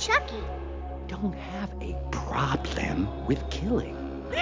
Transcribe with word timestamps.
Chucky. 0.00 0.42
Don't 1.08 1.34
have 1.34 1.70
a 1.82 1.94
problem 2.10 3.26
with 3.26 3.38
killing. 3.50 3.94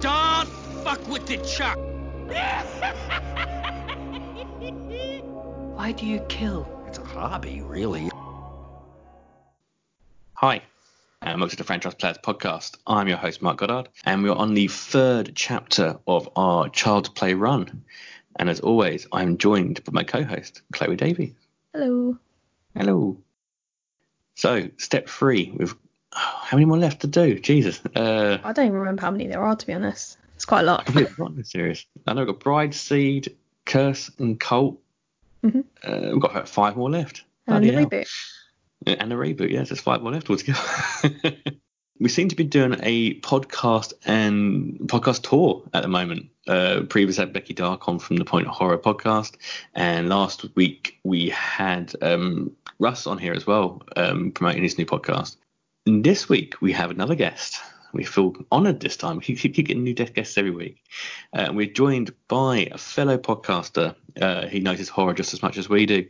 Don't 0.00 0.48
fuck 0.82 1.06
with 1.06 1.26
the 1.26 1.36
Chuck. 1.44 1.76
Why 5.76 5.92
do 5.92 6.06
you 6.06 6.20
kill? 6.30 6.66
It's 6.86 6.96
a 6.96 7.04
hobby, 7.04 7.60
really. 7.60 8.08
Hi, 10.32 10.56
uh, 10.56 10.60
and 11.20 11.40
welcome 11.40 11.50
to 11.50 11.56
the 11.56 11.64
Franchise 11.64 11.94
Players 11.94 12.16
Podcast. 12.24 12.78
I'm 12.86 13.06
your 13.06 13.18
host, 13.18 13.42
Mark 13.42 13.58
Goddard, 13.58 13.90
and 14.06 14.22
we're 14.22 14.32
on 14.32 14.54
the 14.54 14.68
third 14.68 15.32
chapter 15.34 15.98
of 16.06 16.26
our 16.36 16.70
Child's 16.70 17.10
Play 17.10 17.34
run. 17.34 17.84
And 18.36 18.48
as 18.48 18.60
always, 18.60 19.06
I'm 19.12 19.36
joined 19.36 19.84
by 19.84 19.92
my 19.92 20.04
co-host, 20.04 20.62
Chloe 20.72 20.96
Davey. 20.96 21.34
Hello. 21.74 22.16
Hello. 22.76 23.18
So, 24.36 24.68
step 24.76 25.08
three, 25.08 25.52
we've 25.56 25.74
how 26.12 26.56
many 26.56 26.66
more 26.66 26.78
left 26.78 27.00
to 27.00 27.08
do? 27.08 27.40
Jesus. 27.40 27.80
Uh, 27.96 28.38
I 28.44 28.52
don't 28.52 28.66
even 28.66 28.78
remember 28.78 29.02
how 29.02 29.10
many 29.10 29.26
there 29.26 29.42
are, 29.42 29.56
to 29.56 29.66
be 29.66 29.72
honest. 29.72 30.16
It's 30.36 30.44
quite 30.44 30.60
a 30.60 30.64
lot. 30.64 30.86
completely 30.86 31.10
forgotten 31.12 31.36
the 31.36 31.44
series. 31.44 31.84
I 32.06 32.12
know 32.12 32.20
we've 32.20 32.28
got 32.28 32.38
Bride, 32.38 32.74
Seed, 32.74 33.36
Curse, 33.64 34.12
and 34.20 34.38
Cult. 34.38 34.78
Mhm. 35.42 35.64
Uh, 35.82 36.10
we've 36.12 36.20
got 36.20 36.30
about 36.30 36.48
five 36.48 36.76
more 36.76 36.90
left. 36.90 37.24
And 37.48 37.64
the 37.64 37.72
hell. 37.72 37.86
reboot. 37.86 38.08
And 38.86 39.12
a 39.12 39.16
reboot, 39.16 39.50
yes, 39.50 39.70
there's 39.70 39.80
five 39.80 40.00
more 40.02 40.12
left 40.12 40.30
altogether. 40.30 40.60
we 42.00 42.08
seem 42.08 42.28
to 42.28 42.36
be 42.36 42.44
doing 42.44 42.76
a 42.82 43.20
podcast 43.20 43.92
and 44.04 44.78
podcast 44.80 45.28
tour 45.28 45.62
at 45.72 45.82
the 45.82 45.88
moment. 45.88 46.30
Uh, 46.46 46.82
previously 46.88 47.22
had 47.22 47.32
Becky 47.32 47.54
Dark 47.54 47.88
on 47.88 47.98
from 47.98 48.16
the 48.16 48.24
Point 48.24 48.46
of 48.46 48.52
Horror 48.52 48.78
podcast, 48.78 49.36
and 49.74 50.08
last 50.08 50.44
week 50.56 50.98
we 51.04 51.30
had 51.30 51.94
um, 52.02 52.54
Russ 52.78 53.06
on 53.06 53.18
here 53.18 53.32
as 53.32 53.46
well, 53.46 53.82
um, 53.96 54.32
promoting 54.32 54.62
his 54.62 54.76
new 54.76 54.86
podcast. 54.86 55.36
And 55.86 56.04
this 56.04 56.28
week 56.28 56.60
we 56.60 56.72
have 56.72 56.90
another 56.90 57.14
guest. 57.14 57.60
We 57.92 58.04
feel 58.04 58.34
honoured 58.50 58.80
this 58.80 58.96
time. 58.96 59.18
We 59.18 59.36
keep, 59.36 59.54
getting 59.54 59.84
new 59.84 59.94
guests 59.94 60.36
every 60.36 60.50
week. 60.50 60.82
Uh, 61.32 61.52
we're 61.54 61.66
joined 61.72 62.12
by 62.26 62.68
a 62.72 62.76
fellow 62.76 63.16
podcaster. 63.16 63.94
Uh, 64.20 64.46
he 64.48 64.58
knows 64.58 64.78
his 64.78 64.88
horror 64.88 65.14
just 65.14 65.32
as 65.32 65.42
much 65.42 65.56
as 65.56 65.68
we 65.68 65.86
do. 65.86 66.06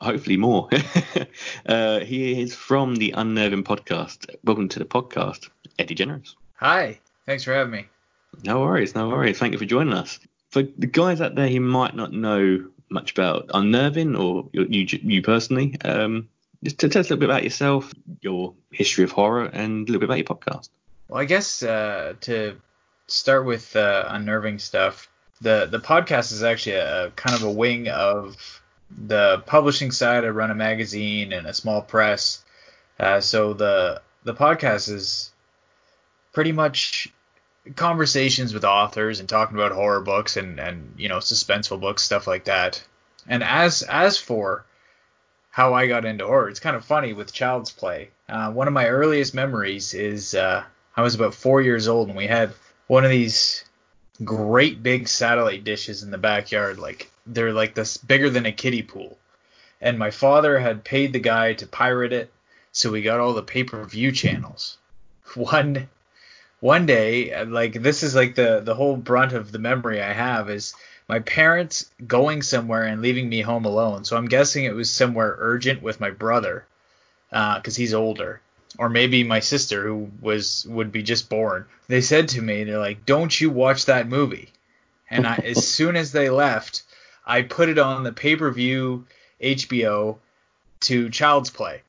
Hopefully 0.00 0.36
more. 0.36 0.68
uh, 1.66 2.00
he 2.00 2.40
is 2.42 2.54
from 2.54 2.96
the 2.96 3.12
Unnerving 3.12 3.64
podcast. 3.64 4.34
Welcome 4.44 4.68
to 4.70 4.78
the 4.78 4.84
podcast, 4.84 5.48
Eddie 5.78 5.94
Generous. 5.94 6.36
Hi, 6.56 7.00
thanks 7.26 7.44
for 7.44 7.52
having 7.52 7.72
me. 7.72 7.88
No 8.44 8.60
worries, 8.60 8.94
no 8.94 9.08
worries. 9.08 9.38
Thank 9.38 9.52
you 9.52 9.58
for 9.58 9.64
joining 9.64 9.94
us. 9.94 10.18
For 10.50 10.62
the 10.62 10.86
guys 10.86 11.20
out 11.20 11.34
there 11.34 11.48
who 11.48 11.60
might 11.60 11.94
not 11.94 12.12
know 12.12 12.66
much 12.90 13.12
about 13.12 13.50
Unnerving 13.54 14.16
or 14.16 14.48
you, 14.52 14.66
you, 14.68 15.00
you 15.02 15.22
personally, 15.22 15.76
um, 15.84 16.28
just 16.62 16.78
to 16.78 16.88
tell 16.88 17.00
us 17.00 17.06
a 17.06 17.14
little 17.14 17.20
bit 17.20 17.30
about 17.30 17.44
yourself, 17.44 17.92
your 18.20 18.54
history 18.72 19.04
of 19.04 19.12
horror, 19.12 19.44
and 19.44 19.88
a 19.88 19.92
little 19.92 20.00
bit 20.00 20.08
about 20.08 20.18
your 20.18 20.24
podcast. 20.26 20.70
Well, 21.08 21.20
I 21.20 21.24
guess 21.24 21.62
uh, 21.62 22.14
to 22.22 22.56
start 23.06 23.46
with 23.46 23.76
uh, 23.76 24.06
unnerving 24.08 24.58
stuff, 24.58 25.08
the 25.40 25.66
the 25.70 25.80
podcast 25.80 26.32
is 26.32 26.42
actually 26.42 26.76
a, 26.76 27.06
a 27.06 27.10
kind 27.10 27.36
of 27.36 27.42
a 27.42 27.50
wing 27.50 27.88
of 27.88 28.62
the 28.90 29.42
publishing 29.46 29.90
side. 29.90 30.24
I 30.24 30.28
run 30.28 30.50
a 30.50 30.54
magazine 30.54 31.32
and 31.32 31.46
a 31.46 31.54
small 31.54 31.82
press, 31.82 32.44
uh, 32.98 33.20
so 33.20 33.52
the 33.52 34.00
the 34.24 34.34
podcast 34.34 34.90
is 34.90 35.32
pretty 36.32 36.52
much 36.52 37.08
conversations 37.76 38.52
with 38.52 38.64
authors 38.64 39.20
and 39.20 39.28
talking 39.28 39.56
about 39.56 39.72
horror 39.72 40.00
books 40.00 40.36
and 40.36 40.60
and 40.60 40.94
you 40.96 41.08
know 41.08 41.18
suspenseful 41.18 41.80
books 41.80 42.02
stuff 42.02 42.26
like 42.26 42.44
that. 42.44 42.82
And 43.26 43.42
as 43.42 43.82
as 43.82 44.18
for 44.18 44.64
how 45.50 45.74
I 45.74 45.86
got 45.86 46.04
into 46.04 46.26
horror, 46.26 46.48
it's 46.48 46.60
kind 46.60 46.76
of 46.76 46.84
funny 46.84 47.12
with 47.12 47.32
Child's 47.32 47.70
Play. 47.70 48.10
Uh, 48.28 48.50
one 48.50 48.66
of 48.66 48.74
my 48.74 48.88
earliest 48.88 49.34
memories 49.34 49.94
is 49.94 50.34
uh, 50.34 50.64
I 50.96 51.02
was 51.02 51.14
about 51.14 51.34
four 51.34 51.62
years 51.62 51.88
old 51.88 52.08
and 52.08 52.16
we 52.16 52.26
had 52.26 52.52
one 52.86 53.04
of 53.04 53.10
these 53.10 53.64
great 54.22 54.82
big 54.82 55.08
satellite 55.08 55.64
dishes 55.64 56.02
in 56.02 56.10
the 56.10 56.18
backyard. 56.18 56.78
Like 56.78 57.10
they're 57.26 57.52
like 57.52 57.74
this 57.74 57.96
bigger 57.96 58.30
than 58.30 58.46
a 58.46 58.52
kiddie 58.52 58.82
pool. 58.82 59.18
And 59.80 59.98
my 59.98 60.10
father 60.10 60.58
had 60.58 60.84
paid 60.84 61.12
the 61.12 61.20
guy 61.20 61.54
to 61.54 61.66
pirate 61.66 62.12
it, 62.12 62.32
so 62.72 62.90
we 62.90 63.02
got 63.02 63.20
all 63.20 63.34
the 63.34 63.42
pay-per-view 63.42 64.12
channels. 64.12 64.78
One 65.34 65.88
one 66.60 66.86
day, 66.86 67.30
uh, 67.30 67.44
like 67.44 67.82
this 67.82 68.02
is 68.02 68.14
like 68.14 68.36
the 68.36 68.60
the 68.60 68.74
whole 68.74 68.96
brunt 68.96 69.32
of 69.32 69.52
the 69.52 69.58
memory 69.58 70.00
I 70.00 70.12
have 70.12 70.48
is 70.48 70.74
my 71.08 71.18
parents 71.18 71.90
going 72.06 72.40
somewhere 72.40 72.84
and 72.84 73.02
leaving 73.02 73.28
me 73.28 73.42
home 73.42 73.66
alone. 73.66 74.04
So 74.04 74.16
I'm 74.16 74.28
guessing 74.28 74.64
it 74.64 74.74
was 74.74 74.90
somewhere 74.90 75.36
urgent 75.38 75.82
with 75.82 76.00
my 76.00 76.10
brother, 76.10 76.64
because 77.30 77.76
he's 77.76 77.92
older, 77.92 78.40
or 78.78 78.88
maybe 78.88 79.24
my 79.24 79.40
sister 79.40 79.82
who 79.86 80.10
was 80.20 80.66
would 80.68 80.92
be 80.92 81.02
just 81.02 81.28
born. 81.28 81.66
They 81.88 82.00
said 82.00 82.28
to 82.28 82.42
me, 82.42 82.64
they're 82.64 82.78
like, 82.78 83.06
"Don't 83.06 83.40
you 83.40 83.50
watch 83.50 83.86
that 83.86 84.08
movie?" 84.08 84.50
And 85.10 85.26
I, 85.26 85.36
as 85.36 85.66
soon 85.74 85.96
as 85.96 86.12
they 86.12 86.30
left, 86.30 86.82
I 87.26 87.42
put 87.42 87.68
it 87.68 87.78
on 87.78 88.02
the 88.02 88.12
pay-per-view 88.12 89.06
HBO 89.40 90.16
to 90.80 91.10
Child's 91.10 91.50
Play, 91.50 91.82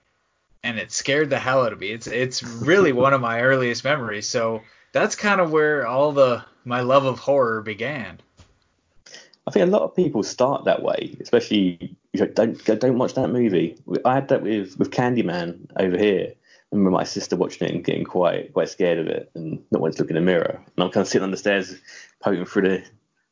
and 0.63 0.77
it 0.77 0.91
scared 0.91 1.29
the 1.29 1.39
hell 1.39 1.63
out 1.63 1.73
of 1.73 1.79
me. 1.79 1.91
It's 1.91 2.07
it's 2.07 2.43
really 2.43 2.91
one 3.05 3.13
of 3.13 3.21
my 3.21 3.41
earliest 3.41 3.83
memories. 3.83 4.27
So 4.27 4.61
that's 4.91 5.15
kind 5.15 5.41
of 5.41 5.51
where 5.51 5.87
all 5.87 6.11
the 6.11 6.43
my 6.63 6.81
love 6.81 7.05
of 7.05 7.19
horror 7.19 7.61
began. 7.61 8.19
I 9.47 9.51
think 9.51 9.67
a 9.67 9.71
lot 9.71 9.83
of 9.83 9.95
people 9.95 10.23
start 10.23 10.65
that 10.65 10.81
way, 10.81 11.15
especially 11.21 11.95
you 12.13 12.19
know, 12.21 12.27
don't 12.27 12.63
don't 12.65 12.97
watch 12.97 13.13
that 13.15 13.29
movie. 13.29 13.77
I 14.03 14.15
had 14.15 14.29
that 14.29 14.41
with 14.41 14.77
with 14.79 14.91
Candyman 14.91 15.67
over 15.77 15.97
here. 15.97 16.33
I 16.75 16.77
remember 16.77 16.97
my 16.97 17.05
sister 17.05 17.37
watching 17.37 17.69
it 17.69 17.73
and 17.73 17.85
getting 17.85 18.03
quite 18.03 18.51
quite 18.53 18.67
scared 18.67 18.99
of 18.99 19.07
it, 19.07 19.31
and 19.33 19.63
not 19.71 19.79
wanting 19.81 19.95
to 19.95 20.01
look 20.03 20.09
in 20.09 20.15
the 20.15 20.21
mirror. 20.21 20.61
And 20.75 20.83
I'm 20.83 20.91
kind 20.91 21.03
of 21.03 21.07
sitting 21.07 21.23
on 21.23 21.31
the 21.31 21.37
stairs, 21.37 21.73
poking 22.19 22.43
through 22.43 22.63
the 22.63 22.83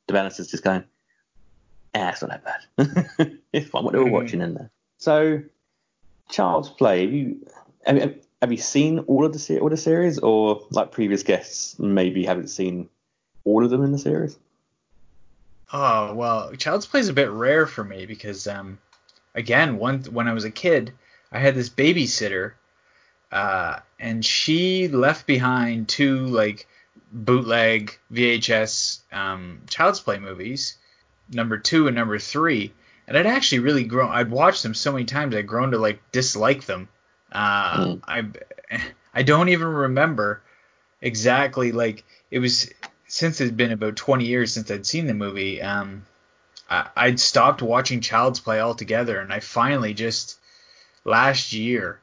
the 0.07 0.13
banisters, 0.13 0.47
just 0.47 0.63
going, 0.63 0.85
"Ah, 1.93 2.09
it's 2.09 2.21
not 2.21 2.29
that 2.41 2.45
bad. 2.77 3.39
it's 3.53 3.69
fine. 3.69 3.83
What 3.83 3.91
they 3.91 3.99
were 3.99 4.05
Mhm. 4.05 4.11
watching 4.11 4.39
in 4.39 4.53
there." 4.53 4.71
So, 4.97 5.41
Child's 6.29 6.69
Play. 6.69 7.01
Have 7.03 7.13
you 7.13 7.45
have, 7.85 7.97
you- 7.97 8.15
have 8.41 8.51
you 8.51 8.57
seen 8.57 8.99
all 8.99 9.25
of 9.25 9.33
the 9.33 9.39
se- 9.39 9.59
all 9.59 9.69
the 9.69 9.75
series, 9.77 10.19
or 10.19 10.65
like 10.71 10.91
previous 10.93 11.21
guests 11.23 11.77
maybe 11.79 12.23
haven't 12.25 12.47
seen 12.47 12.87
all 13.43 13.65
of 13.65 13.71
them 13.71 13.83
in 13.83 13.91
the 13.91 13.97
series? 13.99 14.37
Oh 15.73 16.13
well, 16.13 16.53
Child's 16.55 16.85
Play 16.85 17.01
is 17.01 17.09
a 17.09 17.13
bit 17.13 17.29
rare 17.29 17.67
for 17.67 17.83
me 17.83 18.05
because 18.05 18.47
um, 18.47 18.79
again, 19.35 19.77
one 19.77 20.03
when 20.05 20.29
I 20.29 20.33
was 20.33 20.45
a 20.45 20.51
kid, 20.51 20.93
I 21.31 21.39
had 21.39 21.55
this 21.55 21.69
babysitter, 21.69 22.53
uh, 23.33 23.79
and 23.99 24.23
she 24.23 24.87
left 24.87 25.25
behind 25.25 25.89
two 25.89 26.27
like 26.27 26.67
bootleg 27.11 27.97
VHS 28.13 28.99
um, 29.11 29.61
Child's 29.67 29.99
Play 29.99 30.19
movies, 30.19 30.77
number 31.31 31.57
two 31.57 31.87
and 31.87 31.95
number 31.95 32.19
three, 32.19 32.71
and 33.07 33.17
I'd 33.17 33.25
actually 33.25 33.59
really 33.59 33.85
grown. 33.85 34.11
I'd 34.11 34.29
watched 34.29 34.61
them 34.61 34.75
so 34.75 34.91
many 34.91 35.05
times, 35.05 35.35
I'd 35.35 35.47
grown 35.47 35.71
to 35.71 35.79
like 35.79 35.99
dislike 36.11 36.65
them. 36.65 36.87
Uh, 37.31 37.77
Mm. 37.77 38.01
I 38.71 38.81
I 39.15 39.23
don't 39.23 39.49
even 39.49 39.67
remember 39.67 40.43
exactly 41.01 41.71
like 41.71 42.03
it 42.29 42.37
was 42.37 42.69
since 43.07 43.41
it's 43.41 43.51
been 43.51 43.71
about 43.71 43.95
20 43.95 44.25
years 44.25 44.53
since 44.53 44.69
I'd 44.69 44.85
seen 44.85 45.07
the 45.07 45.13
movie, 45.15 45.59
um, 45.59 46.05
I, 46.69 46.87
I'd 46.95 47.19
stopped 47.19 47.63
watching 47.63 47.99
Child's 48.01 48.39
Play 48.39 48.59
altogether, 48.61 49.19
and 49.19 49.33
I 49.33 49.39
finally 49.39 49.95
just 49.95 50.37
last 51.03 51.51
year 51.51 51.99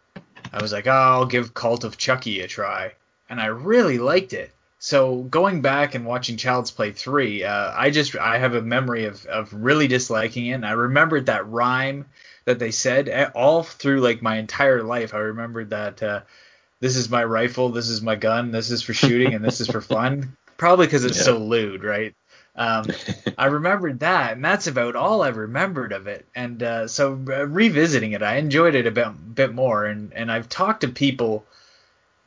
I 0.53 0.61
was 0.63 0.73
like, 0.73 0.87
oh, 0.87 0.91
I'll 0.91 1.27
give 1.27 1.55
Cult 1.55 1.85
of 1.85 1.97
Chucky 1.97 2.41
a 2.41 2.49
try, 2.49 2.93
and 3.29 3.41
I 3.41 3.47
really 3.47 3.99
liked 3.99 4.33
it. 4.33 4.53
So 4.79 5.23
going 5.25 5.61
back 5.61 5.95
and 5.95 6.07
watching 6.07 6.37
Child's 6.39 6.71
Play 6.71 6.93
3, 6.93 7.45
uh, 7.45 7.73
I 7.77 7.91
just 7.91 8.17
I 8.17 8.39
have 8.39 8.55
a 8.55 8.63
memory 8.63 9.05
of, 9.05 9.25
of 9.27 9.53
really 9.53 9.89
disliking 9.89 10.47
it, 10.47 10.53
and 10.53 10.67
I 10.67 10.73
remembered 10.73 11.27
that 11.27 11.47
rhyme 11.49 12.07
that 12.47 12.59
they 12.59 12.71
said 12.71 13.33
all 13.35 13.63
through 13.63 14.01
like 14.01 14.23
my 14.23 14.39
entire 14.39 14.83
life. 14.83 15.13
I 15.15 15.19
remembered 15.19 15.71
that 15.71 16.03
uh, 16.03 16.21
this 16.81 16.97
is 16.97 17.11
my 17.11 17.23
rifle, 17.23 17.69
this 17.69 17.89
is 17.89 18.01
my 18.01 18.17
gun, 18.17 18.53
this 18.53 18.71
is 18.71 18.83
for 18.83 18.95
shooting, 18.95 19.35
and 19.35 19.45
this 19.45 19.61
is 19.61 19.69
for 19.69 19.83
fun. 19.83 20.37
Probably 20.57 20.87
because 20.87 21.05
it's 21.05 21.19
Yeah. 21.19 21.25
so 21.25 21.39
lewd, 21.39 21.85
right? 21.85 22.15
Um, 22.57 22.87
I 23.39 23.47
remembered 23.47 24.01
that, 24.01 24.33
and 24.33 24.45
that's 24.45 24.67
about 24.67 24.97
all 24.97 25.23
I 25.23 25.29
remembered 25.29 25.93
of 25.93 26.07
it. 26.07 26.27
And 26.35 26.63
uh, 26.63 26.89
so 26.89 27.13
uh, 27.13 27.47
revisiting 27.47 28.13
it, 28.13 28.23
I 28.23 28.37
enjoyed 28.37 28.75
it 28.75 28.87
a 28.87 28.91
bit, 28.91 29.35
bit 29.35 29.55
more. 29.55 29.87
And, 29.87 30.13
and 30.13 30.31
I've 30.31 30.49
talked 30.49 30.83
to 30.83 30.89
people 30.89 31.45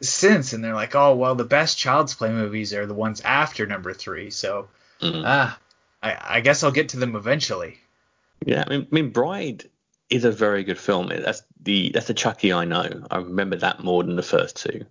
since, 0.01 0.53
and 0.53 0.63
they're 0.63 0.73
like, 0.73 0.95
"Oh, 0.95 1.15
well, 1.15 1.35
the 1.35 1.43
best 1.45 1.77
Child's 1.77 2.13
Play 2.13 2.31
movies 2.31 2.73
are 2.73 2.85
the 2.85 2.93
ones 2.93 3.21
after 3.21 3.65
number 3.65 3.93
three. 3.93 4.29
So, 4.31 4.67
Mm. 5.01 5.23
ah, 5.25 5.59
I, 6.01 6.37
I 6.37 6.41
guess 6.41 6.63
I'll 6.63 6.71
get 6.71 6.89
to 6.89 6.97
them 6.97 7.15
eventually. 7.15 7.79
Yeah, 8.45 8.63
I 8.65 8.69
mean, 8.69 8.87
I 8.89 8.95
mean, 8.95 9.09
Bride 9.09 9.69
is 10.09 10.25
a 10.25 10.31
very 10.31 10.63
good 10.63 10.77
film. 10.77 11.07
That's 11.07 11.43
the 11.61 11.91
that's 11.93 12.07
the 12.07 12.13
Chucky 12.13 12.53
I 12.53 12.65
know. 12.65 13.05
I 13.09 13.17
remember 13.17 13.55
that 13.57 13.83
more 13.83 14.03
than 14.03 14.15
the 14.15 14.23
first 14.23 14.57
two. 14.57 14.85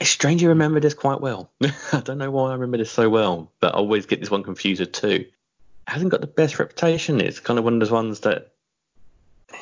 I 0.00 0.04
strangely 0.04 0.48
remember 0.48 0.80
this 0.80 0.94
quite 0.94 1.20
well. 1.20 1.50
I 1.92 2.00
don't 2.00 2.18
know 2.18 2.30
why 2.30 2.50
I 2.50 2.54
remember 2.54 2.78
this 2.78 2.90
so 2.90 3.08
well, 3.08 3.52
but 3.60 3.74
I 3.74 3.78
always 3.78 4.06
get 4.06 4.20
this 4.20 4.30
one 4.30 4.42
confused 4.42 4.80
with 4.80 4.92
two. 4.92 5.26
Hasn't 5.86 6.10
got 6.10 6.20
the 6.20 6.26
best 6.26 6.58
reputation. 6.58 7.20
It's 7.20 7.40
kind 7.40 7.58
of 7.58 7.64
one 7.64 7.74
of 7.74 7.80
those 7.80 7.90
ones 7.90 8.20
that 8.20 8.52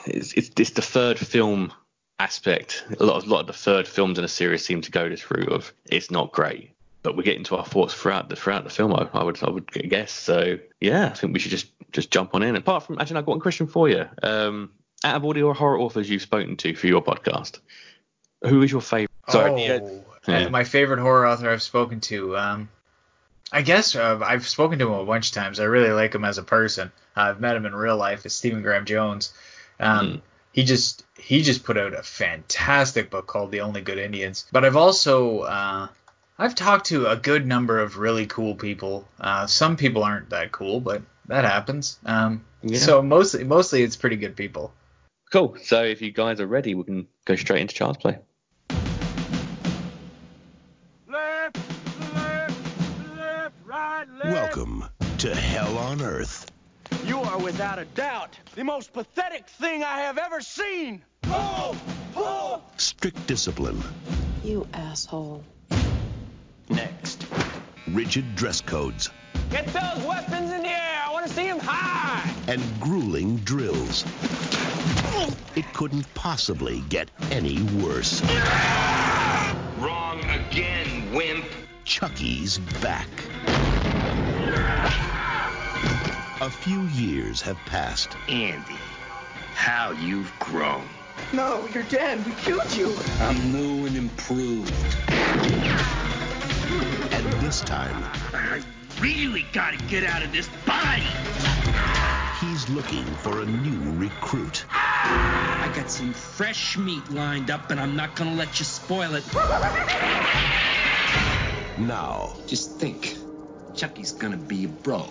it's, 0.06 0.32
it's 0.32 0.50
it's 0.58 0.70
the 0.70 0.82
third 0.82 1.18
film 1.18 1.72
aspect. 2.18 2.84
A 2.98 3.04
lot 3.04 3.16
of 3.16 3.28
a 3.28 3.30
lot 3.30 3.40
of 3.40 3.46
the 3.46 3.52
third 3.52 3.86
films 3.86 4.18
in 4.18 4.24
a 4.24 4.28
series 4.28 4.64
seem 4.64 4.80
to 4.82 4.90
go 4.90 5.08
this 5.08 5.30
route 5.30 5.52
of 5.52 5.72
it's 5.86 6.10
not 6.10 6.32
great, 6.32 6.70
but 7.02 7.16
we 7.16 7.24
get 7.24 7.36
into 7.36 7.56
our 7.56 7.64
thoughts 7.64 7.94
throughout 7.94 8.28
the 8.28 8.36
throughout 8.36 8.64
the 8.64 8.70
film. 8.70 8.94
I, 8.94 9.08
I 9.12 9.22
would 9.22 9.42
I 9.42 9.50
would 9.50 9.70
guess. 9.70 10.12
So 10.12 10.58
yeah, 10.80 11.06
I 11.06 11.14
think 11.14 11.34
we 11.34 11.40
should 11.40 11.50
just 11.50 11.66
just 11.92 12.10
jump 12.10 12.34
on 12.34 12.42
in. 12.42 12.56
Apart 12.56 12.84
from 12.84 12.98
actually, 12.98 13.18
I've 13.18 13.26
got 13.26 13.32
one 13.32 13.40
question 13.40 13.66
for 13.66 13.88
you. 13.88 14.06
Um, 14.22 14.70
out 15.04 15.16
of 15.16 15.24
all 15.24 15.34
the 15.34 15.52
horror 15.52 15.78
authors 15.78 16.08
you've 16.08 16.22
spoken 16.22 16.56
to 16.56 16.74
for 16.74 16.86
your 16.86 17.02
podcast, 17.02 17.60
who 18.42 18.62
is 18.62 18.72
your 18.72 18.80
favorite? 18.80 19.10
Sorry, 19.28 19.50
oh, 19.50 20.04
yeah. 20.26 20.46
uh, 20.46 20.50
my 20.50 20.64
favorite 20.64 20.98
horror 20.98 21.26
author 21.26 21.48
I've 21.50 21.62
spoken 21.62 22.00
to. 22.00 22.36
Um, 22.36 22.68
I 23.52 23.62
guess 23.62 23.94
uh, 23.94 24.18
I've 24.24 24.48
spoken 24.48 24.78
to 24.80 24.86
him 24.86 24.98
a 24.98 25.04
bunch 25.04 25.28
of 25.28 25.34
times. 25.34 25.60
I 25.60 25.64
really 25.64 25.90
like 25.90 26.14
him 26.14 26.24
as 26.24 26.38
a 26.38 26.42
person. 26.42 26.90
I've 27.14 27.40
met 27.40 27.54
him 27.54 27.66
in 27.66 27.74
real 27.74 27.96
life. 27.96 28.26
It's 28.26 28.34
Stephen 28.34 28.62
Graham 28.62 28.84
Jones. 28.84 29.32
Um, 29.78 30.06
Mm. 30.06 30.20
He 30.52 30.62
just 30.62 31.04
he 31.18 31.42
just 31.42 31.64
put 31.64 31.76
out 31.76 31.94
a 31.94 32.02
fantastic 32.04 33.10
book 33.10 33.26
called 33.26 33.50
The 33.50 33.60
Only 33.62 33.80
Good 33.80 33.98
Indians. 33.98 34.46
But 34.52 34.64
I've 34.64 34.76
also 34.76 35.40
uh, 35.40 35.88
I've 36.38 36.54
talked 36.54 36.86
to 36.86 37.08
a 37.08 37.16
good 37.16 37.44
number 37.44 37.80
of 37.80 37.98
really 37.98 38.26
cool 38.26 38.54
people. 38.54 39.08
Uh, 39.20 39.48
some 39.48 39.76
people 39.76 40.04
aren't 40.04 40.30
that 40.30 40.52
cool, 40.52 40.78
but 40.78 41.02
that 41.26 41.44
happens. 41.44 41.98
Um, 42.06 42.44
Yeah. 42.62 42.78
So 42.78 43.02
mostly 43.02 43.42
mostly 43.42 43.82
it's 43.82 43.96
pretty 43.96 44.14
good 44.16 44.36
people. 44.36 44.72
Cool. 45.34 45.56
So 45.64 45.82
if 45.82 46.00
you 46.00 46.12
guys 46.12 46.40
are 46.40 46.46
ready, 46.46 46.76
we 46.76 46.84
can 46.84 47.08
go 47.24 47.34
straight 47.34 47.60
into 47.60 47.74
child's 47.74 47.98
play. 47.98 48.16
Left, 51.08 51.58
left, 52.14 52.54
left, 53.16 53.54
right, 53.64 54.04
left. 54.10 54.26
Welcome 54.26 54.84
to 55.18 55.34
Hell 55.34 55.76
on 55.76 56.02
Earth. 56.02 56.48
You 57.04 57.18
are 57.18 57.40
without 57.40 57.80
a 57.80 57.84
doubt 57.96 58.38
the 58.54 58.62
most 58.62 58.92
pathetic 58.92 59.48
thing 59.48 59.82
I 59.82 60.02
have 60.02 60.18
ever 60.18 60.40
seen. 60.40 61.02
Pull, 61.22 61.74
pull. 62.12 62.62
Strict 62.76 63.26
discipline, 63.26 63.82
You 64.44 64.68
asshole. 64.72 65.42
Next. 66.68 67.26
rigid 67.88 68.36
dress 68.36 68.60
codes, 68.60 69.10
Get 69.50 69.66
those 69.66 70.04
weapons 70.06 70.52
in 70.52 70.62
the 70.62 70.68
air. 70.68 70.83
I 71.24 71.26
want 71.26 71.36
to 71.36 71.42
see 71.42 71.48
them 71.48 71.60
high. 71.60 72.34
and 72.48 72.62
grueling 72.80 73.38
drills. 73.38 74.04
It 75.56 75.64
couldn't 75.72 76.12
possibly 76.12 76.82
get 76.90 77.10
any 77.30 77.62
worse. 77.82 78.20
Wrong 79.80 80.20
again, 80.28 81.14
wimp. 81.14 81.46
Chucky's 81.84 82.58
back. 82.82 83.08
A 86.42 86.50
few 86.50 86.82
years 86.88 87.40
have 87.40 87.56
passed, 87.64 88.18
Andy, 88.28 88.76
how 89.54 89.92
you've 89.92 90.30
grown. 90.40 90.86
No, 91.32 91.66
you're 91.72 91.84
dead. 91.84 92.22
We 92.26 92.32
killed 92.32 92.70
you. 92.76 92.94
I'm 93.20 93.50
new 93.50 93.86
and 93.86 93.96
improved. 93.96 94.74
and 97.14 97.32
this 97.40 97.62
time 97.62 98.04
I 98.34 98.62
really 99.04 99.44
gotta 99.52 99.76
get 99.84 100.02
out 100.02 100.22
of 100.22 100.32
this 100.32 100.48
body. 100.64 101.02
he's 102.40 102.66
looking 102.70 103.04
for 103.16 103.42
a 103.42 103.44
new 103.44 103.92
recruit. 103.98 104.64
I 104.70 105.70
got 105.76 105.90
some 105.90 106.14
fresh 106.14 106.78
meat 106.78 107.10
lined 107.10 107.50
up, 107.50 107.70
and 107.70 107.78
I'm 107.78 107.96
not 107.96 108.16
gonna 108.16 108.34
let 108.34 108.58
you 108.58 108.64
spoil 108.64 109.14
it. 109.14 109.24
Now, 111.76 112.34
Just 112.46 112.78
think, 112.78 113.18
Chucky's 113.74 114.12
gonna 114.12 114.38
be 114.38 114.64
a 114.64 114.68
bro. 114.68 115.06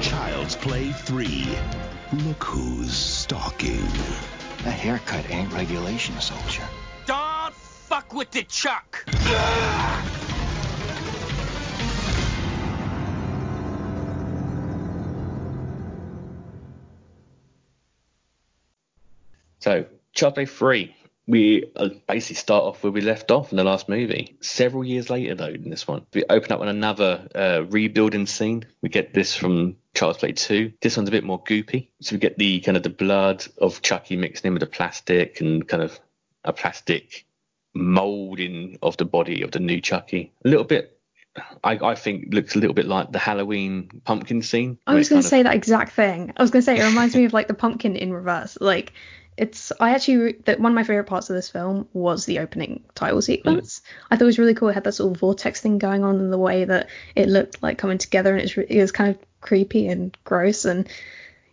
Child's 0.00 0.54
Play 0.54 0.92
3. 0.92 1.48
Look 2.12 2.44
who's 2.44 2.94
stalking. 2.94 3.82
That 4.62 4.78
haircut 4.78 5.28
ain't 5.30 5.52
regulation, 5.52 6.20
soldier. 6.20 6.62
With 8.14 8.30
the 8.30 8.44
Chuck. 8.44 9.04
So, 19.58 19.86
Play 20.14 20.46
3. 20.46 20.96
We 21.26 21.64
uh, 21.74 21.88
basically 22.06 22.36
start 22.36 22.62
off 22.62 22.84
where 22.84 22.92
we 22.92 23.00
left 23.00 23.32
off 23.32 23.50
in 23.50 23.56
the 23.56 23.64
last 23.64 23.88
movie. 23.88 24.36
Several 24.40 24.84
years 24.84 25.10
later, 25.10 25.34
though, 25.34 25.46
in 25.46 25.70
this 25.70 25.88
one, 25.88 26.06
we 26.12 26.22
open 26.30 26.52
up 26.52 26.60
on 26.60 26.68
another 26.68 27.26
uh, 27.34 27.64
rebuilding 27.68 28.26
scene. 28.26 28.64
We 28.80 28.90
get 28.90 29.12
this 29.12 29.34
from 29.34 29.76
Child's 29.94 30.18
Play 30.18 30.32
2. 30.32 30.74
This 30.80 30.96
one's 30.96 31.08
a 31.08 31.12
bit 31.12 31.24
more 31.24 31.42
goopy. 31.42 31.88
So 32.00 32.14
we 32.14 32.20
get 32.20 32.38
the 32.38 32.60
kind 32.60 32.76
of 32.76 32.84
the 32.84 32.90
blood 32.90 33.44
of 33.58 33.82
Chucky 33.82 34.16
mixed 34.16 34.44
in 34.44 34.52
with 34.52 34.60
the 34.60 34.66
plastic 34.66 35.40
and 35.40 35.66
kind 35.66 35.82
of 35.82 35.98
a 36.44 36.52
plastic 36.52 37.26
molding 37.74 38.78
of 38.82 38.96
the 38.96 39.04
body 39.04 39.42
of 39.42 39.50
the 39.50 39.60
new 39.60 39.80
Chucky. 39.80 40.32
A 40.44 40.48
little 40.48 40.64
bit, 40.64 40.98
I, 41.62 41.72
I 41.72 41.94
think, 41.94 42.32
looks 42.32 42.54
a 42.54 42.58
little 42.58 42.74
bit 42.74 42.86
like 42.86 43.12
the 43.12 43.18
Halloween 43.18 43.90
pumpkin 44.04 44.42
scene. 44.42 44.78
I 44.86 44.94
was 44.94 45.08
going 45.08 45.16
kind 45.18 45.22
to 45.22 45.26
of- 45.26 45.30
say 45.30 45.42
that 45.42 45.54
exact 45.54 45.92
thing. 45.92 46.32
I 46.36 46.42
was 46.42 46.50
going 46.50 46.62
to 46.62 46.64
say 46.66 46.78
it 46.78 46.84
reminds 46.84 47.14
me 47.16 47.24
of 47.24 47.32
like 47.32 47.48
the 47.48 47.54
pumpkin 47.54 47.96
in 47.96 48.12
reverse. 48.12 48.56
Like 48.60 48.92
it's 49.36 49.72
I 49.80 49.90
actually 49.90 50.34
that 50.44 50.60
one 50.60 50.70
of 50.70 50.76
my 50.76 50.84
favorite 50.84 51.04
parts 51.08 51.28
of 51.28 51.34
this 51.34 51.50
film 51.50 51.88
was 51.92 52.24
the 52.24 52.38
opening 52.38 52.84
title 52.94 53.20
sequence. 53.20 53.82
I 54.08 54.14
thought 54.16 54.22
it 54.22 54.26
was 54.26 54.38
really 54.38 54.54
cool. 54.54 54.68
It 54.68 54.74
had 54.74 54.84
that 54.84 54.92
sort 54.92 55.12
of 55.12 55.18
vortex 55.18 55.60
thing 55.60 55.78
going 55.78 56.04
on 56.04 56.20
in 56.20 56.30
the 56.30 56.38
way 56.38 56.64
that 56.64 56.88
it 57.16 57.28
looked 57.28 57.60
like 57.60 57.76
coming 57.76 57.98
together, 57.98 58.32
and 58.32 58.42
it's 58.42 58.56
re- 58.56 58.66
it 58.68 58.80
was 58.80 58.92
kind 58.92 59.10
of 59.10 59.18
creepy 59.40 59.88
and 59.88 60.16
gross 60.24 60.64
and. 60.64 60.88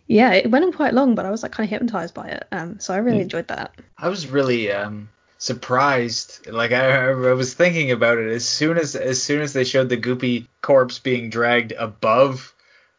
Yeah, 0.08 0.32
it 0.32 0.50
went 0.50 0.64
on 0.64 0.72
quite 0.72 0.92
long, 0.92 1.14
but 1.14 1.24
I 1.24 1.30
was 1.30 1.42
like 1.42 1.52
kind 1.52 1.64
of 1.66 1.70
hypnotized 1.70 2.12
by 2.12 2.28
it. 2.28 2.46
Um, 2.52 2.78
so 2.80 2.92
I 2.92 2.98
really 2.98 3.20
enjoyed 3.20 3.48
that. 3.48 3.74
I 3.96 4.08
was 4.08 4.26
really 4.26 4.70
um 4.70 5.08
surprised. 5.42 6.46
Like 6.48 6.70
I, 6.70 7.08
I 7.08 7.32
was 7.32 7.52
thinking 7.52 7.90
about 7.90 8.18
it 8.18 8.30
as 8.30 8.46
soon 8.46 8.78
as 8.78 8.94
as 8.94 9.20
soon 9.20 9.42
as 9.42 9.52
they 9.52 9.64
showed 9.64 9.88
the 9.88 9.96
goopy 9.96 10.46
corpse 10.62 11.00
being 11.00 11.30
dragged 11.30 11.72
above 11.72 12.54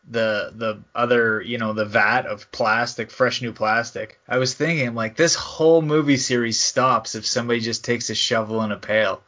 the 0.09 0.51
the 0.53 0.83
other 0.93 1.41
you 1.41 1.57
know 1.57 1.71
the 1.71 1.85
vat 1.85 2.25
of 2.25 2.51
plastic, 2.51 3.11
fresh 3.11 3.41
new 3.41 3.53
plastic. 3.53 4.19
I 4.27 4.39
was 4.39 4.53
thinking 4.53 4.93
like 4.93 5.15
this 5.15 5.35
whole 5.35 5.81
movie 5.81 6.17
series 6.17 6.59
stops 6.59 7.15
if 7.15 7.25
somebody 7.25 7.61
just 7.61 7.85
takes 7.85 8.09
a 8.09 8.15
shovel 8.15 8.59
and 8.59 8.73
a 8.73 8.77
pail 8.77 9.23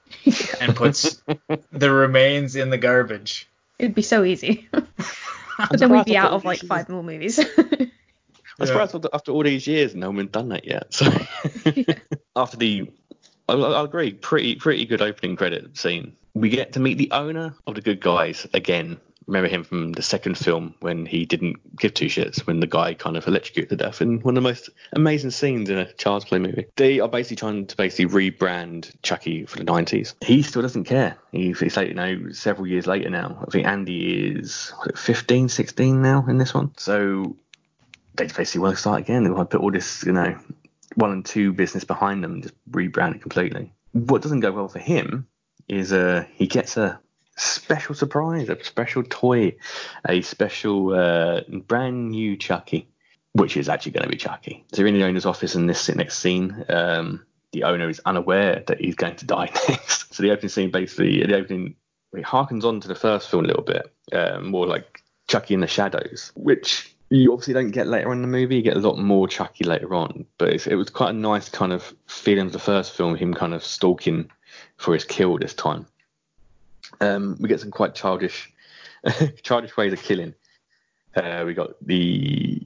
and 0.60 0.76
puts 0.76 1.20
the 1.72 1.90
remains 1.90 2.54
in 2.54 2.70
the 2.70 2.78
garbage. 2.78 3.48
It'd 3.80 3.96
be 3.96 4.02
so 4.02 4.22
easy. 4.22 4.68
but 4.72 5.80
then 5.80 5.90
we'd 5.90 6.04
be 6.04 6.16
out 6.16 6.32
of 6.32 6.44
like 6.44 6.60
five 6.60 6.88
more 6.88 7.02
movies. 7.02 7.40
I'm 8.60 8.66
surprised 8.66 8.94
after, 8.94 9.08
after 9.12 9.32
all 9.32 9.42
these 9.42 9.66
years, 9.66 9.94
no 9.94 10.10
one's 10.10 10.30
done 10.30 10.48
that 10.50 10.64
yet. 10.66 10.92
So 10.92 11.06
after 12.36 12.56
the, 12.56 12.90
I, 13.48 13.54
I 13.54 13.84
agree, 13.84 14.12
pretty 14.12 14.56
pretty 14.56 14.84
good 14.84 15.02
opening 15.02 15.36
credit 15.36 15.76
scene. 15.76 16.16
We 16.34 16.48
get 16.48 16.74
to 16.74 16.80
meet 16.80 16.98
the 16.98 17.10
owner 17.10 17.54
of 17.66 17.74
the 17.74 17.80
good 17.80 18.00
guys 18.00 18.46
again. 18.54 19.00
Remember 19.26 19.48
him 19.48 19.62
from 19.62 19.92
the 19.92 20.02
second 20.02 20.36
film 20.36 20.74
when 20.80 21.06
he 21.06 21.24
didn't 21.24 21.76
give 21.76 21.94
two 21.94 22.06
shits 22.06 22.40
when 22.46 22.58
the 22.58 22.66
guy 22.66 22.94
kind 22.94 23.16
of 23.16 23.28
electrocuted 23.28 23.70
to 23.70 23.76
death 23.76 24.00
in 24.00 24.18
one 24.20 24.36
of 24.36 24.42
the 24.42 24.48
most 24.48 24.70
amazing 24.92 25.30
scenes 25.30 25.70
in 25.70 25.78
a 25.78 25.92
child's 25.92 26.24
play 26.24 26.40
movie. 26.40 26.66
They 26.76 26.98
are 26.98 27.08
basically 27.08 27.36
trying 27.36 27.66
to 27.66 27.76
basically 27.76 28.06
rebrand 28.06 28.92
Chucky 29.02 29.46
for 29.46 29.58
the 29.58 29.64
90s. 29.64 30.14
He 30.24 30.42
still 30.42 30.62
doesn't 30.62 30.84
care. 30.84 31.16
He, 31.30 31.52
he's 31.52 31.76
like, 31.76 31.88
you 31.88 31.94
know, 31.94 32.32
several 32.32 32.66
years 32.66 32.88
later 32.88 33.08
now. 33.08 33.44
I 33.46 33.50
think 33.50 33.66
Andy 33.68 34.32
is 34.32 34.72
what, 34.78 34.98
15, 34.98 35.48
16 35.48 36.02
now 36.02 36.24
in 36.28 36.38
this 36.38 36.52
one. 36.52 36.72
So 36.76 37.36
they 38.14 38.26
basically 38.26 38.60
want 38.60 38.74
to 38.74 38.80
start 38.80 39.00
again. 39.00 39.24
They 39.24 39.30
want 39.30 39.50
to 39.50 39.56
put 39.56 39.62
all 39.62 39.70
this, 39.70 40.04
you 40.04 40.12
know, 40.12 40.38
one 40.94 41.10
and 41.10 41.24
two 41.24 41.52
business 41.52 41.84
behind 41.84 42.24
them 42.24 42.34
and 42.34 42.42
just 42.42 42.54
rebrand 42.70 43.16
it 43.16 43.22
completely. 43.22 43.72
What 43.92 44.22
doesn't 44.22 44.40
go 44.40 44.52
well 44.52 44.68
for 44.68 44.78
him 44.78 45.26
is 45.68 45.92
uh, 45.92 46.24
he 46.34 46.46
gets 46.46 46.76
a 46.76 47.00
special 47.36 47.94
surprise, 47.94 48.48
a 48.48 48.62
special 48.62 49.02
toy, 49.02 49.56
a 50.06 50.20
special 50.22 50.94
uh, 50.94 51.42
brand 51.66 52.10
new 52.10 52.36
Chucky, 52.36 52.88
which 53.32 53.56
is 53.56 53.68
actually 53.68 53.92
going 53.92 54.04
to 54.04 54.10
be 54.10 54.16
Chucky. 54.16 54.64
So 54.72 54.80
you're 54.80 54.88
in 54.88 54.94
the 54.94 55.04
owner's 55.04 55.26
office 55.26 55.54
in 55.54 55.66
this 55.66 55.88
next 55.88 56.18
scene. 56.18 56.64
Um, 56.68 57.24
the 57.52 57.64
owner 57.64 57.88
is 57.88 58.00
unaware 58.04 58.62
that 58.66 58.80
he's 58.80 58.94
going 58.94 59.16
to 59.16 59.26
die 59.26 59.50
next. 59.68 60.14
So 60.14 60.22
the 60.22 60.30
opening 60.30 60.50
scene 60.50 60.70
basically, 60.70 61.24
the 61.24 61.36
opening, 61.36 61.76
it 62.12 62.24
harkens 62.24 62.64
on 62.64 62.80
to 62.80 62.88
the 62.88 62.94
first 62.94 63.30
film 63.30 63.44
a 63.44 63.48
little 63.48 63.64
bit, 63.64 63.92
um, 64.12 64.50
more 64.50 64.66
like 64.66 65.02
Chucky 65.28 65.54
in 65.54 65.60
the 65.60 65.66
shadows, 65.66 66.32
which 66.34 66.94
you 67.10 67.32
obviously 67.32 67.54
don't 67.54 67.72
get 67.72 67.88
later 67.88 68.10
on 68.10 68.18
in 68.18 68.22
the 68.22 68.28
movie. 68.28 68.56
You 68.56 68.62
get 68.62 68.76
a 68.76 68.80
lot 68.80 68.98
more 68.98 69.26
Chucky 69.26 69.64
later 69.64 69.94
on, 69.94 70.24
but 70.38 70.66
it 70.66 70.76
was 70.76 70.90
quite 70.90 71.10
a 71.10 71.18
nice 71.18 71.48
kind 71.48 71.72
of 71.72 71.94
feeling 72.06 72.46
of 72.46 72.52
the 72.52 72.58
first 72.58 72.96
film, 72.96 73.16
him 73.16 73.34
kind 73.34 73.52
of 73.52 73.64
stalking 73.64 74.30
for 74.76 74.94
his 74.94 75.04
kill 75.04 75.36
this 75.36 75.54
time. 75.54 75.86
Um, 77.00 77.36
we 77.40 77.48
get 77.48 77.60
some 77.60 77.72
quite 77.72 77.94
childish, 77.94 78.52
childish 79.42 79.76
ways 79.76 79.92
of 79.92 80.02
killing. 80.02 80.34
Uh, 81.16 81.42
we 81.44 81.54
got 81.54 81.70
the 81.84 82.62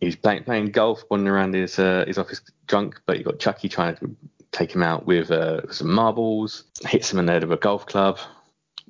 he's 0.00 0.16
playing, 0.16 0.44
playing 0.44 0.70
golf, 0.70 1.02
wandering 1.10 1.34
around 1.34 1.54
his 1.54 1.78
uh, 1.78 2.04
his 2.06 2.18
office 2.18 2.42
drunk, 2.66 3.00
but 3.06 3.16
you 3.16 3.24
got 3.24 3.38
Chucky 3.38 3.70
trying 3.70 3.96
to 3.96 4.14
take 4.52 4.74
him 4.74 4.82
out 4.82 5.06
with 5.06 5.30
uh, 5.30 5.70
some 5.72 5.90
marbles, 5.90 6.64
hits 6.86 7.10
him 7.10 7.18
in 7.18 7.26
the 7.26 7.32
head 7.32 7.42
of 7.42 7.52
a 7.52 7.56
golf 7.56 7.86
club, 7.86 8.18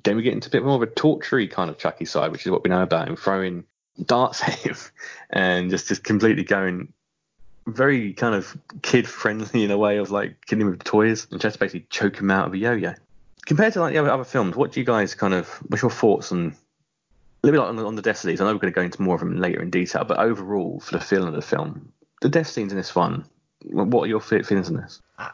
then 0.03 0.17
we 0.17 0.23
get 0.23 0.33
into 0.33 0.49
a 0.49 0.51
bit 0.51 0.63
more 0.63 0.75
of 0.75 0.81
a 0.81 0.87
tortury 0.87 1.47
kind 1.47 1.69
of 1.69 1.77
Chucky 1.77 2.05
side, 2.05 2.31
which 2.31 2.45
is 2.45 2.51
what 2.51 2.63
we 2.63 2.69
know 2.69 2.81
about 2.81 3.07
him, 3.07 3.15
throwing 3.15 3.63
darts 4.05 4.41
at 4.47 4.53
him 4.53 4.75
and 5.29 5.69
just 5.69 5.87
just 5.87 6.03
completely 6.03 6.43
going 6.43 6.93
very 7.67 8.13
kind 8.13 8.35
of 8.35 8.57
kid 8.81 9.07
friendly 9.07 9.63
in 9.63 9.71
a 9.71 9.77
way 9.77 9.97
of 9.97 10.11
like 10.11 10.45
killing 10.45 10.61
him 10.61 10.71
with 10.71 10.83
toys 10.83 11.27
and 11.31 11.39
just 11.39 11.59
basically 11.59 11.85
choke 11.89 12.17
him 12.17 12.31
out 12.31 12.47
of 12.47 12.53
a 12.53 12.57
yo-yo. 12.57 12.93
Compared 13.45 13.73
to 13.73 13.81
like 13.81 13.93
the 13.93 13.99
other, 13.99 14.11
other 14.11 14.23
films, 14.23 14.55
what 14.55 14.71
do 14.71 14.79
you 14.79 14.85
guys 14.85 15.15
kind 15.15 15.33
of 15.33 15.47
what's 15.67 15.81
your 15.81 15.91
thoughts 15.91 16.31
on 16.31 16.55
a 17.43 17.47
little 17.47 17.59
bit 17.59 17.59
like 17.59 17.69
on 17.69 17.75
the, 17.75 17.85
on 17.85 17.95
the 17.95 18.01
death 18.01 18.17
scenes? 18.17 18.41
I 18.41 18.45
know 18.45 18.53
we're 18.53 18.59
going 18.59 18.73
to 18.73 18.79
go 18.79 18.83
into 18.83 19.01
more 19.01 19.15
of 19.15 19.21
them 19.21 19.37
later 19.37 19.61
in 19.61 19.69
detail, 19.69 20.03
but 20.03 20.19
overall 20.19 20.79
for 20.79 20.97
the 20.97 21.03
feeling 21.03 21.29
of 21.29 21.35
the 21.35 21.41
film, 21.41 21.91
the 22.21 22.29
death 22.29 22.47
scenes 22.47 22.71
in 22.71 22.77
this 22.77 22.95
one, 22.95 23.25
what 23.63 24.03
are 24.03 24.07
your 24.07 24.21
feelings 24.21 24.69
on 24.69 24.75
this? 24.75 25.01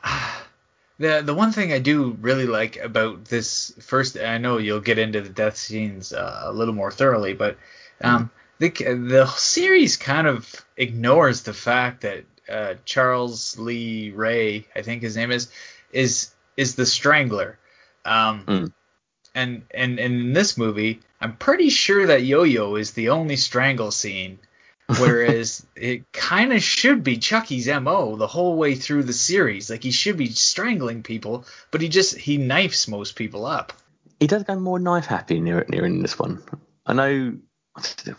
The 0.97 1.21
the 1.21 1.33
one 1.33 1.51
thing 1.51 1.73
I 1.73 1.79
do 1.79 2.15
really 2.21 2.45
like 2.45 2.77
about 2.77 3.25
this 3.25 3.73
first, 3.81 4.17
I 4.17 4.37
know 4.37 4.59
you'll 4.59 4.79
get 4.79 4.97
into 4.97 5.19
the 5.19 5.27
death 5.27 5.57
scenes 5.57 6.13
uh, 6.13 6.43
a 6.45 6.53
little 6.53 6.73
more 6.73 6.89
thoroughly, 6.89 7.33
but 7.33 7.57
um, 8.01 8.31
the 8.59 8.69
the 8.69 9.27
series 9.35 9.97
kind 9.97 10.27
of 10.27 10.53
ignores 10.77 11.43
the 11.43 11.53
fact 11.53 12.01
that 12.01 12.25
uh, 12.49 12.75
Charles 12.85 13.57
Lee 13.57 14.11
Ray, 14.11 14.67
I 14.75 14.81
think 14.81 15.01
his 15.01 15.17
name 15.17 15.31
is, 15.31 15.49
is 15.91 16.33
is 16.57 16.75
the 16.75 16.85
Strangler. 16.85 17.57
Um, 18.05 18.45
Mm. 18.45 18.73
and, 19.33 19.63
and 19.71 19.99
and 19.99 20.15
in 20.21 20.33
this 20.33 20.57
movie, 20.57 21.01
I'm 21.19 21.35
pretty 21.37 21.69
sure 21.69 22.07
that 22.07 22.23
Yo-Yo 22.23 22.75
is 22.75 22.91
the 22.91 23.09
only 23.09 23.35
strangle 23.35 23.91
scene, 23.91 24.37
whereas 24.99 25.65
it 25.75 26.11
kind 26.13 26.53
of 26.53 26.61
should 26.61 27.03
be 27.03 27.17
Chucky's 27.17 27.67
mo 27.67 28.15
the 28.15 28.27
whole 28.27 28.57
way 28.57 28.75
through 28.75 29.03
the 29.03 29.13
series. 29.13 29.69
Like 29.69 29.83
he 29.83 29.91
should 29.91 30.17
be 30.17 30.27
strangling 30.27 31.01
people, 31.03 31.45
but 31.71 31.81
he 31.81 31.89
just 31.89 32.15
he 32.15 32.37
knifes 32.37 32.87
most 32.87 33.15
people 33.15 33.45
up. 33.45 33.73
He 34.19 34.27
does 34.27 34.43
go 34.43 34.55
more 34.57 34.79
knife 34.79 35.07
happy 35.07 35.39
near 35.41 35.65
near 35.67 35.85
in 35.85 36.01
this 36.01 36.17
one. 36.17 36.41
I 36.85 36.93
know 36.93 37.37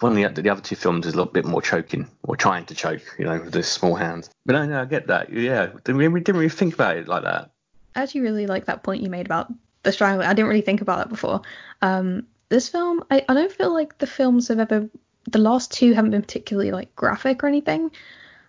one 0.01 0.23
of 0.23 0.35
the, 0.35 0.43
the 0.43 0.51
other 0.51 0.61
two 0.61 0.77
films 0.77 1.07
is 1.07 1.15
a 1.15 1.17
little 1.17 1.33
bit 1.33 1.47
more 1.47 1.63
choking 1.63 2.09
or 2.23 2.37
trying 2.37 2.67
to 2.67 2.75
choke, 2.75 3.03
you 3.19 3.25
know, 3.25 3.41
with 3.41 3.53
those 3.53 3.69
small 3.69 3.95
hands. 3.95 4.29
But 4.45 4.57
I 4.57 4.67
know 4.67 4.83
I 4.83 4.85
get 4.85 5.07
that. 5.07 5.33
Yeah, 5.33 5.71
we 5.73 5.81
didn't 5.83 6.37
really 6.37 6.49
think 6.49 6.75
about 6.75 6.97
it 6.97 7.09
like 7.09 7.23
that. 7.23 7.51
I 7.95 8.03
actually 8.03 8.21
really 8.23 8.47
like 8.47 8.67
that 8.67 8.83
point 8.83 9.03
you 9.03 9.09
made 9.09 9.27
about 9.27 9.53
the 9.83 9.93
strangler. 9.93 10.25
I 10.25 10.35
didn't 10.35 10.49
really 10.49 10.61
think 10.61 10.83
about 10.83 10.99
that 10.99 11.09
before. 11.09 11.41
Um, 11.81 12.27
this 12.51 12.69
film, 12.69 13.05
I, 13.11 13.25
I 13.29 13.35
don't 13.35 13.51
feel 13.51 13.73
like 13.73 13.97
the 13.99 14.07
films 14.07 14.49
have 14.49 14.61
ever, 14.61 14.89
the 15.31 15.39
last 15.39 15.73
two 15.73 15.95
haven't 15.95 16.11
been 16.11 16.23
particularly 16.23 16.71
like 16.71 16.95
graphic 16.95 17.43
or 17.43 17.47
anything. 17.47 17.91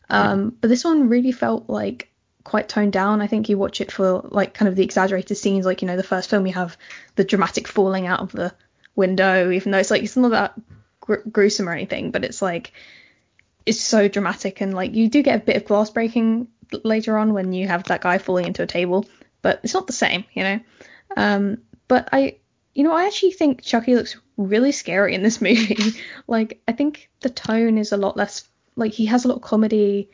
Um, 0.09 0.55
but 0.59 0.67
this 0.67 0.83
one 0.83 1.09
really 1.09 1.31
felt 1.31 1.69
like 1.69 2.09
quite 2.43 2.69
toned 2.69 2.93
down. 2.93 3.21
I 3.21 3.27
think 3.27 3.49
you 3.49 3.57
watch 3.57 3.81
it 3.81 3.91
for 3.91 4.21
like 4.29 4.53
kind 4.53 4.69
of 4.69 4.75
the 4.75 4.83
exaggerated 4.83 5.37
scenes, 5.37 5.65
like 5.65 5.81
you 5.81 5.87
know 5.87 5.97
the 5.97 6.03
first 6.03 6.29
film 6.29 6.47
you 6.47 6.53
have 6.53 6.77
the 7.15 7.25
dramatic 7.25 7.67
falling 7.67 8.07
out 8.07 8.21
of 8.21 8.31
the 8.31 8.53
window, 8.95 9.51
even 9.51 9.71
though 9.71 9.79
it's 9.79 9.91
like 9.91 10.03
it's 10.03 10.15
not 10.15 10.31
that 10.31 10.53
gr- 11.07 11.27
gruesome 11.31 11.67
or 11.67 11.73
anything, 11.73 12.11
but 12.11 12.23
it's 12.23 12.41
like 12.41 12.73
it's 13.65 13.81
so 13.81 14.07
dramatic 14.07 14.61
and 14.61 14.73
like 14.73 14.93
you 14.93 15.09
do 15.09 15.23
get 15.23 15.41
a 15.41 15.45
bit 15.45 15.57
of 15.57 15.65
glass 15.65 15.89
breaking 15.89 16.47
later 16.83 17.17
on 17.17 17.33
when 17.33 17.53
you 17.53 17.67
have 17.67 17.85
that 17.85 18.01
guy 18.01 18.17
falling 18.17 18.45
into 18.45 18.63
a 18.63 18.67
table, 18.67 19.05
but 19.41 19.59
it's 19.63 19.73
not 19.73 19.87
the 19.87 19.93
same, 19.93 20.25
you 20.33 20.43
know. 20.43 20.59
Um, 21.15 21.57
but 21.87 22.09
I, 22.11 22.37
you 22.75 22.83
know, 22.83 22.93
I 22.93 23.05
actually 23.05 23.31
think 23.31 23.63
Chucky 23.63 23.95
looks 23.95 24.17
really 24.35 24.71
scary 24.71 25.15
in 25.15 25.23
this 25.23 25.41
movie. 25.47 25.99
like 26.27 26.61
I 26.67 26.73
think 26.73 27.09
the 27.21 27.29
tone 27.29 27.77
is 27.77 27.91
a 27.91 27.97
lot 27.97 28.17
less 28.17 28.47
like 28.75 28.93
he 28.93 29.07
has 29.07 29.25
a 29.25 29.29
lot 29.29 29.37
of 29.37 29.41
comedy 29.41 30.09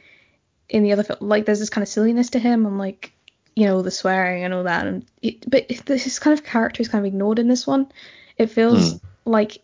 in 0.69 0.83
the 0.83 0.93
other 0.93 1.03
film. 1.03 1.19
Like 1.21 1.45
there's 1.45 1.59
this 1.59 1.69
kind 1.69 1.83
of 1.83 1.89
silliness 1.89 2.31
to 2.31 2.39
him 2.39 2.65
and 2.65 2.77
like 2.77 3.11
you 3.55 3.65
know 3.65 3.81
the 3.81 3.91
swearing 3.91 4.43
and 4.43 4.53
all 4.53 4.63
that. 4.63 4.87
And 4.87 5.05
it, 5.21 5.49
but 5.49 5.67
this 5.85 6.19
kind 6.19 6.37
of 6.37 6.45
character 6.45 6.81
is 6.81 6.87
kind 6.87 7.05
of 7.05 7.13
ignored 7.13 7.39
in 7.39 7.47
this 7.47 7.67
one. 7.67 7.91
It 8.37 8.47
feels 8.47 8.99
like 9.25 9.61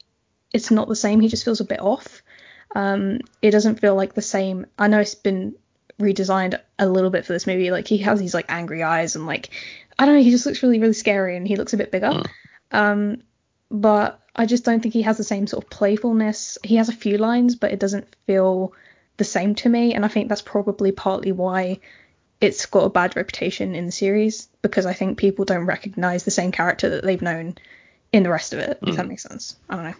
it's 0.51 0.71
not 0.71 0.87
the 0.87 0.95
same. 0.95 1.19
He 1.19 1.27
just 1.27 1.45
feels 1.45 1.61
a 1.61 1.65
bit 1.65 1.79
off. 1.79 2.21
Um, 2.75 3.19
it 3.41 3.51
doesn't 3.51 3.79
feel 3.79 3.95
like 3.95 4.13
the 4.13 4.21
same. 4.21 4.65
I 4.77 4.87
know 4.87 4.99
it's 4.99 5.15
been 5.15 5.55
redesigned 5.99 6.59
a 6.77 6.87
little 6.87 7.09
bit 7.09 7.25
for 7.25 7.33
this 7.33 7.47
movie. 7.47 7.71
Like 7.71 7.87
he 7.87 7.97
has 7.99 8.19
these 8.19 8.33
like 8.33 8.45
angry 8.49 8.83
eyes 8.83 9.15
and 9.15 9.25
like 9.25 9.49
I 9.97 10.05
don't 10.05 10.15
know. 10.15 10.23
He 10.23 10.31
just 10.31 10.45
looks 10.45 10.63
really 10.63 10.79
really 10.79 10.93
scary 10.93 11.35
and 11.35 11.47
he 11.47 11.55
looks 11.55 11.73
a 11.73 11.77
bit 11.77 11.91
bigger. 11.91 12.23
Um, 12.71 13.23
but 13.71 14.19
I 14.35 14.45
just 14.45 14.63
don't 14.63 14.81
think 14.81 14.93
he 14.93 15.01
has 15.03 15.17
the 15.17 15.23
same 15.23 15.47
sort 15.47 15.63
of 15.63 15.69
playfulness. 15.69 16.57
He 16.63 16.77
has 16.77 16.89
a 16.89 16.93
few 16.93 17.17
lines, 17.17 17.55
but 17.55 17.71
it 17.71 17.79
doesn't 17.79 18.07
feel 18.25 18.73
the 19.17 19.23
same 19.23 19.55
to 19.55 19.69
me. 19.69 19.93
And 19.93 20.05
I 20.05 20.07
think 20.07 20.29
that's 20.29 20.41
probably 20.41 20.91
partly 20.91 21.31
why 21.31 21.79
it's 22.41 22.65
got 22.65 22.85
a 22.85 22.89
bad 22.89 23.15
reputation 23.15 23.75
in 23.75 23.85
the 23.85 23.91
series 23.91 24.47
because 24.61 24.85
I 24.85 24.93
think 24.93 25.17
people 25.17 25.45
don't 25.45 25.65
recognize 25.65 26.23
the 26.23 26.31
same 26.31 26.51
character 26.51 26.89
that 26.91 27.03
they've 27.03 27.21
known 27.21 27.55
in 28.13 28.23
the 28.23 28.29
rest 28.29 28.53
of 28.53 28.59
it. 28.59 28.79
If 28.81 28.95
that 28.95 29.07
makes 29.07 29.23
sense. 29.23 29.57
I 29.69 29.75
don't 29.75 29.85
know. 29.85 29.95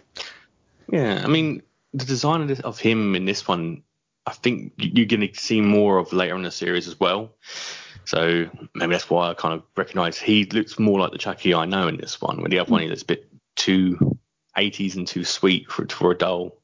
Yeah, 0.92 1.22
I 1.24 1.28
mean, 1.28 1.62
the 1.92 2.04
design 2.04 2.42
of, 2.42 2.48
this, 2.48 2.60
of 2.60 2.78
him 2.78 3.14
in 3.14 3.24
this 3.24 3.46
one, 3.46 3.82
I 4.26 4.32
think 4.32 4.72
you- 4.76 4.92
you're 4.94 5.06
going 5.06 5.26
to 5.26 5.34
see 5.34 5.60
more 5.60 5.98
of 5.98 6.12
later 6.12 6.36
in 6.36 6.42
the 6.42 6.50
series 6.50 6.88
as 6.88 6.98
well. 6.98 7.34
So 8.04 8.50
maybe 8.74 8.92
that's 8.92 9.10
why 9.10 9.30
I 9.30 9.34
kind 9.34 9.54
of 9.54 9.62
recognise 9.76 10.18
he 10.18 10.44
looks 10.46 10.78
more 10.78 10.98
like 10.98 11.12
the 11.12 11.18
Chucky 11.18 11.54
I 11.54 11.64
know 11.64 11.86
in 11.86 11.96
this 11.96 12.20
one. 12.20 12.40
When 12.40 12.50
the 12.50 12.58
other 12.58 12.70
one 12.70 12.82
he 12.82 12.88
looks 12.88 13.02
a 13.02 13.06
bit 13.06 13.28
too 13.56 14.18
80s 14.56 14.96
and 14.96 15.06
too 15.06 15.24
sweet 15.24 15.70
for 15.70 15.86
for 15.88 16.10
a 16.10 16.18
doll. 16.18 16.56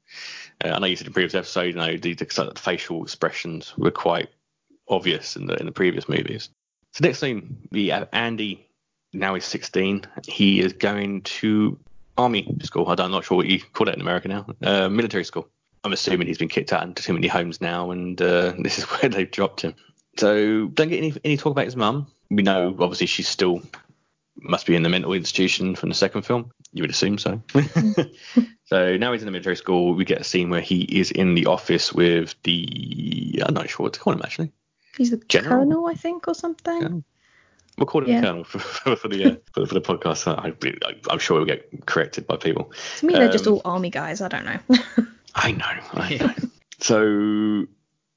Uh, 0.65 0.69
I 0.69 0.79
know 0.79 0.87
you 0.87 0.97
said 0.97 1.07
in 1.07 1.13
the 1.13 1.15
previous 1.15 1.35
episode, 1.35 1.67
you 1.67 1.73
know, 1.75 1.97
the, 1.97 2.15
the, 2.15 2.53
facial 2.57 3.03
expressions 3.03 3.77
were 3.77 3.91
quite 3.91 4.29
obvious 4.89 5.37
in 5.37 5.47
the 5.47 5.55
in 5.57 5.67
the 5.67 5.73
previous 5.73 6.09
movies. 6.09 6.49
So 6.93 7.05
next 7.05 7.21
thing, 7.21 7.69
we 7.71 7.89
have 7.89 8.09
Andy. 8.13 8.67
Now 9.13 9.35
he's 9.35 9.45
16. 9.45 10.07
He 10.27 10.61
is 10.61 10.73
going 10.73 11.23
to 11.23 11.79
army 12.19 12.57
school. 12.63 12.87
I 12.89 13.03
I'm 13.03 13.11
not 13.11 13.25
sure 13.25 13.37
what 13.37 13.47
you 13.47 13.61
call 13.61 13.89
it 13.89 13.95
in 13.95 14.01
America 14.01 14.29
now. 14.29 14.47
Uh, 14.63 14.89
military 14.89 15.25
school. 15.25 15.49
I'm 15.85 15.93
assuming 15.93 16.27
he's 16.27 16.39
been 16.39 16.49
kicked 16.49 16.73
out 16.73 16.83
into 16.83 17.03
too 17.03 17.13
many 17.13 17.29
homes 17.29 17.61
now, 17.61 17.91
and 17.91 18.21
uh, 18.21 18.55
this 18.59 18.79
is 18.79 18.85
where 18.85 19.09
they've 19.09 19.31
dropped 19.31 19.63
him. 19.63 19.75
So 20.17 20.67
don't 20.69 20.89
get 20.89 20.99
any 20.99 21.15
any 21.25 21.37
talk 21.37 21.53
about 21.53 21.67
his 21.67 21.77
mum. 21.77 22.07
We 22.31 22.43
know 22.43 22.75
obviously 22.79 23.07
she's 23.07 23.29
still 23.29 23.63
must 24.39 24.67
be 24.67 24.75
in 24.75 24.83
the 24.83 24.89
mental 24.89 25.13
institution 25.13 25.75
from 25.75 25.89
the 25.89 25.95
second 25.95 26.23
film. 26.23 26.51
You 26.73 26.83
would 26.83 26.91
assume 26.91 27.19
so. 27.19 27.41
so 28.65 28.97
now 28.97 29.13
he's 29.13 29.23
in 29.23 29.27
the 29.27 29.33
military 29.33 29.57
school. 29.57 29.95
We 29.95 30.05
get 30.05 30.21
a 30.21 30.25
scene 30.25 30.51
where 30.51 30.61
he 30.61 30.83
is 30.83 31.11
in 31.11 31.35
the 31.35 31.47
office 31.47 31.93
with 31.93 32.35
the 32.43 33.43
I'm 33.47 33.55
not 33.55 33.71
sure 33.71 33.85
what 33.85 33.95
to 33.95 34.01
call 34.01 34.13
him 34.13 34.23
actually. 34.23 34.53
He's 34.97 35.11
the 35.11 35.19
General? 35.29 35.59
colonel, 35.59 35.87
I 35.87 35.95
think, 35.95 36.27
or 36.27 36.35
something. 36.35 37.05
Yeah. 37.77 37.83
We'll 37.83 37.87
call 37.87 38.03
him 38.05 38.09
Yeah. 38.11 38.21
the 38.21 38.27
colonel 38.27 38.45
for, 38.45 38.59
for, 38.61 38.97
for 38.97 39.09
the 39.09 39.25
uh, 39.25 39.37
for, 39.53 39.67
for 39.67 39.75
the 39.75 39.81
podcast. 39.81 40.27
I, 40.27 40.49
I, 40.89 40.95
I'm 41.11 41.19
sure 41.19 41.37
we'll 41.37 41.47
get 41.47 41.69
corrected 41.87 42.27
by 42.27 42.37
people. 42.37 42.73
To 42.99 43.07
me, 43.07 43.15
they're 43.15 43.29
just 43.31 43.47
Um, 43.47 43.55
all 43.55 43.63
army 43.65 43.91
guys. 43.91 44.21
I 44.21 44.29
don't 44.29 44.45
know. 44.45 44.59
I 45.35 45.53
know. 45.53 45.67
I 45.93 46.15
know. 46.17 46.35
so 46.81 47.67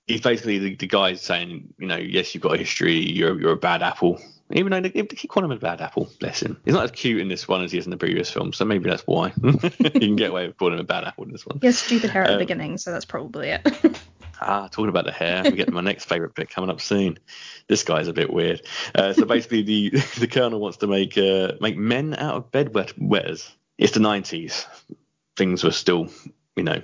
he's 0.08 0.22
basically 0.22 0.60
the, 0.60 0.76
the 0.76 0.88
guy's 0.88 1.22
saying, 1.22 1.74
you 1.78 1.88
know, 1.88 1.98
yes, 1.98 2.34
you've 2.34 2.42
got 2.44 2.56
a 2.56 2.58
history. 2.58 2.96
You're 3.00 3.40
you're 3.40 3.54
a 3.54 3.58
bad 3.58 3.82
apple. 3.84 4.20
Even 4.52 4.72
though 4.72 4.82
they, 4.82 4.90
they 4.90 5.04
keep 5.04 5.30
calling 5.30 5.52
him 5.52 5.56
a 5.56 5.60
bad 5.60 5.80
apple, 5.80 6.10
bless 6.20 6.42
him. 6.42 6.60
He's 6.66 6.74
not 6.74 6.84
as 6.86 6.90
cute 6.92 7.22
in 7.22 7.28
this 7.28 7.48
one 7.48 7.64
as 7.64 7.72
he 7.72 7.78
is 7.78 7.86
in 7.86 7.92
the 7.92 7.98
previous 7.98 8.32
film, 8.32 8.52
so 8.52 8.66
maybe 8.66 8.90
that's 8.90 9.04
why 9.06 9.32
you 9.44 9.60
can 9.92 10.16
get 10.16 10.32
away 10.32 10.48
with 10.48 10.58
calling 10.58 10.74
him 10.74 10.80
a 10.80 10.84
bad 10.84 11.04
apple 11.04 11.26
in 11.26 11.32
this 11.32 11.46
one. 11.46 11.60
he 11.62 11.68
has 11.68 11.78
stupid 11.78 12.10
hair 12.10 12.24
at 12.24 12.30
the 12.30 12.34
Um, 12.34 12.40
beginning, 12.40 12.78
so 12.80 12.92
that's 12.92 13.06
probably 13.06 13.50
it. 13.50 14.02
Ah, 14.42 14.68
talking 14.68 14.90
about 14.90 15.06
the 15.06 15.12
hair, 15.12 15.44
we 15.44 15.52
get 15.52 15.72
my 15.72 15.82
next 15.82 16.06
favourite 16.06 16.34
bit 16.34 16.50
coming 16.50 16.70
up 16.70 16.82
soon. 16.82 17.20
This 17.68 17.84
guy's 17.84 18.08
a 18.08 18.14
bit 18.14 18.32
weird. 18.32 18.62
Uh, 18.96 19.14
so 19.14 19.26
basically, 19.26 19.64
the 19.64 19.90
the 20.20 20.28
colonel 20.28 20.60
wants 20.60 20.78
to 20.78 20.88
make 20.88 21.18
uh, 21.18 21.54
make 21.60 21.78
men 21.78 22.14
out 22.16 22.36
of 22.36 22.52
bed 22.52 22.74
wet 22.74 22.94
wetters. 22.98 23.56
It's 23.78 23.94
the 23.94 24.00
90s. 24.00 24.66
Things 25.38 25.64
were 25.64 25.72
still, 25.72 26.10
you 26.56 26.64
know, 26.64 26.82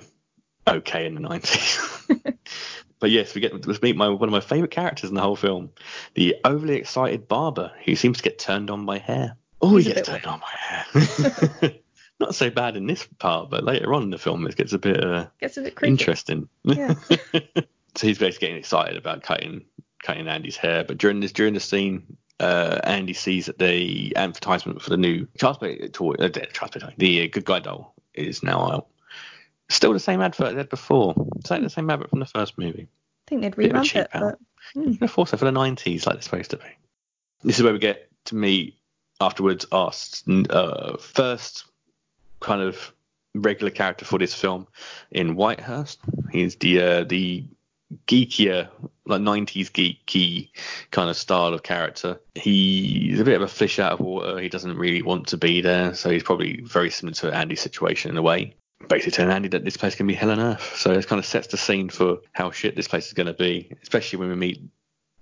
okay 0.66 1.06
in 1.06 1.14
the 1.14 1.20
90s. 1.20 2.36
but 3.00 3.10
yes, 3.10 3.34
we 3.34 3.42
get 3.42 3.62
to 3.62 3.78
meet 3.82 3.96
my 3.96 4.08
one 4.08 4.28
of 4.28 4.32
my 4.32 4.40
favourite 4.40 4.70
characters 4.70 5.10
in 5.10 5.16
the 5.16 5.22
whole 5.22 5.36
film, 5.36 5.70
the 6.14 6.36
overly 6.44 6.76
excited 6.76 7.28
barber 7.28 7.72
who 7.84 7.94
seems 7.96 8.18
to 8.18 8.22
get 8.22 8.38
turned 8.38 8.70
on 8.70 8.86
by 8.86 8.98
hair. 8.98 9.36
Oh, 9.60 9.76
he 9.76 9.84
gets 9.84 10.08
turned 10.08 10.26
on 10.26 10.40
by 10.40 10.50
hair. 10.50 11.72
Not 12.18 12.34
so 12.34 12.48
bad 12.50 12.76
in 12.76 12.86
this 12.86 13.06
part, 13.18 13.50
but 13.50 13.64
later 13.64 13.92
on 13.92 14.02
in 14.04 14.10
the 14.10 14.18
film, 14.18 14.46
it 14.46 14.56
gets 14.56 14.72
a 14.72 14.78
bit. 14.78 15.02
Uh, 15.04 15.26
Gets 15.40 15.58
a 15.58 15.62
bit 15.62 15.74
creepy. 15.74 15.90
Interesting. 15.92 16.48
Yeah. 16.64 16.94
so 17.10 18.06
he's 18.06 18.18
basically 18.18 18.48
getting 18.48 18.56
excited 18.56 18.96
about 18.96 19.22
cutting 19.22 19.64
cutting 20.02 20.28
Andy's 20.28 20.56
hair, 20.56 20.84
but 20.84 20.98
during 20.98 21.20
this 21.20 21.32
during 21.32 21.52
the 21.54 21.60
scene, 21.60 22.16
uh, 22.40 22.80
Andy 22.84 23.12
sees 23.12 23.46
that 23.46 23.58
the 23.58 24.14
advertisement 24.16 24.80
for 24.80 24.90
the 24.90 24.96
new 24.96 25.26
Charles 25.38 25.58
Play 25.58 25.88
toy, 25.88 26.14
uh, 26.18 26.28
the- 26.28 26.48
Charles 26.52 26.72
toy, 26.72 26.94
the 26.96 27.24
uh, 27.24 27.28
Good 27.30 27.44
Guy 27.44 27.60
doll 27.60 27.94
is 28.14 28.42
now 28.42 28.70
out. 28.70 28.86
Still 29.68 29.92
the 29.92 30.00
same 30.00 30.20
advert 30.20 30.52
they 30.52 30.58
had 30.58 30.68
before. 30.68 31.14
It's 31.36 31.50
like 31.50 31.60
the 31.62 31.68
same 31.68 31.90
advert 31.90 32.10
from 32.10 32.20
the 32.20 32.26
first 32.26 32.56
movie. 32.56 32.88
I 33.26 33.28
think 33.28 33.42
they'd 33.42 33.56
Bit 33.56 33.70
of 33.70 33.76
a 33.76 33.80
revamp 33.80 33.86
cheap 33.86 34.02
it, 34.02 34.10
but 34.12 34.38
mm, 34.76 35.10
thought 35.10 35.28
so 35.28 35.36
for 35.36 35.44
the 35.44 35.50
90s, 35.50 36.06
like 36.06 36.14
they're 36.14 36.22
supposed 36.22 36.50
to 36.52 36.58
be. 36.58 36.64
This 37.42 37.58
is 37.58 37.64
where 37.64 37.72
we 37.72 37.80
get 37.80 38.08
to 38.26 38.36
meet 38.36 38.76
afterwards 39.20 39.66
our 39.72 39.92
uh, 40.50 40.96
first 40.98 41.64
kind 42.40 42.62
of 42.62 42.92
regular 43.34 43.70
character 43.70 44.04
for 44.04 44.18
this 44.18 44.34
film 44.34 44.66
in 45.10 45.36
Whitehurst. 45.36 45.98
He's 46.30 46.56
the 46.56 46.80
uh, 46.80 47.04
the 47.04 47.44
geekier, 48.06 48.68
like 49.06 49.20
90s 49.20 49.70
geeky 49.70 50.50
kind 50.90 51.08
of 51.10 51.16
style 51.16 51.54
of 51.54 51.62
character. 51.62 52.20
He's 52.34 53.20
a 53.20 53.24
bit 53.24 53.36
of 53.36 53.42
a 53.42 53.48
fish 53.48 53.78
out 53.78 53.92
of 53.92 54.00
water. 54.00 54.38
He 54.38 54.48
doesn't 54.48 54.76
really 54.76 55.02
want 55.02 55.28
to 55.28 55.36
be 55.36 55.60
there, 55.60 55.94
so 55.94 56.10
he's 56.10 56.22
probably 56.22 56.60
very 56.62 56.90
similar 56.90 57.14
to 57.14 57.34
Andy's 57.34 57.60
situation 57.60 58.10
in 58.10 58.16
a 58.16 58.22
way. 58.22 58.54
Basically, 58.88 59.12
telling 59.12 59.32
Andy 59.32 59.48
that 59.48 59.64
this 59.64 59.76
place 59.76 59.94
can 59.94 60.06
be 60.06 60.14
hell 60.14 60.30
on 60.30 60.40
earth. 60.40 60.76
So 60.76 60.92
it 60.92 61.06
kind 61.06 61.18
of 61.18 61.26
sets 61.26 61.48
the 61.48 61.56
scene 61.56 61.88
for 61.88 62.18
how 62.32 62.50
shit 62.50 62.76
this 62.76 62.88
place 62.88 63.06
is 63.06 63.14
going 63.14 63.26
to 63.26 63.32
be, 63.32 63.72
especially 63.82 64.18
when 64.18 64.28
we 64.28 64.34
meet 64.36 64.62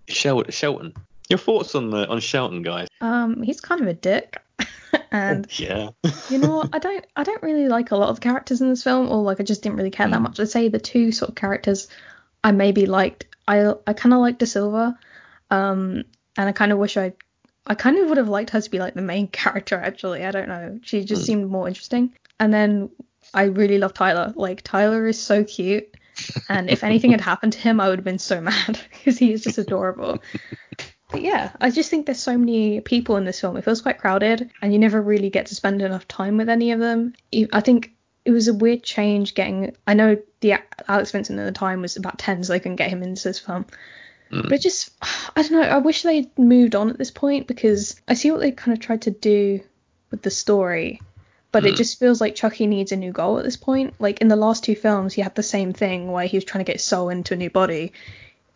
Shel- 0.09 0.51
Shelton. 0.51 0.93
Your 1.31 1.39
thoughts 1.39 1.75
on 1.75 1.91
the 1.91 2.07
on 2.09 2.21
Shelton, 2.21 2.63
guys? 2.63 2.89
Um, 3.01 3.43
he's 3.43 3.61
kind 3.61 3.81
of 3.81 3.87
a 3.87 3.95
dick. 3.95 4.43
and 5.11 5.47
Yeah. 5.59 5.91
you 6.31 6.39
know? 6.39 6.69
I 6.73 6.79
don't 6.79 7.05
I 7.17 7.23
don't 7.25 7.43
really 7.43 7.69
like 7.69 7.91
a 7.91 7.97
lot 7.97 8.11
of 8.11 8.21
characters 8.21 8.61
in 8.61 8.69
this 8.69 8.83
film, 8.83 9.11
or 9.11 9.23
like 9.23 9.41
I 9.41 9.43
just 9.45 9.63
didn't 9.63 9.77
really 9.77 9.91
care 9.91 10.09
that 10.09 10.21
much. 10.23 10.41
I'd 10.41 10.49
say 10.49 10.69
the 10.69 10.79
two 10.79 11.13
sort 11.13 11.31
of 11.31 11.35
characters 11.35 11.89
I 12.43 12.53
maybe 12.53 12.87
liked. 12.87 13.27
I 13.49 13.75
I 13.87 13.93
kind 13.93 14.13
of 14.13 14.21
liked 14.21 14.39
De 14.39 14.47
Silva, 14.47 14.99
um, 15.51 16.05
and 16.37 16.49
I 16.49 16.53
kind 16.53 16.73
of 16.73 16.79
wish 16.79 16.97
I 16.97 17.13
I 17.67 17.75
kind 17.75 17.99
of 17.99 18.09
would 18.09 18.19
have 18.19 18.29
liked 18.29 18.51
her 18.51 18.61
to 18.61 18.71
be 18.71 18.79
like 18.79 18.95
the 18.95 19.03
main 19.03 19.29
character. 19.43 19.77
Actually, 19.77 20.25
I 20.25 20.31
don't 20.31 20.49
know. 20.49 20.79
She 20.83 21.05
just 21.05 21.25
seemed 21.25 21.51
more 21.51 21.69
interesting. 21.69 22.15
And 22.41 22.53
then 22.53 22.91
I 23.33 23.45
really 23.45 23.79
love 23.79 23.95
Tyler. 23.95 24.33
Like 24.37 24.63
Tyler 24.63 25.07
is 25.07 25.21
so 25.21 25.45
cute. 25.45 25.89
And 26.49 26.71
if 26.71 26.85
anything 26.85 27.11
had 27.11 27.21
happened 27.21 27.55
to 27.55 27.59
him, 27.59 27.81
I 27.81 27.89
would 27.89 27.99
have 27.99 28.05
been 28.05 28.19
so 28.21 28.41
mad 28.41 28.79
because 28.93 29.19
he 29.19 29.33
is 29.33 29.43
just 29.43 29.59
adorable. 29.59 30.23
But 31.15 31.23
yeah, 31.23 31.53
I 31.61 31.71
just 31.71 31.91
think 31.91 32.07
there's 32.07 32.19
so 32.19 32.37
many 32.37 32.81
people 32.81 33.17
in 33.17 33.25
this 33.25 33.41
film. 33.41 33.57
It 33.57 33.65
feels 33.65 33.81
quite 33.81 33.99
crowded, 33.99 34.51
and 34.61 34.73
you 34.73 34.81
never 34.81 35.01
really 35.01 35.31
get 35.31 35.47
to 35.47 35.55
spend 35.55 35.81
enough 35.81 36.09
time 36.09 36.37
with 36.37 36.49
any 36.49 36.73
of 36.73 36.81
them. 36.81 37.15
I 37.53 37.61
think 37.61 37.93
it 38.25 38.33
was 38.33 38.49
a 38.49 38.55
weird 38.55 38.83
change 38.83 39.35
getting. 39.35 39.77
I 39.87 39.95
know 39.95 40.17
the 40.41 40.55
Alex 40.89 41.13
Vincent 41.13 41.39
at 41.39 41.45
the 41.45 41.53
time 41.53 41.83
was 41.83 41.97
about 41.97 42.19
10, 42.19 42.43
so 42.43 42.53
they 42.53 42.59
couldn't 42.59 42.77
get 42.77 42.91
him 42.91 43.03
into 43.03 43.23
this 43.23 43.39
film. 43.39 43.67
Mm. 44.33 44.43
But 44.43 44.55
it 44.55 44.63
just, 44.63 44.91
I 45.37 45.43
don't 45.43 45.53
know. 45.53 45.61
I 45.61 45.79
wish 45.79 46.03
they'd 46.03 46.37
moved 46.37 46.75
on 46.75 46.91
at 46.91 46.99
this 46.99 47.13
point 47.13 47.47
because 47.47 48.01
I 48.09 48.15
see 48.15 48.33
what 48.33 48.41
they 48.41 48.51
kind 48.51 48.77
of 48.77 48.83
tried 48.83 49.03
to 49.03 49.11
do 49.13 49.61
with 50.11 50.23
the 50.23 50.31
story, 50.31 51.01
but 51.53 51.65
it 51.65 51.75
mm. 51.75 51.77
just 51.77 52.01
feels 52.01 52.21
like 52.21 52.35
Chucky 52.35 52.67
needs 52.67 52.91
a 52.91 52.97
new 52.97 53.13
goal 53.13 53.39
at 53.39 53.45
this 53.45 53.57
point. 53.57 53.95
Like 54.01 54.21
in 54.21 54.29
the 54.29 54.37
last 54.37 54.65
two 54.65 54.75
films, 54.75 55.15
he 55.15 55.23
had 55.23 55.37
the 55.37 55.45
same 55.45 55.73
thing 55.73 56.11
where 56.11 56.27
he 56.27 56.37
was 56.37 56.45
trying 56.45 56.65
to 56.65 56.69
get 56.69 56.77
his 56.77 56.85
soul 56.85 57.09
into 57.09 57.35
a 57.35 57.37
new 57.37 57.51
body. 57.51 57.93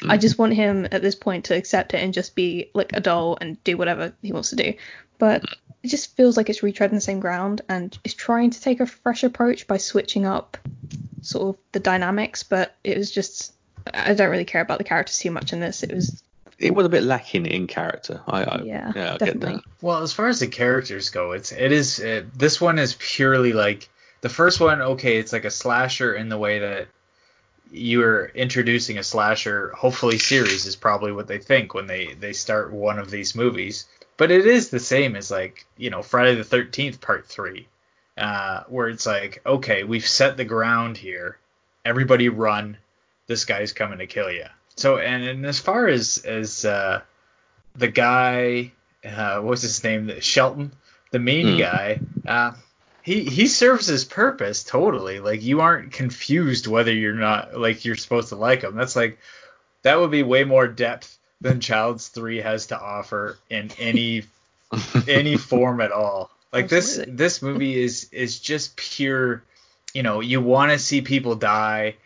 I 0.05 0.17
mm. 0.17 0.21
just 0.21 0.39
want 0.39 0.55
him 0.55 0.87
at 0.93 1.03
this 1.03 1.15
point 1.15 1.47
to 1.47 1.57
accept 1.57 1.95
it 1.95 1.99
and 1.99 2.15
just 2.15 2.35
be 2.35 2.71
like 2.75 2.93
a 2.95 3.01
doll 3.01 3.37
and 3.41 3.63
do 3.65 3.77
whatever 3.77 4.13
he 4.23 4.33
wants 4.33 4.51
to 4.51 4.57
do. 4.57 4.75
But 5.19 5.43
mm. 5.43 5.55
it 5.83 5.89
just 5.89 6.17
feels 6.17 6.37
like 6.37 6.49
it's 6.49 6.61
retreading 6.61 6.93
the 6.93 7.01
same 7.01 7.21
ground 7.21 7.63
and 7.69 7.97
is 8.05 8.15
trying 8.15 8.51
to 8.51 8.61
take 8.61 8.81
a 8.81 8.87
fresh 8.87 9.25
approach 9.25 9.67
by 9.67 9.79
switching 9.79 10.25
up 10.25 10.57
sort 11.23 11.57
of 11.57 11.63
the 11.73 11.81
dynamics. 11.81 12.43
But 12.43 12.77
it 12.85 12.97
was 12.97 13.11
just 13.11 13.53
I 13.93 14.15
don't 14.15 14.31
really 14.31 14.45
care 14.45 14.61
about 14.61 14.79
the 14.79 14.85
characters 14.85 15.19
too 15.19 15.31
much 15.31 15.53
in 15.53 15.61
this. 15.61 15.83
It 15.83 15.93
was 15.93 16.23
It 16.59 16.75
was 16.75 16.87
a 16.87 16.91
bit 16.91 17.03
lacking 17.03 17.47
in 17.47 17.67
character. 17.67 18.21
I, 18.29 18.45
I 18.45 18.63
Yeah, 18.63 18.93
yeah, 18.95 19.09
I 19.09 19.11
get 19.13 19.19
definitely. 19.19 19.55
that. 19.55 19.65
Well, 19.83 20.03
as 20.03 20.13
far 20.13 20.29
as 20.29 20.39
the 20.39 20.47
characters 20.47 21.11
go, 21.11 21.33
it's 21.33 21.51
it 21.51 21.73
is 21.73 21.99
it, 21.99 22.39
this 22.39 22.61
one 22.61 22.79
is 22.79 22.97
purely 22.99 23.53
like 23.53 23.89
the 24.21 24.29
first 24.29 24.61
one. 24.61 24.81
Okay, 24.81 25.19
it's 25.19 25.33
like 25.33 25.45
a 25.45 25.51
slasher 25.51 26.15
in 26.15 26.29
the 26.29 26.39
way 26.39 26.61
that 26.61 26.89
you're 27.71 28.27
introducing 28.27 28.99
a 28.99 29.03
slasher. 29.03 29.71
Hopefully, 29.71 30.19
series 30.19 30.67
is 30.67 30.77
probably 30.77 31.13
what 31.13 31.27
they 31.27 31.39
think 31.39 31.75
when 31.75 31.87
they 31.87 32.15
they 32.15 32.33
start 32.33 32.73
one 32.73 32.99
of 32.99 33.11
these 33.11 33.35
movies. 33.35 33.87
But 34.17 34.31
it 34.31 34.47
is 34.47 34.71
the 34.71 34.81
same 34.81 35.15
as 35.17 35.31
like 35.31 35.67
you 35.77 35.91
know 35.91 36.03
Friday 36.03 36.35
the 36.35 36.45
Thirteenth 36.45 37.01
Part 37.01 37.27
Three, 37.27 37.69
uh, 38.17 38.63
where 38.69 38.89
it's 38.89 39.07
like 39.07 39.43
okay, 39.47 39.85
we've 39.85 40.07
set 40.07 40.37
the 40.37 40.45
ground 40.45 40.97
here. 40.97 41.39
Everybody 41.85 42.29
run. 42.29 42.77
This 43.27 43.45
guy's 43.45 43.73
coming 43.73 43.99
to 43.99 44.07
kill 44.07 44.31
you. 44.31 44.47
So 44.77 44.99
and, 44.99 45.23
and 45.25 45.47
as 45.47 45.59
far 45.59 45.87
as 45.87 46.19
as 46.25 46.65
uh, 46.65 47.03
the 47.77 47.89
guy, 47.89 48.73
uh, 49.05 49.41
what's 49.41 49.63
his 49.63 49.83
name? 49.85 50.21
Shelton, 50.21 50.73
the 51.11 51.19
main 51.19 51.53
Hmm. 51.55 51.59
guy. 51.59 52.01
He 53.09 53.25
he 53.25 53.47
serves 53.47 53.87
his 53.87 54.05
purpose 54.05 54.63
totally. 54.63 55.19
Like 55.19 55.43
you 55.43 55.63
aren't 55.63 55.93
confused 55.93 56.67
whether 56.67 56.93
you're 56.93 57.15
not 57.15 57.59
like 57.59 57.87
you're 57.87 57.97
supposed 57.97 58.29
to 58.29 58.37
like 58.37 58.63
him. 58.63 58.75
That's 58.75 58.97
like 58.97 59.19
that 59.81 59.99
would 59.99 60.11
be 60.11 60.23
way 60.23 60.45
more 60.45 60.69
depth 60.69 61.17
than 61.41 61.61
Child's 61.61 62.09
Three 62.09 62.37
has 62.43 62.67
to 62.67 62.79
offer 62.79 63.39
in 63.49 63.71
any 63.79 64.25
any 65.09 65.39
form 65.39 65.81
at 65.81 65.91
all. 65.91 66.31
Like 66.53 66.71
Absolutely. 66.71 67.15
this 67.15 67.19
this 67.19 67.43
movie 67.43 67.83
is 67.83 68.11
is 68.13 68.41
just 68.41 68.77
pure. 68.77 69.43
You 69.95 70.03
know, 70.03 70.21
you 70.21 70.43
want 70.43 70.73
to 70.73 70.79
see 70.79 71.01
people 71.01 71.35
die, 71.35 71.97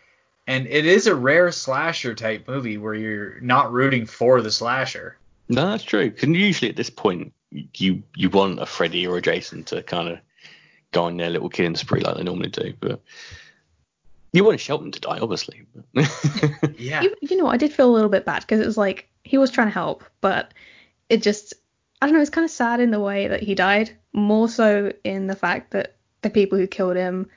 and 0.47 0.69
it 0.69 0.87
is 0.87 1.09
a 1.09 1.17
rare 1.17 1.51
slasher 1.51 2.15
type 2.15 2.47
movie 2.47 2.79
where 2.79 2.95
you're 2.95 3.41
not 3.41 3.73
rooting 3.73 4.07
for 4.07 4.41
the 4.41 4.53
slasher. 4.53 5.17
No, 5.49 5.67
that's 5.67 5.83
true. 5.83 6.11
Because 6.11 6.29
usually 6.29 6.71
at 6.71 6.77
this 6.77 6.91
point, 6.91 7.33
you 7.51 8.05
you 8.15 8.31
want 8.31 8.61
a 8.61 8.67
Freddy 8.67 9.05
or 9.05 9.17
a 9.17 9.21
Jason 9.21 9.65
to 9.65 9.83
kind 9.83 10.09
of 10.09 10.21
go 10.93 11.05
on 11.05 11.17
their 11.17 11.31
little 11.31 11.49
killing 11.49 11.75
spree 11.77 12.01
like 12.01 12.17
they 12.17 12.23
normally 12.23 12.49
do, 12.51 12.73
but 12.81 13.01
you 14.33 14.45
want 14.45 14.61
Shelton 14.61 14.91
to 14.93 15.01
die, 15.01 15.19
obviously. 15.21 15.63
but- 15.75 16.75
Yeah. 16.79 17.03
you, 17.03 17.15
you 17.21 17.37
know 17.37 17.47
I 17.49 17.57
did 17.57 17.73
feel 17.73 17.91
a 17.91 17.93
little 17.95 18.09
bit 18.09 18.25
bad 18.25 18.41
because 18.43 18.61
it 18.61 18.67
was 18.67 18.79
like 18.79 19.09
he 19.25 19.39
was 19.39 19.51
trying 19.51 19.69
to 19.69 19.73
help, 19.75 20.05
but 20.21 20.53
it 21.09 21.23
just 21.23 21.55
I 22.01 22.07
don't 22.07 22.15
know. 22.17 22.21
It's 22.21 22.31
kind 22.31 22.45
of 22.45 22.51
sad 22.51 22.81
in 22.81 22.91
the 22.91 22.99
way 23.01 23.29
that 23.29 23.43
he 23.43 23.55
died, 23.55 23.97
more 24.13 24.49
so 24.49 24.93
in 25.05 25.27
the 25.29 25.37
fact 25.37 25.71
that 25.73 25.97
the 26.23 26.31
people 26.31 26.59
who 26.59 26.67
killed 26.67 26.97
him 26.97 27.29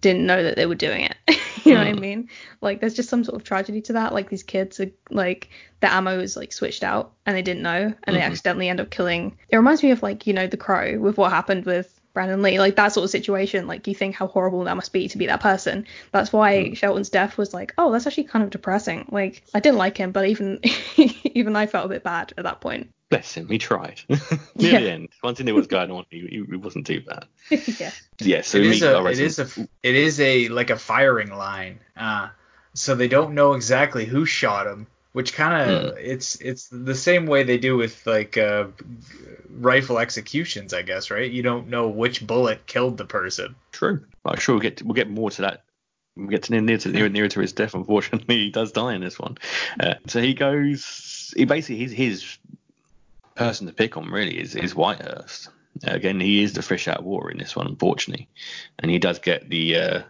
didn't 0.00 0.24
know 0.26 0.42
that 0.42 0.56
they 0.56 0.64
were 0.66 0.74
doing 0.74 1.02
it. 1.04 1.16
you 1.64 1.74
know 1.74 1.80
what 1.80 1.88
I 1.88 1.92
Mm. 1.92 2.00
mean? 2.00 2.28
Like 2.62 2.80
there's 2.80 2.94
just 2.94 3.08
some 3.10 3.24
sort 3.24 3.36
of 3.36 3.44
tragedy 3.44 3.80
to 3.82 3.92
that. 3.94 4.14
Like 4.14 4.30
these 4.30 4.42
kids 4.42 4.80
are 4.80 4.90
like 5.10 5.50
the 5.80 5.92
ammo 5.92 6.18
is 6.20 6.36
like 6.36 6.52
switched 6.52 6.82
out 6.84 7.12
and 7.26 7.36
they 7.36 7.42
didn't 7.42 7.62
know 7.62 7.92
and 8.04 8.16
they 8.16 8.20
Mhm. 8.20 8.24
accidentally 8.30 8.68
end 8.68 8.80
up 8.80 8.90
killing. 8.90 9.36
It 9.50 9.56
reminds 9.56 9.82
me 9.82 9.90
of 9.90 10.02
like 10.02 10.26
you 10.26 10.32
know 10.32 10.46
the 10.46 10.56
crow 10.56 10.98
with 10.98 11.18
what 11.18 11.30
happened 11.32 11.66
with 11.66 12.00
Brandon 12.14 12.40
Lee, 12.42 12.58
like 12.58 12.76
that 12.76 12.92
sort 12.92 13.04
of 13.04 13.10
situation. 13.10 13.66
Like 13.66 13.86
you 13.86 13.94
think 13.94 14.14
how 14.14 14.28
horrible 14.28 14.64
that 14.64 14.76
must 14.76 14.92
be 14.92 15.08
to 15.08 15.18
be 15.18 15.26
that 15.26 15.40
person. 15.40 15.86
That's 16.12 16.32
why 16.32 16.72
Shelton's 16.74 17.10
death 17.10 17.36
was 17.36 17.52
like, 17.52 17.74
oh, 17.76 17.92
that's 17.92 18.06
actually 18.06 18.24
kind 18.24 18.44
of 18.44 18.50
depressing. 18.50 19.06
Like 19.10 19.42
I 19.52 19.60
didn't 19.60 19.78
like 19.78 19.98
him, 19.98 20.12
but 20.12 20.26
even 20.28 20.60
even 20.96 21.56
I 21.56 21.66
felt 21.66 21.86
a 21.86 21.88
bit 21.88 22.04
bad 22.04 22.32
at 22.38 22.44
that 22.44 22.60
point. 22.60 22.90
Bless 23.10 23.34
him, 23.34 23.48
he 23.48 23.58
tried. 23.58 24.00
Near 24.08 24.18
Yeah. 24.56 24.80
the 24.80 24.90
end, 24.90 25.08
once 25.22 25.38
he 25.38 25.44
knew 25.44 25.52
what 25.54 25.58
was 25.58 25.66
going 25.66 25.90
on, 25.90 26.06
he, 26.10 26.20
he, 26.20 26.44
he 26.48 26.56
wasn't 26.56 26.86
too 26.86 27.02
bad. 27.02 27.26
yeah. 27.50 27.90
Yeah, 28.18 28.40
so 28.40 28.58
it 28.58 28.62
we 28.62 28.70
is 28.70 28.80
meet 28.80 28.88
a 28.88 29.06
it 29.06 29.18
is 29.18 29.38
a 29.40 29.68
it 29.82 29.94
is 29.94 30.20
a 30.20 30.48
like 30.48 30.70
a 30.70 30.76
firing 30.76 31.30
line 31.30 31.80
uh 31.96 32.28
so 32.74 32.94
they 32.94 33.08
don't 33.08 33.34
know 33.34 33.52
exactly 33.54 34.04
who 34.04 34.24
shot 34.24 34.66
him 34.66 34.86
which 35.14 35.32
kind 35.32 35.70
of 35.70 35.96
it's 35.98 36.36
it's 36.40 36.68
the 36.68 36.94
same 36.94 37.26
way 37.26 37.42
they 37.42 37.58
do 37.58 37.76
with 37.76 38.06
like 38.06 38.36
uh 38.36 38.66
rifle 39.48 39.98
executions 39.98 40.74
i 40.74 40.82
guess 40.82 41.10
right 41.10 41.30
you 41.30 41.42
don't 41.42 41.68
know 41.68 41.88
which 41.88 42.26
bullet 42.26 42.66
killed 42.66 42.98
the 42.98 43.04
person 43.04 43.54
True. 43.74 44.04
I'm 44.24 44.38
sure 44.38 44.54
we'll 44.54 44.62
get 44.62 44.78
to, 44.78 44.84
we'll 44.84 44.94
get 44.94 45.10
more 45.10 45.30
to 45.30 45.42
that. 45.42 45.64
We'll 46.16 46.28
get 46.28 46.44
to 46.44 46.52
near, 46.52 46.60
near 46.60 46.78
to 46.78 46.88
near, 46.88 47.08
nearer 47.08 47.28
to 47.28 47.40
his 47.40 47.52
death. 47.52 47.74
Unfortunately, 47.74 48.36
he 48.44 48.50
does 48.50 48.72
die 48.72 48.94
in 48.94 49.00
this 49.00 49.18
one. 49.18 49.36
Uh, 49.80 49.94
so 50.06 50.20
he 50.20 50.32
goes. 50.32 51.34
He 51.36 51.44
basically 51.44 51.78
his 51.78 51.92
his 51.92 52.38
person 53.34 53.66
to 53.66 53.72
pick 53.72 53.96
on 53.96 54.10
really 54.10 54.38
is 54.38 54.54
is 54.54 54.74
Whitehurst. 54.74 55.48
Again, 55.82 56.20
he 56.20 56.44
is 56.44 56.52
the 56.52 56.62
fish 56.62 56.86
out 56.86 56.98
of 56.98 57.04
water 57.04 57.30
in 57.30 57.38
this 57.38 57.56
one, 57.56 57.66
unfortunately, 57.66 58.28
and 58.78 58.90
he 58.90 59.00
does 59.00 59.18
get 59.18 59.48
the 59.48 59.76
uh, 59.76 60.02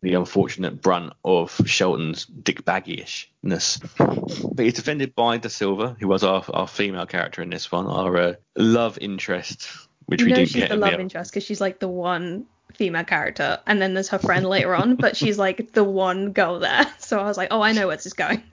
the 0.00 0.14
unfortunate 0.14 0.80
brunt 0.80 1.12
of 1.24 1.60
Shelton's 1.66 2.24
dick 2.26 2.64
baggyish-ness. 2.64 3.78
But 3.98 4.64
he's 4.64 4.74
defended 4.74 5.14
by 5.14 5.38
De 5.38 5.50
Silva, 5.50 5.96
who 5.98 6.08
was 6.08 6.24
our 6.24 6.44
our 6.52 6.66
female 6.66 7.06
character 7.06 7.42
in 7.42 7.50
this 7.50 7.70
one, 7.70 7.86
our 7.86 8.16
uh, 8.16 8.32
love 8.56 8.98
interest, 8.98 9.68
which 10.06 10.20
You 10.20 10.26
we 10.26 10.30
know 10.32 10.36
didn't 10.36 10.50
she's 10.50 10.62
get 10.62 10.70
the 10.70 10.76
love 10.76 10.92
the 10.92 11.00
interest 11.00 11.32
because 11.32 11.44
she's 11.44 11.60
like 11.60 11.78
the 11.78 11.88
one 11.88 12.46
female 12.74 13.04
character, 13.04 13.60
and 13.66 13.80
then 13.80 13.94
there's 13.94 14.08
her 14.08 14.18
friend 14.18 14.46
later 14.46 14.74
on, 14.74 14.96
but 14.96 15.16
she's 15.16 15.38
like 15.38 15.72
the 15.72 15.84
one 15.84 16.32
girl 16.32 16.58
there. 16.58 16.86
So 16.98 17.18
I 17.18 17.24
was 17.24 17.36
like, 17.36 17.48
oh, 17.50 17.60
I 17.60 17.72
know 17.72 17.88
where 17.88 17.96
this 17.96 18.06
is 18.06 18.12
going. 18.12 18.42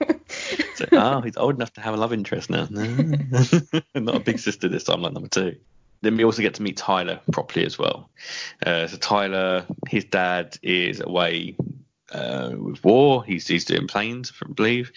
So, 0.74 0.84
oh, 0.92 1.20
he's 1.22 1.36
old 1.36 1.56
enough 1.56 1.72
to 1.72 1.80
have 1.80 1.94
a 1.94 1.96
love 1.96 2.12
interest 2.12 2.50
now. 2.50 2.68
No. 2.70 2.84
Not 3.94 4.14
a 4.14 4.20
big 4.20 4.38
sister 4.38 4.68
this 4.68 4.84
time, 4.84 5.00
like 5.00 5.12
number 5.12 5.28
two. 5.28 5.56
Then 6.00 6.16
we 6.16 6.24
also 6.24 6.42
get 6.42 6.54
to 6.54 6.62
meet 6.62 6.76
Tyler 6.76 7.20
properly 7.32 7.66
as 7.66 7.78
well. 7.78 8.10
Uh, 8.64 8.86
so 8.86 8.96
Tyler, 8.96 9.66
his 9.88 10.04
dad 10.04 10.56
is 10.62 11.00
away 11.00 11.56
uh, 12.12 12.52
with 12.56 12.82
war. 12.84 13.24
He's 13.24 13.46
he's 13.46 13.64
doing 13.64 13.86
planes, 13.86 14.32
I 14.42 14.52
believe. 14.52 14.92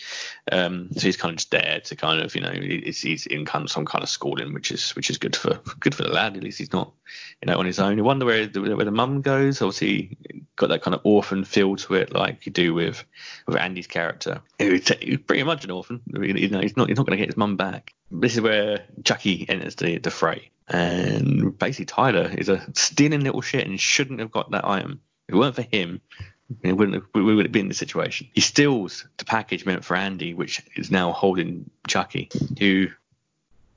Um, 0.52 0.90
so 0.94 1.02
he's 1.02 1.18
kind 1.18 1.32
of 1.32 1.38
just 1.38 1.52
there 1.52 1.82
to 1.84 1.96
kind 1.96 2.22
of 2.22 2.36
you 2.36 2.42
know 2.42 2.52
he's, 2.52 3.02
he's 3.02 3.26
in 3.26 3.46
kind 3.46 3.66
of 3.66 3.72
some 3.72 3.86
kind 3.86 4.04
of 4.04 4.10
schooling, 4.10 4.54
which 4.54 4.72
is 4.72 4.92
which 4.92 5.10
is 5.10 5.18
good 5.18 5.36
for 5.36 5.60
good 5.80 5.96
for 5.96 6.04
the 6.04 6.10
lad. 6.10 6.38
At 6.38 6.44
least 6.44 6.60
he's 6.60 6.74
not 6.74 6.94
you 7.42 7.48
know 7.48 7.58
on 7.58 7.66
his 7.66 7.80
own. 7.80 7.98
You 7.98 8.04
wonder 8.04 8.26
where 8.26 8.48
the, 8.48 8.62
where 8.62 8.86
the 8.86 8.92
mum 8.92 9.22
goes. 9.22 9.62
Obviously, 9.62 10.18
got 10.56 10.70
that 10.70 10.84
kind 10.84 10.96
of 10.96 11.02
orphan 11.04 11.44
feel 11.44 11.76
to 11.76 11.96
it, 11.96 12.14
like 12.14 12.46
you 12.46 12.52
do 12.52 12.74
with 12.74 13.04
with 13.46 13.58
Andy's 13.58 13.88
character. 13.88 14.42
Who's 14.60 14.90
pretty 15.28 15.44
much 15.44 15.66
an 15.66 15.72
orphan. 15.72 16.02
You 16.08 16.50
know, 16.50 16.62
he's 16.62 16.78
not 16.78 16.88
he's 16.88 16.98
not 16.98 17.06
going 17.06 17.18
to 17.18 17.22
get 17.22 17.28
his 17.28 17.38
mum 17.38 17.58
back. 17.58 17.94
This 18.10 18.36
is 18.36 18.42
where 18.42 18.86
Chucky 19.04 19.46
enters 19.50 19.76
the 19.76 19.98
the 19.98 20.12
fray, 20.12 20.52
and 20.72 21.58
basically 21.58 21.86
Tyler 21.86 22.32
is 22.36 22.50
a 22.50 22.66
stealing 22.74 23.22
little 23.22 23.42
shit 23.42 23.68
and 23.68 23.80
shouldn't 23.80 24.20
have 24.20 24.32
got 24.32 24.52
that 24.52 24.66
item. 24.66 25.02
If 25.28 25.36
it 25.36 25.38
weren't 25.38 25.56
for 25.56 25.62
him, 25.62 26.02
We 26.64 26.74
wouldn't 26.74 26.96
have, 26.96 27.06
we 27.14 27.24
wouldn't 27.24 27.54
be 27.54 27.60
in 27.60 27.68
this 27.68 27.78
situation. 27.78 28.28
He 28.34 28.42
steals 28.42 29.06
the 29.18 29.26
package 29.26 29.66
meant 29.66 29.86
for 29.86 29.96
Andy, 29.96 30.34
which 30.34 30.62
is 30.76 30.92
now 30.92 31.12
holding 31.12 31.70
Chucky, 31.88 32.30
who, 32.60 32.88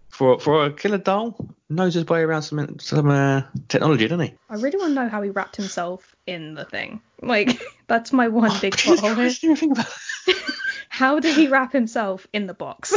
for 0.09 0.40
for 0.40 0.64
a 0.64 0.72
killer 0.72 0.98
doll, 0.98 1.37
knows 1.68 1.94
his 1.94 2.07
way 2.07 2.20
around 2.20 2.42
some 2.42 2.78
some 2.78 3.11
uh, 3.11 3.42
technology, 3.68 4.09
doesn't 4.09 4.26
he? 4.26 4.35
I 4.48 4.54
really 4.57 4.78
want 4.78 4.90
to 4.90 4.94
know 4.94 5.09
how 5.09 5.22
he 5.22 5.30
wrapped 5.30 5.57
himself 5.57 6.14
in 6.26 6.54
the 6.54 6.64
thing. 6.64 7.00
Like 7.22 7.61
that's 7.87 8.12
my 8.12 8.28
one 8.28 8.52
big 8.61 8.76
plot 8.76 9.00
hole 9.00 9.14
here. 9.14 9.30
Didn't 9.30 9.57
think 9.57 9.72
about 9.72 9.92
How 10.88 11.18
did 11.18 11.35
he 11.35 11.48
wrap 11.48 11.72
himself 11.72 12.26
in 12.33 12.46
the 12.46 12.54
box? 12.54 12.94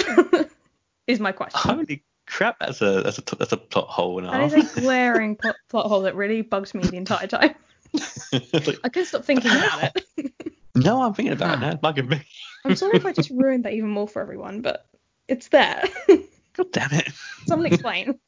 is 1.07 1.19
my 1.19 1.31
question. 1.31 1.60
Holy 1.60 2.03
crap, 2.28 2.60
that's 2.60 2.82
a 2.82 3.02
that's 3.02 3.18
a 3.18 3.36
that's 3.36 3.52
a 3.54 3.58
plot 3.58 3.88
hole 3.88 4.20
and 4.20 4.28
a 4.28 4.32
That 4.32 4.42
half. 4.42 4.54
is 4.54 4.76
a 4.78 4.80
glaring 4.82 5.36
plot, 5.36 5.56
plot 5.70 5.88
hole 5.88 6.02
that 6.02 6.16
really 6.16 6.42
bugs 6.42 6.74
me 6.74 6.84
the 6.84 6.98
entire 6.98 7.28
time. 7.28 7.56
I 8.34 8.90
couldn't 8.90 9.06
stop 9.06 9.26
thinking 9.26 9.52
about 9.52 9.92
it. 10.18 10.54
no, 10.76 11.02
I'm 11.02 11.13
thinking 11.13 11.34
about 11.34 11.58
it 11.58 11.62
now. 11.62 11.72
It's 11.72 11.82
bugging 11.82 12.10
me. 12.10 12.22
I'm 12.66 12.76
sorry 12.76 12.98
if 12.98 13.06
I 13.06 13.13
just 13.13 13.30
ruined 13.30 13.66
that 13.66 13.74
even 13.74 13.90
more 13.90 14.08
for 14.08 14.22
everyone, 14.22 14.62
but 14.62 14.86
it's 15.28 15.48
there. 15.48 15.84
God 16.08 16.72
damn 16.72 16.92
it. 16.92 17.10
Someone 17.48 17.68
explain. 17.68 18.20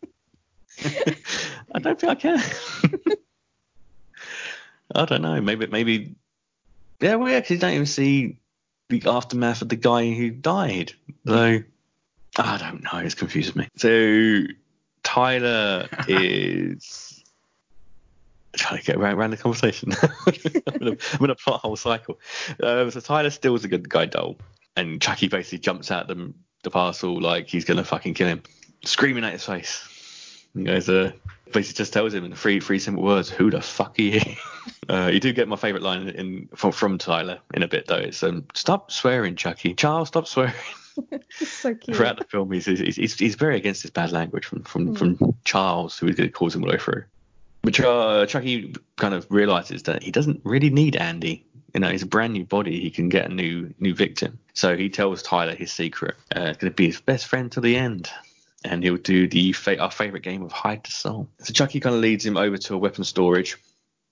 I 1.75 1.79
don't 1.79 1.99
think 1.99 2.11
I 2.11 2.15
can. 2.15 2.41
I 4.95 5.05
don't 5.05 5.21
know. 5.21 5.41
Maybe 5.41 5.67
maybe. 5.67 6.15
Yeah, 7.01 7.15
we 7.17 7.33
actually 7.35 7.57
don't 7.57 7.73
even 7.73 7.85
see 7.85 8.37
the 8.89 9.03
aftermath 9.05 9.61
of 9.61 9.69
the 9.69 9.75
guy 9.75 10.11
who 10.13 10.29
died. 10.31 10.93
So 11.25 11.59
I 12.39 12.57
don't 12.57 12.83
know. 12.83 12.99
It's 12.99 13.15
confusing 13.15 13.53
me. 13.57 13.67
So 13.75 14.43
Tyler 15.03 15.87
is 16.07 17.23
trying 18.53 18.79
to 18.79 18.85
get 18.85 18.95
around, 18.95 19.15
around 19.15 19.31
the 19.31 19.37
conversation. 19.37 19.93
I'm, 20.27 20.97
in 21.23 21.29
a, 21.29 21.35
plot 21.35 21.61
hole 21.61 21.75
cycle. 21.75 22.19
Um, 22.61 22.91
so 22.91 22.99
Tyler 22.99 23.29
steals 23.29 23.63
a 23.63 23.67
good 23.67 23.89
guy 23.89 24.05
doll, 24.05 24.37
and 24.75 25.01
Chucky 25.01 25.27
basically 25.27 25.59
jumps 25.59 25.91
out 25.91 26.07
the 26.07 26.33
the 26.63 26.69
parcel 26.69 27.21
like 27.21 27.47
he's 27.47 27.63
gonna 27.63 27.83
fucking 27.83 28.13
kill 28.13 28.27
him, 28.27 28.43
screaming 28.83 29.23
at 29.23 29.33
his 29.33 29.45
face. 29.45 29.85
And 30.55 30.65
goes, 30.65 30.89
uh, 30.89 31.11
basically 31.53 31.77
just 31.77 31.93
tells 31.93 32.13
him 32.13 32.25
in 32.25 32.33
three 32.35 32.59
three 32.59 32.79
simple 32.79 33.03
words, 33.03 33.29
"Who 33.29 33.49
the 33.49 33.61
fuck 33.61 33.97
are 33.99 34.01
you?" 34.01 34.21
uh, 34.89 35.09
you 35.13 35.19
do 35.19 35.31
get 35.31 35.47
my 35.47 35.55
favourite 35.55 35.83
line 35.83 36.09
in 36.09 36.49
from, 36.55 36.71
from 36.71 36.97
Tyler 36.97 37.39
in 37.53 37.63
a 37.63 37.67
bit 37.67 37.87
though. 37.87 37.95
It's 37.95 38.23
um, 38.23 38.45
"Stop 38.53 38.91
swearing, 38.91 39.35
Chucky. 39.35 39.73
Charles, 39.73 40.09
stop 40.09 40.27
swearing." 40.27 40.53
So 41.31 41.73
cute. 41.73 41.95
Throughout 41.95 42.17
the 42.17 42.25
film, 42.25 42.51
he's, 42.51 42.65
he's, 42.65 42.95
he's, 42.95 43.17
he's 43.17 43.35
very 43.35 43.55
against 43.55 43.83
this 43.83 43.91
bad 43.91 44.11
language 44.11 44.45
from 44.45 44.63
from, 44.63 44.95
from 44.95 45.35
Charles, 45.45 45.97
who 45.97 46.13
calls 46.29 46.55
him 46.55 46.63
all 46.63 46.69
the 46.69 46.75
way 46.75 46.79
through. 46.79 47.03
But 47.61 47.79
uh, 47.79 48.25
Chucky 48.25 48.73
kind 48.95 49.13
of 49.13 49.27
realizes 49.29 49.83
that 49.83 50.03
he 50.03 50.11
doesn't 50.11 50.41
really 50.43 50.69
need 50.69 50.95
Andy. 50.95 51.45
You 51.73 51.81
know, 51.81 51.89
he's 51.89 52.01
a 52.01 52.07
brand 52.07 52.33
new 52.33 52.45
body. 52.45 52.79
He 52.79 52.89
can 52.89 53.09
get 53.09 53.29
a 53.29 53.33
new 53.33 53.73
new 53.79 53.93
victim. 53.93 54.39
So 54.53 54.75
he 54.75 54.89
tells 54.89 55.21
Tyler 55.21 55.55
his 55.55 55.71
secret. 55.71 56.15
Uh, 56.35 56.41
it's 56.41 56.57
going 56.57 56.71
to 56.71 56.75
be 56.75 56.87
his 56.87 57.01
best 57.01 57.27
friend 57.27 57.51
till 57.51 57.63
the 57.63 57.75
end. 57.75 58.09
And 58.65 58.83
he'll 58.83 58.97
do 58.97 59.27
the 59.27 59.53
fa- 59.53 59.79
our 59.79 59.91
favorite 59.91 60.23
game 60.23 60.41
of 60.41 60.51
hide 60.51 60.83
the 60.83 60.91
soul. 60.91 61.29
So 61.39 61.53
Chucky 61.53 61.79
kind 61.79 61.95
of 61.95 62.01
leads 62.01 62.25
him 62.25 62.35
over 62.37 62.57
to 62.57 62.75
a 62.75 62.77
weapon 62.77 63.03
storage. 63.03 63.57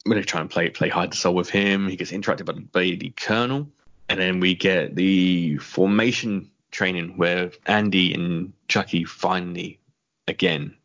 We're 0.05 0.13
going 0.13 0.23
to 0.23 0.27
try 0.27 0.39
and 0.39 0.49
play 0.49 0.69
play 0.69 0.89
hide 0.89 1.11
the 1.11 1.17
soul 1.17 1.35
with 1.35 1.49
him. 1.49 1.87
He 1.87 1.97
gets 1.97 2.11
interacted 2.11 2.45
by, 2.45 2.53
by 2.53 2.95
the 2.97 3.11
colonel. 3.17 3.67
And 4.09 4.19
then 4.19 4.39
we 4.39 4.55
get 4.55 4.95
the 4.95 5.57
formation 5.57 6.49
training 6.77 7.17
where 7.17 7.49
Andy 7.65 8.13
and 8.13 8.53
Chucky 8.67 9.03
finally 9.03 9.79
again 10.27 10.75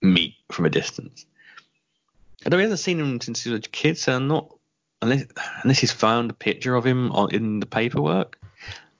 meet 0.00 0.34
from 0.50 0.64
a 0.64 0.70
distance. 0.70 1.26
Although 2.44 2.56
he 2.56 2.62
hasn't 2.62 2.80
seen 2.80 2.98
him 2.98 3.20
since 3.20 3.44
he 3.44 3.50
was 3.50 3.66
a 3.66 3.68
kid, 3.68 3.98
so 3.98 4.16
I'm 4.16 4.28
not 4.28 4.54
unless 5.02 5.24
unless 5.62 5.78
he's 5.78 5.92
found 5.92 6.30
a 6.30 6.34
picture 6.34 6.74
of 6.74 6.86
him 6.86 7.12
on, 7.12 7.34
in 7.34 7.60
the 7.60 7.66
paperwork. 7.66 8.38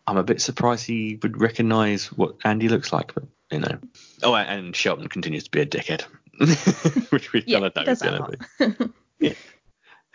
I'm 0.06 0.18
a 0.18 0.22
bit 0.22 0.40
surprised 0.40 0.86
he 0.86 1.18
would 1.22 1.40
recognise 1.40 2.12
what 2.12 2.36
Andy 2.44 2.68
looks 2.68 2.92
like, 2.92 3.14
but 3.14 3.24
you 3.50 3.60
know. 3.60 3.78
Oh, 4.22 4.34
and 4.36 4.76
Shelton 4.76 5.08
continues 5.08 5.44
to 5.44 5.50
be 5.50 5.60
a 5.62 5.66
dickhead, 5.66 6.02
which 7.10 7.32
we 7.32 7.42
Yeah, 7.46 7.60
kind 7.60 7.66
of 7.66 7.76
know 7.76 7.82
he 7.82 7.88
he's 7.90 7.98
does 7.98 8.00
that 8.00 8.18
going 8.18 8.22
a 8.60 8.66
to 8.68 8.78
lot. 8.80 8.90
be. 9.18 9.34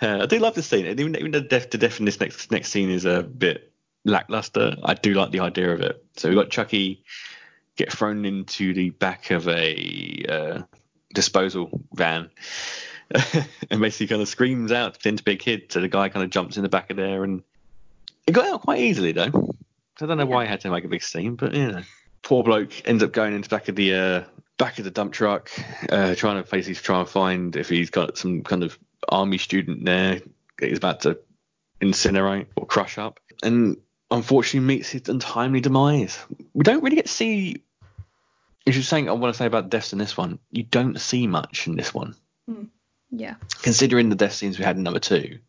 Uh, 0.02 0.20
I 0.24 0.26
do 0.28 0.40
love 0.40 0.54
this 0.56 0.68
scene. 0.68 0.86
Even 0.86 1.16
even 1.16 1.32
though 1.32 1.42
death 1.42 1.72
to 1.72 1.78
death 1.78 2.00
in 2.00 2.06
this 2.06 2.20
next 2.20 2.52
next 2.52 2.70
scene 2.70 2.90
is 2.90 3.06
a 3.06 3.24
bit 3.24 3.71
lackluster, 4.06 4.76
I 4.84 4.94
do 4.94 5.14
like 5.14 5.32
the 5.32 5.42
idea 5.42 5.72
of 5.72 5.82
it. 5.82 6.04
So 6.18 6.30
we've 6.30 6.38
got 6.38 6.50
Chucky 6.50 7.04
get 7.76 7.92
thrown 7.92 8.26
into 8.26 8.74
the 8.74 8.90
back 8.90 9.32
of 9.32 9.48
a 9.48 10.26
uh, 10.28 10.62
disposal 11.14 11.82
van 11.94 12.30
and 13.70 13.82
basically 13.82 14.08
kind 14.08 14.22
of 14.22 14.28
screams 14.28 14.72
out 14.72 14.94
pretending 14.94 15.24
to 15.24 15.36
kid. 15.38 15.72
So 15.72 15.82
the 15.82 15.88
guy 15.88 16.10
kind 16.10 16.24
of 16.24 16.30
jumps 16.30 16.58
in 16.58 16.64
the 16.64 16.70
back 16.70 16.90
of 16.90 16.98
there 16.98 17.24
and 17.24 17.44
it 18.28 18.34
got 18.34 18.46
out 18.46 18.62
quite 18.62 18.80
easily 18.80 19.12
though. 19.12 19.32
So 20.00 20.06
I 20.06 20.08
don't 20.08 20.18
know 20.18 20.26
why 20.26 20.44
he 20.44 20.50
had 20.50 20.62
to 20.62 20.72
make 20.72 20.86
a 20.86 20.90
big 20.90 21.04
scene, 21.04 21.36
but 21.36 21.54
you 21.54 21.72
know, 21.72 21.82
poor 22.24 22.44
bloke 22.44 22.88
ends 22.88 23.04
up 23.04 23.12
going 23.12 23.34
into 23.34 23.50
the 23.50 23.56
back 23.56 23.68
of 23.68 23.76
the 23.76 23.94
uh, 23.94 24.24
back 24.58 24.80
of 24.80 24.86
the 24.86 24.92
dump 24.92 25.14
truck, 25.14 25.50
uh, 25.90 26.16
trying 26.16 26.42
to 26.42 26.50
basically 26.50 26.76
try 26.76 27.00
and 27.00 27.10
find 27.10 27.56
if 27.56 27.70
he's 27.70 27.90
got 27.90 28.18
some 28.18 28.42
kind 28.42 28.64
of 28.64 28.78
army 29.10 29.38
student 29.38 29.84
there 29.84 30.22
he's 30.70 30.78
about 30.78 31.02
to 31.02 31.20
incinerate 31.82 32.48
or 32.56 32.66
crush 32.66 32.98
up, 32.98 33.20
and 33.44 33.78
unfortunately 34.12 34.68
meets 34.68 34.90
his 34.90 35.08
untimely 35.10 35.62
demise. 35.62 36.20
We 36.54 36.64
don't 36.64 36.84
really 36.84 36.98
get 36.98 37.06
to 37.06 37.12
see. 37.12 37.64
As 38.68 38.76
you're 38.76 38.84
saying, 38.84 39.10
I 39.10 39.14
want 39.14 39.34
to 39.34 39.38
say 39.38 39.48
about 39.48 39.70
deaths 39.70 39.92
in 39.94 39.98
this 40.00 40.16
one, 40.16 40.38
you 40.52 40.62
don't 40.64 41.00
see 41.00 41.26
much 41.26 41.66
in 41.66 41.76
this 41.76 41.94
one, 41.94 42.16
Yeah. 43.10 43.36
considering 43.64 44.10
the 44.10 44.16
death 44.16 44.34
scenes 44.34 44.60
we 44.60 44.66
had 44.66 44.78
in 44.78 44.84
number 44.84 45.00
two. 45.00 45.40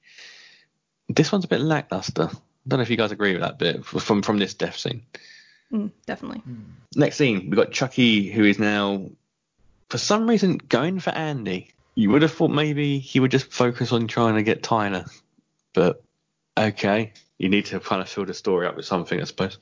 This 1.11 1.31
one's 1.31 1.45
a 1.45 1.49
bit 1.49 1.61
lackluster. 1.61 2.31
I 2.33 2.69
don't 2.69 2.79
know 2.79 2.83
if 2.83 2.89
you 2.91 2.97
guys 2.97 3.13
agree 3.13 3.33
with 3.33 3.43
that 3.43 3.59
bit 3.59 3.85
from 3.85 4.23
from 4.23 4.39
this 4.39 4.55
death 4.55 4.79
scene. 4.79 5.03
Mm, 5.71 5.91
definitely. 6.07 6.43
Next 6.95 7.17
scene, 7.17 7.51
we've 7.51 7.57
got 7.57 7.73
Chucky, 7.73 8.31
who 8.31 8.45
is 8.45 8.59
now, 8.59 9.11
for 9.91 9.99
some 9.99 10.29
reason, 10.29 10.57
going 10.57 11.01
for 11.01 11.11
Andy. 11.11 11.69
You 11.95 12.11
would 12.11 12.23
have 12.23 12.33
thought 12.33 12.51
maybe 12.51 12.99
he 12.99 13.21
would 13.21 13.31
just 13.31 13.53
focus 13.53 13.93
on 13.93 14.07
trying 14.07 14.37
to 14.37 14.43
get 14.43 14.63
Tyler, 14.63 15.05
but 15.75 16.03
okay, 16.57 17.13
you 17.43 17.49
need 17.49 17.67
to 17.67 17.81
kind 17.81 18.01
of 18.01 18.09
fill 18.09 18.25
the 18.25 18.33
story 18.33 18.69
up 18.69 18.77
with 18.77 18.85
something, 18.87 19.21
I 19.21 19.25
suppose. 19.25 19.59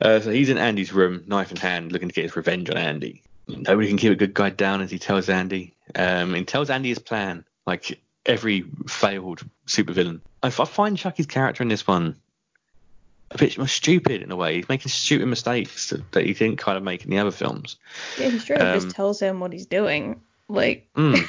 Uh, 0.00 0.18
so 0.18 0.30
he's 0.32 0.48
in 0.48 0.58
Andy's 0.58 0.92
room, 0.92 1.22
knife 1.28 1.52
in 1.52 1.56
hand, 1.56 1.92
looking 1.92 2.08
to 2.08 2.14
get 2.14 2.24
his 2.24 2.34
revenge 2.34 2.68
on 2.68 2.76
Andy. 2.76 3.22
Nobody 3.46 3.86
can 3.86 3.96
keep 3.96 4.10
a 4.10 4.16
good 4.16 4.34
guy 4.34 4.50
down, 4.50 4.80
as 4.80 4.90
he 4.90 4.98
tells 4.98 5.28
Andy. 5.28 5.74
Um, 5.94 6.34
and 6.34 6.48
tells 6.48 6.70
Andy 6.70 6.88
his 6.88 6.98
plan, 6.98 7.44
like 7.66 8.00
every 8.26 8.64
failed 8.88 9.42
supervillain. 9.68 10.20
I, 10.42 10.48
I 10.48 10.50
find 10.50 10.96
Chucky's 10.98 11.26
character 11.26 11.62
in 11.62 11.68
this 11.68 11.86
one 11.86 12.16
a 13.30 13.38
bit 13.38 13.56
more 13.58 13.68
stupid 13.68 14.22
in 14.22 14.32
a 14.32 14.36
way. 14.36 14.56
He's 14.56 14.68
making 14.68 14.90
stupid 14.90 15.26
mistakes 15.26 15.90
that, 15.90 16.10
that 16.12 16.26
he 16.26 16.34
didn't 16.34 16.58
kind 16.58 16.76
of 16.76 16.82
make 16.82 17.04
in 17.04 17.10
the 17.10 17.18
other 17.18 17.30
films. 17.30 17.76
Yeah, 18.18 18.30
he 18.30 18.38
straight 18.40 18.60
Um, 18.60 18.80
just 18.80 18.94
tells 18.96 19.20
him 19.20 19.38
what 19.40 19.52
he's 19.52 19.66
doing. 19.66 20.20
Like, 20.48 20.88
Mm. 20.96 21.18
So 21.18 21.28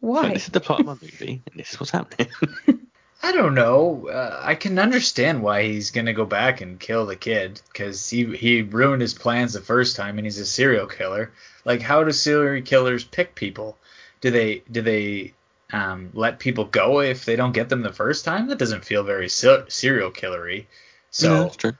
why? 0.00 0.32
this 0.32 0.44
is 0.44 0.50
the 0.50 0.60
plot 0.60 0.80
of 0.80 0.86
my 0.86 0.92
movie, 0.94 1.42
and 1.50 1.58
this 1.60 1.72
is 1.72 1.80
what's 1.80 1.92
happening. 1.92 2.28
I 3.22 3.32
don't 3.32 3.54
know. 3.54 4.08
Uh, 4.08 4.40
I 4.42 4.54
can 4.54 4.78
understand 4.78 5.42
why 5.42 5.64
he's 5.64 5.90
gonna 5.90 6.12
go 6.12 6.24
back 6.24 6.60
and 6.60 6.80
kill 6.80 7.06
the 7.06 7.16
kid 7.16 7.60
because 7.72 8.08
he 8.08 8.24
he 8.36 8.62
ruined 8.62 9.02
his 9.02 9.14
plans 9.14 9.52
the 9.52 9.60
first 9.60 9.96
time 9.96 10.18
and 10.18 10.26
he's 10.26 10.38
a 10.38 10.46
serial 10.46 10.86
killer. 10.86 11.32
Like, 11.64 11.82
how 11.82 12.02
do 12.04 12.12
serial 12.12 12.62
killers 12.64 13.04
pick 13.04 13.34
people? 13.34 13.76
Do 14.20 14.30
they 14.30 14.62
do 14.70 14.82
they 14.82 15.34
um, 15.72 16.10
let 16.14 16.38
people 16.38 16.64
go 16.64 17.00
if 17.00 17.24
they 17.24 17.36
don't 17.36 17.52
get 17.52 17.68
them 17.68 17.82
the 17.82 17.92
first 17.92 18.24
time? 18.24 18.48
That 18.48 18.58
doesn't 18.58 18.84
feel 18.84 19.02
very 19.04 19.28
se- 19.28 19.66
serial 19.68 20.10
killery. 20.10 20.66
So 21.10 21.52
Yeah, 21.62 21.72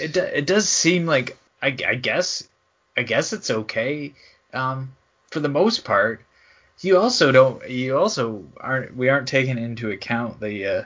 it 0.00 0.16
it 0.16 0.46
does 0.46 0.68
seem 0.68 1.06
like 1.06 1.38
I, 1.62 1.68
I 1.86 1.94
guess 1.94 2.48
I 2.96 3.02
guess 3.02 3.32
it's 3.32 3.50
okay 3.50 4.14
um, 4.52 4.92
for 5.30 5.40
the 5.40 5.48
most 5.48 5.84
part. 5.84 6.22
You 6.80 6.98
also 6.98 7.32
don't 7.32 7.68
you 7.68 7.96
also 7.98 8.44
aren't 8.58 8.96
we 8.96 9.08
aren't 9.08 9.28
taking 9.28 9.58
into 9.58 9.90
account 9.90 10.40
the 10.40 10.66
uh, 10.66 10.84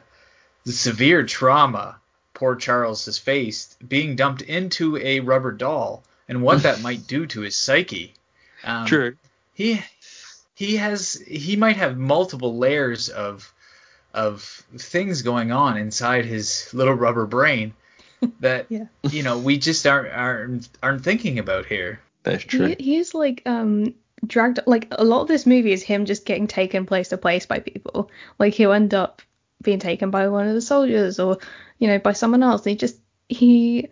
the 0.64 0.72
severe 0.72 1.24
trauma 1.24 1.96
poor 2.34 2.56
Charles 2.56 3.04
has 3.04 3.18
faced 3.18 3.76
being 3.86 4.16
dumped 4.16 4.42
into 4.42 4.96
a 4.96 5.20
rubber 5.20 5.52
doll 5.52 6.02
and 6.28 6.42
what 6.42 6.62
that 6.62 6.80
might 6.82 7.06
do 7.06 7.26
to 7.26 7.42
his 7.42 7.56
psyche. 7.56 8.14
Um, 8.64 8.86
True. 8.86 9.16
he 9.54 9.82
he 10.54 10.76
has 10.76 11.14
he 11.26 11.56
might 11.56 11.76
have 11.76 11.98
multiple 11.98 12.56
layers 12.56 13.08
of 13.10 13.52
of 14.14 14.42
things 14.76 15.22
going 15.22 15.52
on 15.52 15.76
inside 15.76 16.24
his 16.24 16.68
little 16.72 16.94
rubber 16.94 17.26
brain 17.26 17.74
that 18.40 18.66
Yeah. 18.70 18.86
you 19.10 19.22
know 19.22 19.38
we 19.38 19.58
just 19.58 19.86
aren't 19.86 20.12
aren't 20.14 20.68
aren't 20.82 21.04
thinking 21.04 21.38
about 21.38 21.66
here. 21.66 22.00
That's 22.22 22.44
true. 22.44 22.68
He, 22.68 22.76
he's 22.96 23.14
like 23.14 23.42
um 23.46 23.94
dragged 24.26 24.60
like 24.66 24.88
a 24.92 25.04
lot 25.04 25.22
of 25.22 25.28
this 25.28 25.46
movie 25.46 25.72
is 25.72 25.82
him 25.82 26.04
just 26.04 26.24
getting 26.24 26.46
taken 26.46 26.86
place 26.86 27.08
to 27.08 27.18
place 27.18 27.46
by 27.46 27.58
people. 27.58 28.10
Like 28.38 28.54
he'll 28.54 28.72
end 28.72 28.94
up 28.94 29.22
being 29.62 29.78
taken 29.78 30.10
by 30.10 30.28
one 30.28 30.48
of 30.48 30.54
the 30.54 30.60
soldiers 30.60 31.20
or 31.20 31.38
you 31.78 31.88
know 31.88 31.98
by 31.98 32.12
someone 32.12 32.42
else. 32.42 32.64
He 32.64 32.74
just 32.74 32.96
he 33.28 33.88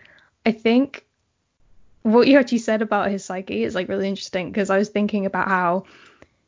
I 0.47 0.53
think 0.53 1.05
what 2.03 2.27
you 2.27 2.39
actually 2.39 2.59
said 2.59 2.83
about 2.83 3.11
his 3.11 3.25
psyche 3.25 3.65
is 3.65 3.75
like 3.75 3.89
really 3.89 4.09
interesting 4.09 4.51
because 4.51 4.71
I 4.71 4.79
was 4.79 4.89
thinking 4.89 5.27
about 5.27 5.49
how 5.49 5.85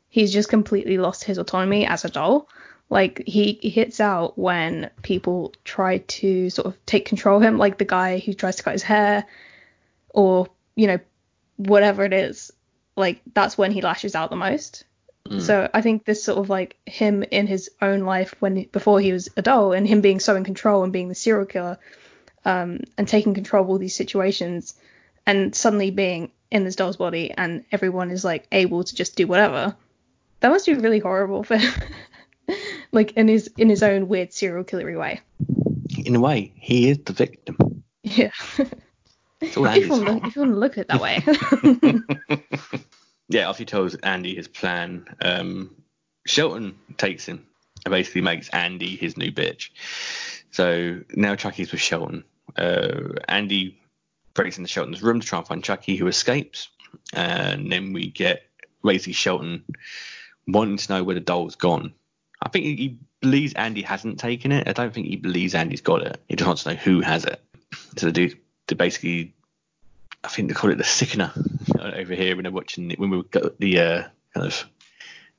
he's 0.09 0.33
just 0.33 0.49
completely 0.49 0.97
lost 0.97 1.23
his 1.23 1.37
autonomy 1.37 1.85
as 1.85 2.05
a 2.05 2.09
doll. 2.09 2.49
Like 2.89 3.23
he, 3.25 3.59
he 3.61 3.69
hits 3.69 3.99
out 3.99 4.37
when 4.37 4.89
people 5.01 5.53
try 5.63 5.99
to 5.99 6.49
sort 6.49 6.67
of 6.67 6.85
take 6.85 7.05
control 7.05 7.37
of 7.37 7.43
him, 7.43 7.57
like 7.57 7.77
the 7.77 7.85
guy 7.85 8.19
who 8.19 8.33
tries 8.33 8.57
to 8.57 8.63
cut 8.63 8.73
his 8.73 8.83
hair, 8.83 9.25
or 10.09 10.47
you 10.75 10.87
know, 10.87 10.99
whatever 11.57 12.03
it 12.03 12.13
is. 12.13 12.51
Like 12.95 13.21
that's 13.33 13.57
when 13.57 13.71
he 13.71 13.81
lashes 13.81 14.15
out 14.15 14.29
the 14.29 14.35
most. 14.35 14.83
So 15.39 15.69
I 15.73 15.81
think 15.81 16.05
this 16.05 16.23
sort 16.23 16.37
of 16.37 16.49
like 16.49 16.77
him 16.85 17.23
in 17.23 17.47
his 17.47 17.71
own 17.81 18.01
life 18.01 18.35
when 18.39 18.63
before 18.71 18.99
he 18.99 19.11
was 19.13 19.29
adult 19.37 19.75
and 19.75 19.87
him 19.87 20.01
being 20.01 20.19
so 20.19 20.35
in 20.35 20.43
control 20.43 20.83
and 20.83 20.91
being 20.91 21.07
the 21.07 21.15
serial 21.15 21.45
killer, 21.45 21.79
um, 22.45 22.81
and 22.97 23.07
taking 23.07 23.33
control 23.33 23.63
of 23.63 23.69
all 23.69 23.77
these 23.77 23.95
situations, 23.95 24.75
and 25.25 25.55
suddenly 25.55 25.91
being 25.91 26.31
in 26.51 26.65
this 26.65 26.75
doll's 26.75 26.97
body 26.97 27.31
and 27.31 27.63
everyone 27.71 28.11
is 28.11 28.23
like 28.23 28.45
able 28.51 28.83
to 28.83 28.93
just 28.93 29.15
do 29.15 29.25
whatever. 29.25 29.75
That 30.41 30.49
must 30.49 30.65
be 30.65 30.73
really 30.73 30.99
horrible 30.99 31.43
for 31.43 31.57
like 32.91 33.13
in 33.13 33.27
his 33.27 33.49
in 33.57 33.69
his 33.69 33.81
own 33.81 34.07
weird 34.07 34.33
serial 34.33 34.65
killery 34.65 34.99
way. 34.99 35.21
In 36.05 36.15
a 36.15 36.19
way, 36.19 36.51
he 36.55 36.89
is 36.89 36.99
the 36.99 37.13
victim. 37.13 37.83
Yeah. 38.03 38.31
It's 39.53 39.57
all 39.57 39.65
if, 39.67 39.83
you 39.85 39.89
want 39.89 40.23
to 40.23 40.27
if 40.27 40.35
you 40.35 40.41
want 40.41 40.53
to 40.53 40.59
look 40.59 40.77
at 40.77 40.81
it 40.81 40.87
that 40.87 41.01
way. 41.01 41.21
yeah, 43.29 43.47
after 43.47 43.61
he 43.61 43.65
tells 43.65 43.93
Andy 43.95 44.35
his 44.35 44.47
plan, 44.47 45.05
um, 45.21 45.75
Shelton 46.25 46.75
takes 46.97 47.25
him 47.27 47.45
and 47.85 47.91
basically 47.91 48.21
makes 48.21 48.49
Andy 48.49 48.95
his 48.95 49.15
new 49.15 49.31
bitch. 49.31 49.69
So 50.49 51.01
now 51.11 51.35
Chucky's 51.35 51.71
with 51.71 51.81
Shelton. 51.81 52.23
Uh, 52.57 53.09
Andy 53.27 53.79
breaks 54.33 54.57
into 54.57 54.69
Shelton's 54.69 55.03
room 55.03 55.19
to 55.19 55.27
try 55.27 55.37
and 55.37 55.47
find 55.47 55.63
Chucky, 55.63 55.97
who 55.97 56.07
escapes. 56.07 56.69
And 57.13 57.71
then 57.71 57.93
we 57.93 58.09
get 58.09 58.43
basically 58.83 59.13
Shelton 59.13 59.63
wanting 60.47 60.77
to 60.77 60.93
know 60.93 61.03
where 61.03 61.15
the 61.15 61.21
doll's 61.21 61.55
gone. 61.55 61.93
I 62.41 62.49
think 62.49 62.65
he, 62.65 62.97
believes 63.21 63.53
Andy 63.53 63.83
hasn't 63.83 64.19
taken 64.19 64.51
it. 64.51 64.67
I 64.67 64.73
don't 64.73 64.93
think 64.93 65.07
he 65.07 65.15
believes 65.15 65.55
Andy's 65.55 65.79
got 65.79 66.01
it. 66.01 66.19
He 66.27 66.35
just 66.35 66.45
wants 66.45 66.63
to 66.63 66.71
know 66.71 66.75
who 66.75 66.99
has 66.99 67.23
it. 67.23 67.39
So 67.97 68.07
they 68.07 68.11
do 68.11 68.35
to 68.67 68.75
basically 68.75 69.33
I 70.23 70.29
think 70.29 70.47
they 70.47 70.53
call 70.53 70.71
it 70.71 70.77
the 70.77 70.83
sickener 70.83 71.31
over 71.79 72.13
here 72.13 72.35
when 72.35 72.43
they're 72.43 72.51
watching 72.51 72.91
when 72.91 73.09
we 73.09 73.23
got 73.23 73.59
the 73.59 73.79
uh, 73.79 74.03
kind 74.33 74.47
of 74.47 74.65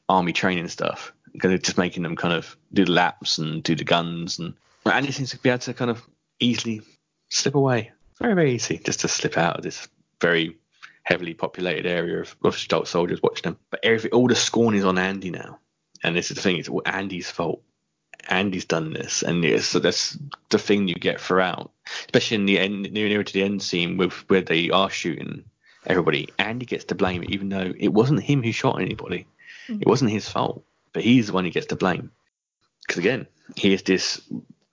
army 0.08 0.32
training 0.32 0.68
stuff. 0.68 1.12
Because 1.32 1.48
they're 1.48 1.58
just 1.58 1.78
making 1.78 2.04
them 2.04 2.14
kind 2.14 2.34
of 2.34 2.56
do 2.72 2.84
the 2.84 2.92
laps 2.92 3.38
and 3.38 3.62
do 3.62 3.74
the 3.74 3.82
guns 3.82 4.38
and 4.38 4.54
and 4.86 5.14
seems 5.14 5.30
to 5.30 5.38
be 5.38 5.48
able 5.48 5.58
to 5.58 5.74
kind 5.74 5.90
of 5.90 6.06
easily 6.38 6.82
slip 7.28 7.54
away. 7.56 7.90
Very 8.20 8.34
very 8.34 8.54
easy 8.54 8.78
just 8.78 9.00
to 9.00 9.08
slip 9.08 9.36
out 9.36 9.56
of 9.56 9.64
this 9.64 9.88
very 10.20 10.56
heavily 11.02 11.34
populated 11.34 11.86
area 11.86 12.20
of, 12.20 12.36
of 12.44 12.56
adult 12.64 12.88
soldiers 12.88 13.20
watching 13.22 13.42
them. 13.42 13.58
But 13.70 13.80
everything, 13.82 14.12
all 14.12 14.28
the 14.28 14.36
scorn 14.36 14.74
is 14.74 14.84
on 14.84 14.98
Andy 14.98 15.30
now, 15.30 15.58
and 16.02 16.14
this 16.14 16.30
is 16.30 16.36
the 16.36 16.42
thing. 16.42 16.58
It's 16.58 16.68
all 16.68 16.82
Andy's 16.84 17.30
fault. 17.30 17.62
Andy's 18.28 18.64
done 18.64 18.92
this, 18.92 19.22
and 19.22 19.44
it's, 19.44 19.66
so 19.66 19.78
that's 19.78 20.18
the 20.50 20.58
thing 20.58 20.88
you 20.88 20.94
get 20.94 21.20
throughout, 21.20 21.70
especially 22.06 22.36
in 22.36 22.46
the 22.46 22.58
end, 22.58 22.92
near, 22.92 23.08
near 23.08 23.24
to 23.24 23.32
the 23.32 23.42
end 23.42 23.62
scene 23.62 23.96
with 23.96 24.12
where 24.28 24.40
they 24.40 24.70
are 24.70 24.90
shooting 24.90 25.44
everybody. 25.86 26.28
Andy 26.38 26.66
gets 26.66 26.84
to 26.86 26.94
blame, 26.94 27.24
even 27.28 27.48
though 27.48 27.72
it 27.78 27.88
wasn't 27.88 28.22
him 28.22 28.42
who 28.42 28.52
shot 28.52 28.80
anybody. 28.80 29.26
It 29.68 29.86
wasn't 29.86 30.10
his 30.10 30.28
fault, 30.28 30.62
but 30.92 31.02
he's 31.02 31.28
the 31.28 31.32
one 31.32 31.44
who 31.44 31.50
gets 31.50 31.66
to 31.68 31.76
blame. 31.76 32.10
Because 32.82 32.98
again, 32.98 33.26
he 33.56 33.72
is 33.72 33.82
this 33.82 34.20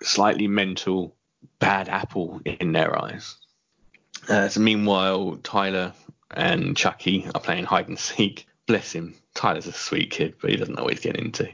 slightly 0.03 0.47
mental 0.47 1.15
bad 1.59 1.87
apple 1.87 2.41
in 2.45 2.73
their 2.73 3.01
eyes. 3.01 3.37
Uh, 4.27 4.49
so 4.49 4.59
meanwhile, 4.59 5.37
Tyler 5.43 5.93
and 6.31 6.75
Chucky 6.75 7.27
are 7.33 7.41
playing 7.41 7.65
hide 7.65 7.87
and 7.87 7.97
seek. 7.99 8.47
Bless 8.67 8.91
him. 8.91 9.15
Tyler's 9.33 9.67
a 9.67 9.71
sweet 9.71 10.11
kid, 10.11 10.35
but 10.41 10.49
he 10.49 10.57
doesn't 10.57 10.79
always 10.79 10.99
get 10.99 11.15
into. 11.15 11.49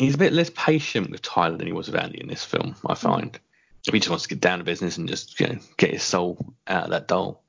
He's 0.00 0.14
a 0.14 0.18
bit 0.18 0.32
less 0.32 0.48
patient 0.48 1.10
with 1.10 1.20
Tyler 1.20 1.58
than 1.58 1.66
he 1.66 1.74
was 1.74 1.88
with 1.90 2.00
Andy 2.00 2.22
in 2.22 2.26
this 2.26 2.42
film, 2.42 2.74
I 2.86 2.94
find. 2.94 3.38
He 3.82 3.98
just 3.98 4.08
wants 4.08 4.22
to 4.22 4.30
get 4.30 4.40
down 4.40 4.56
to 4.56 4.64
business 4.64 4.96
and 4.96 5.06
just 5.06 5.38
you 5.38 5.46
know, 5.46 5.58
get 5.76 5.90
his 5.90 6.02
soul 6.02 6.54
out 6.66 6.84
of 6.84 6.90
that 6.92 7.06
doll. 7.06 7.42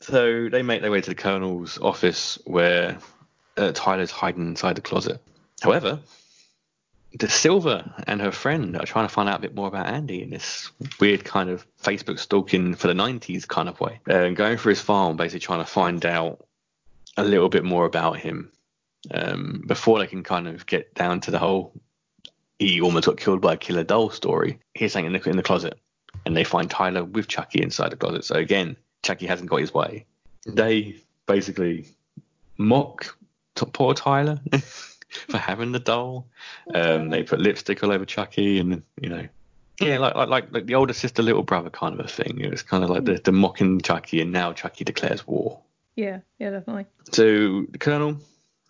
So 0.00 0.50
they 0.50 0.60
make 0.60 0.82
their 0.82 0.90
way 0.90 1.00
to 1.00 1.08
the 1.08 1.14
colonel's 1.14 1.78
office 1.78 2.38
where 2.44 2.98
uh, 3.56 3.72
Tyler's 3.72 4.10
hiding 4.10 4.48
inside 4.48 4.76
the 4.76 4.82
closet. 4.82 5.22
However, 5.62 6.00
De 7.16 7.30
Silva 7.30 8.04
and 8.06 8.20
her 8.20 8.30
friend 8.30 8.76
are 8.76 8.84
trying 8.84 9.08
to 9.08 9.14
find 9.14 9.30
out 9.30 9.38
a 9.38 9.42
bit 9.42 9.54
more 9.54 9.68
about 9.68 9.86
Andy 9.86 10.22
in 10.22 10.28
this 10.28 10.70
weird 11.00 11.24
kind 11.24 11.48
of 11.48 11.66
Facebook 11.82 12.18
stalking 12.18 12.74
for 12.74 12.88
the 12.88 12.92
90s 12.92 13.48
kind 13.48 13.70
of 13.70 13.80
way. 13.80 14.00
And 14.06 14.36
going 14.36 14.58
through 14.58 14.74
his 14.74 14.86
and 14.86 15.16
basically 15.16 15.40
trying 15.40 15.64
to 15.64 15.70
find 15.70 16.04
out 16.04 16.44
a 17.16 17.24
little 17.24 17.48
bit 17.48 17.64
more 17.64 17.86
about 17.86 18.18
him 18.18 18.52
um, 19.10 19.62
before 19.66 19.98
they 19.98 20.06
can 20.06 20.22
kind 20.22 20.48
of 20.48 20.66
get 20.66 20.94
down 20.94 21.20
to 21.20 21.30
the 21.30 21.38
whole 21.38 21.72
he 22.60 22.80
almost 22.82 23.06
got 23.06 23.16
killed 23.16 23.40
by 23.40 23.54
a 23.54 23.56
killer 23.56 23.82
doll 23.82 24.10
story. 24.10 24.60
He's 24.74 24.92
saying 24.92 25.06
in 25.06 25.14
the, 25.14 25.28
in 25.28 25.36
the 25.36 25.42
closet. 25.42 25.80
And 26.26 26.36
they 26.36 26.44
find 26.44 26.70
Tyler 26.70 27.02
with 27.02 27.26
Chucky 27.26 27.62
inside 27.62 27.90
the 27.90 27.96
closet. 27.96 28.24
So 28.24 28.34
again, 28.34 28.76
Chucky 29.02 29.26
hasn't 29.26 29.48
got 29.48 29.60
his 29.60 29.72
way. 29.72 30.04
They 30.46 30.96
basically 31.26 31.86
mock 32.58 33.16
t- 33.54 33.66
poor 33.72 33.94
Tyler 33.94 34.38
for 35.28 35.38
having 35.38 35.72
the 35.72 35.78
doll. 35.78 36.28
Um, 36.74 37.08
they 37.08 37.22
put 37.22 37.40
lipstick 37.40 37.82
all 37.82 37.92
over 37.92 38.04
Chucky, 38.04 38.58
and 38.58 38.82
you 39.00 39.08
know, 39.08 39.26
yeah, 39.80 39.98
like 39.98 40.14
like 40.14 40.28
like, 40.28 40.52
like 40.52 40.66
the 40.66 40.74
older 40.74 40.92
sister, 40.92 41.22
little 41.22 41.42
brother 41.42 41.70
kind 41.70 41.98
of 41.98 42.04
a 42.04 42.08
thing. 42.08 42.40
It 42.40 42.50
was 42.50 42.62
kind 42.62 42.84
of 42.84 42.90
like 42.90 43.04
the, 43.04 43.20
the 43.22 43.32
mocking 43.32 43.80
Chucky, 43.80 44.20
and 44.20 44.32
now 44.32 44.52
Chucky 44.52 44.84
declares 44.84 45.26
war. 45.26 45.60
yeah, 45.96 46.20
yeah, 46.38 46.50
definitely. 46.50 46.86
So 47.12 47.66
the 47.70 47.78
colonel, 47.78 48.18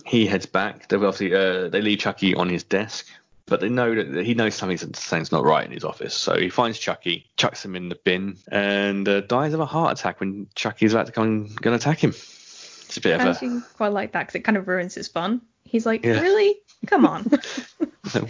he 0.05 0.27
heads 0.27 0.47
back. 0.47 0.89
They 0.89 0.97
obviously 0.97 1.35
uh, 1.35 1.69
they 1.69 1.81
leave 1.81 1.99
Chucky 1.99 2.35
on 2.35 2.49
his 2.49 2.65
desk, 2.65 3.07
but 3.47 3.61
they 3.61 3.69
know 3.69 3.95
that 3.95 4.25
he 4.25 4.35
knows 4.35 4.55
something's, 4.55 4.81
something's 4.99 5.33
not 5.33 5.45
right 5.45 5.65
in 5.65 5.73
his 5.73 5.85
office. 5.85 6.15
So 6.15 6.39
he 6.39 6.49
finds 6.49 6.79
Chucky, 6.79 7.27
chucks 7.37 7.65
him 7.65 7.75
in 7.77 7.89
the 7.89 7.97
bin, 8.05 8.37
and 8.51 9.09
uh, 9.09 9.21
dies 9.23 9.53
of 9.53 9.61
a 9.61 9.67
heart 9.67 9.99
attack 9.99 10.21
when 10.21 10.47
Chucky's 10.55 10.93
about 10.93 11.07
to 11.07 11.13
come 11.13 11.25
and 11.25 11.61
going 11.61 11.79
to 11.79 11.83
attack 11.83 12.03
him. 12.03 12.11
It's 12.11 12.97
a 12.97 13.01
bit 13.01 13.13
I 13.21 13.23
of 13.23 13.27
a 13.27 13.31
actually 13.31 13.61
quite 13.77 13.93
like 13.93 14.13
that 14.13 14.23
because 14.23 14.35
it 14.35 14.41
kind 14.45 14.57
of 14.57 14.67
ruins 14.67 14.95
his 14.95 15.09
fun. 15.09 15.43
He's 15.65 15.87
like, 15.87 16.05
Yeah. 16.05 16.21
really? 16.21 16.57
Come 16.87 17.07
on. 17.07 17.23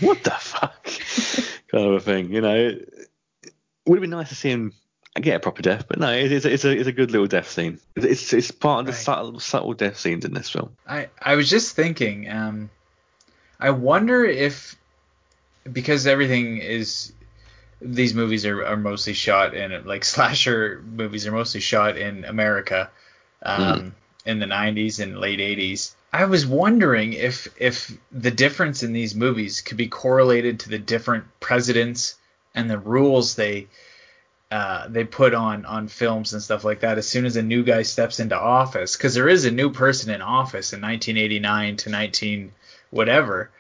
what 0.01 0.25
the 0.25 0.37
fuck 0.39 0.85
kind 1.71 1.87
of 1.87 1.93
a 1.95 2.01
thing, 2.01 2.33
you 2.33 2.41
know. 2.41 2.57
It 2.57 3.55
would 3.87 3.97
have 3.97 4.03
been 4.03 4.11
nice 4.11 4.29
to 4.29 4.35
see 4.35 4.51
him 4.51 4.75
get 5.23 5.37
a 5.37 5.41
proper 5.41 5.63
death, 5.63 5.87
but 5.89 5.99
no, 5.99 6.11
it- 6.13 6.33
it's, 6.33 6.45
it's 6.45 6.65
a 6.65 6.71
it's 6.71 6.89
a 6.89 6.93
good 6.93 7.11
little 7.11 7.27
death 7.27 7.51
scene. 7.51 7.79
It's 7.97 8.33
it's 8.33 8.51
part 8.51 8.81
of 8.81 8.87
the 8.87 8.93
Right. 8.93 9.01
subtle 9.01 9.41
subtle 9.41 9.75
death 9.75 9.99
scenes 9.99 10.25
in 10.25 10.35
this 10.35 10.51
film. 10.51 10.77
I 10.87 11.09
I 11.21 11.35
was 11.37 11.49
just 11.51 11.75
thinking. 11.77 12.29
Um, 12.31 12.71
I 13.59 13.71
wonder 13.71 14.25
if 14.25 14.77
because 15.71 16.07
everything 16.07 16.59
is 16.59 17.13
these 17.83 18.15
movies 18.15 18.45
are, 18.47 18.65
are 18.65 18.77
mostly 18.77 19.13
shot 19.13 19.55
in 19.55 19.85
like 19.87 20.05
slasher 20.15 20.83
movies 20.85 21.27
are 21.27 21.33
mostly 21.33 21.61
shot 21.61 21.97
in 21.97 22.25
America, 22.25 22.91
um, 23.43 23.95
in 24.27 24.39
the 24.39 24.47
90s 24.47 25.01
and 25.03 25.19
late 25.19 25.39
80s. 25.39 25.95
I 26.13 26.25
was 26.25 26.45
wondering 26.47 27.13
if 27.13 27.49
if 27.59 27.97
the 28.11 28.31
difference 28.31 28.83
in 28.83 28.93
these 28.93 29.15
movies 29.15 29.61
could 29.61 29.77
be 29.77 29.89
correlated 29.89 30.61
to 30.61 30.69
the 30.71 30.79
different 30.79 31.25
presidents 31.41 32.17
and 32.55 32.69
the 32.69 32.79
rules 32.79 33.37
they 33.37 33.69
uh, 34.51 34.89
they 34.89 35.05
put 35.05 35.33
on 35.35 35.65
on 35.65 35.89
films 35.89 36.33
and 36.33 36.43
stuff 36.43 36.65
like 36.65 36.81
that 36.81 36.99
as 36.99 37.09
soon 37.09 37.25
as 37.25 37.37
a 37.37 37.43
new 37.43 37.63
guy 37.63 37.83
steps 37.83 38.19
into 38.21 38.39
office 38.39 38.97
because 38.97 39.15
there 39.15 39.29
is 39.29 39.45
a 39.45 39.51
new 39.51 39.71
person 39.71 40.13
in 40.13 40.23
office 40.23 40.73
in 40.73 40.81
1989 40.81 41.77
to 41.77 41.91
19 41.91 42.53
whatever 42.91 43.51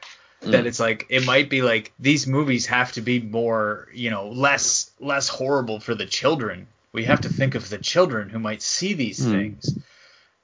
that 0.42 0.66
it's 0.66 0.80
like 0.80 1.06
it 1.10 1.24
might 1.26 1.50
be 1.50 1.62
like 1.62 1.92
these 1.98 2.26
movies 2.26 2.66
have 2.66 2.92
to 2.92 3.00
be 3.00 3.20
more 3.20 3.88
you 3.92 4.10
know 4.10 4.28
less 4.30 4.90
less 4.98 5.28
horrible 5.28 5.80
for 5.80 5.94
the 5.94 6.06
children. 6.06 6.66
We 6.92 7.04
have 7.04 7.20
to 7.20 7.28
think 7.28 7.54
of 7.54 7.68
the 7.68 7.78
children 7.78 8.30
who 8.30 8.38
might 8.38 8.62
see 8.62 8.94
these 8.94 9.24
things. 9.24 9.78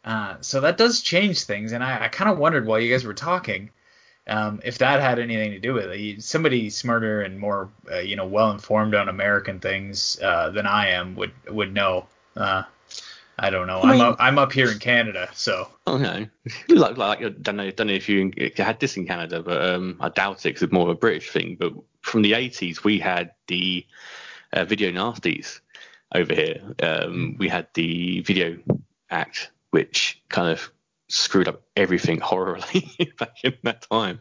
Uh, 0.04 0.36
so 0.40 0.60
that 0.60 0.76
does 0.76 1.00
change 1.00 1.42
things 1.42 1.72
and 1.72 1.82
i, 1.82 2.04
I 2.04 2.08
kind 2.08 2.30
of 2.30 2.38
wondered 2.38 2.64
while 2.64 2.78
you 2.78 2.92
guys 2.92 3.04
were 3.04 3.12
talking 3.12 3.70
um, 4.28 4.60
if 4.64 4.78
that 4.78 5.00
had 5.00 5.18
anything 5.18 5.52
to 5.52 5.58
do 5.58 5.74
with 5.74 5.90
it 5.90 6.22
somebody 6.22 6.70
smarter 6.70 7.22
and 7.22 7.38
more 7.38 7.68
uh, 7.90 7.98
you 7.98 8.16
know 8.16 8.26
well 8.26 8.50
informed 8.50 8.94
on 8.94 9.08
american 9.08 9.60
things 9.60 10.18
uh, 10.22 10.50
than 10.50 10.66
i 10.66 10.88
am 10.88 11.14
would 11.14 11.32
would 11.48 11.72
know 11.72 12.06
uh, 12.36 12.62
i 13.38 13.50
don't 13.50 13.66
know 13.66 13.80
I 13.80 13.92
i'm 13.92 14.00
up, 14.00 14.16
i'm 14.18 14.38
up 14.38 14.52
here 14.52 14.70
in 14.70 14.78
canada 14.78 15.28
so 15.34 15.68
Oh 15.86 15.98
no, 15.98 16.26
like 16.68 16.96
like 16.96 17.22
I 17.22 17.28
don't 17.28 17.56
know, 17.56 17.70
don't 17.70 17.86
know 17.86 17.92
if 17.92 18.08
you 18.08 18.32
had 18.56 18.80
this 18.80 18.96
in 18.96 19.06
Canada, 19.06 19.42
but 19.42 19.64
um, 19.64 19.96
I 20.00 20.08
doubt 20.08 20.44
it 20.44 20.52
'cause 20.54 20.62
it's 20.62 20.72
more 20.72 20.82
of 20.84 20.88
a 20.88 20.94
British 20.96 21.30
thing. 21.30 21.56
But 21.58 21.74
from 22.02 22.22
the 22.22 22.32
80s, 22.32 22.82
we 22.82 22.98
had 22.98 23.32
the 23.46 23.86
uh, 24.52 24.64
video 24.64 24.90
nasties 24.90 25.60
over 26.14 26.34
here. 26.34 26.60
Um, 26.82 27.36
we 27.38 27.48
had 27.48 27.68
the 27.74 28.20
Video 28.22 28.58
Act, 29.10 29.52
which 29.70 30.20
kind 30.28 30.50
of 30.50 30.72
screwed 31.08 31.48
up 31.48 31.62
everything 31.76 32.20
horribly 32.22 33.12
back 33.18 33.44
in 33.44 33.54
that 33.62 33.82
time. 33.90 34.20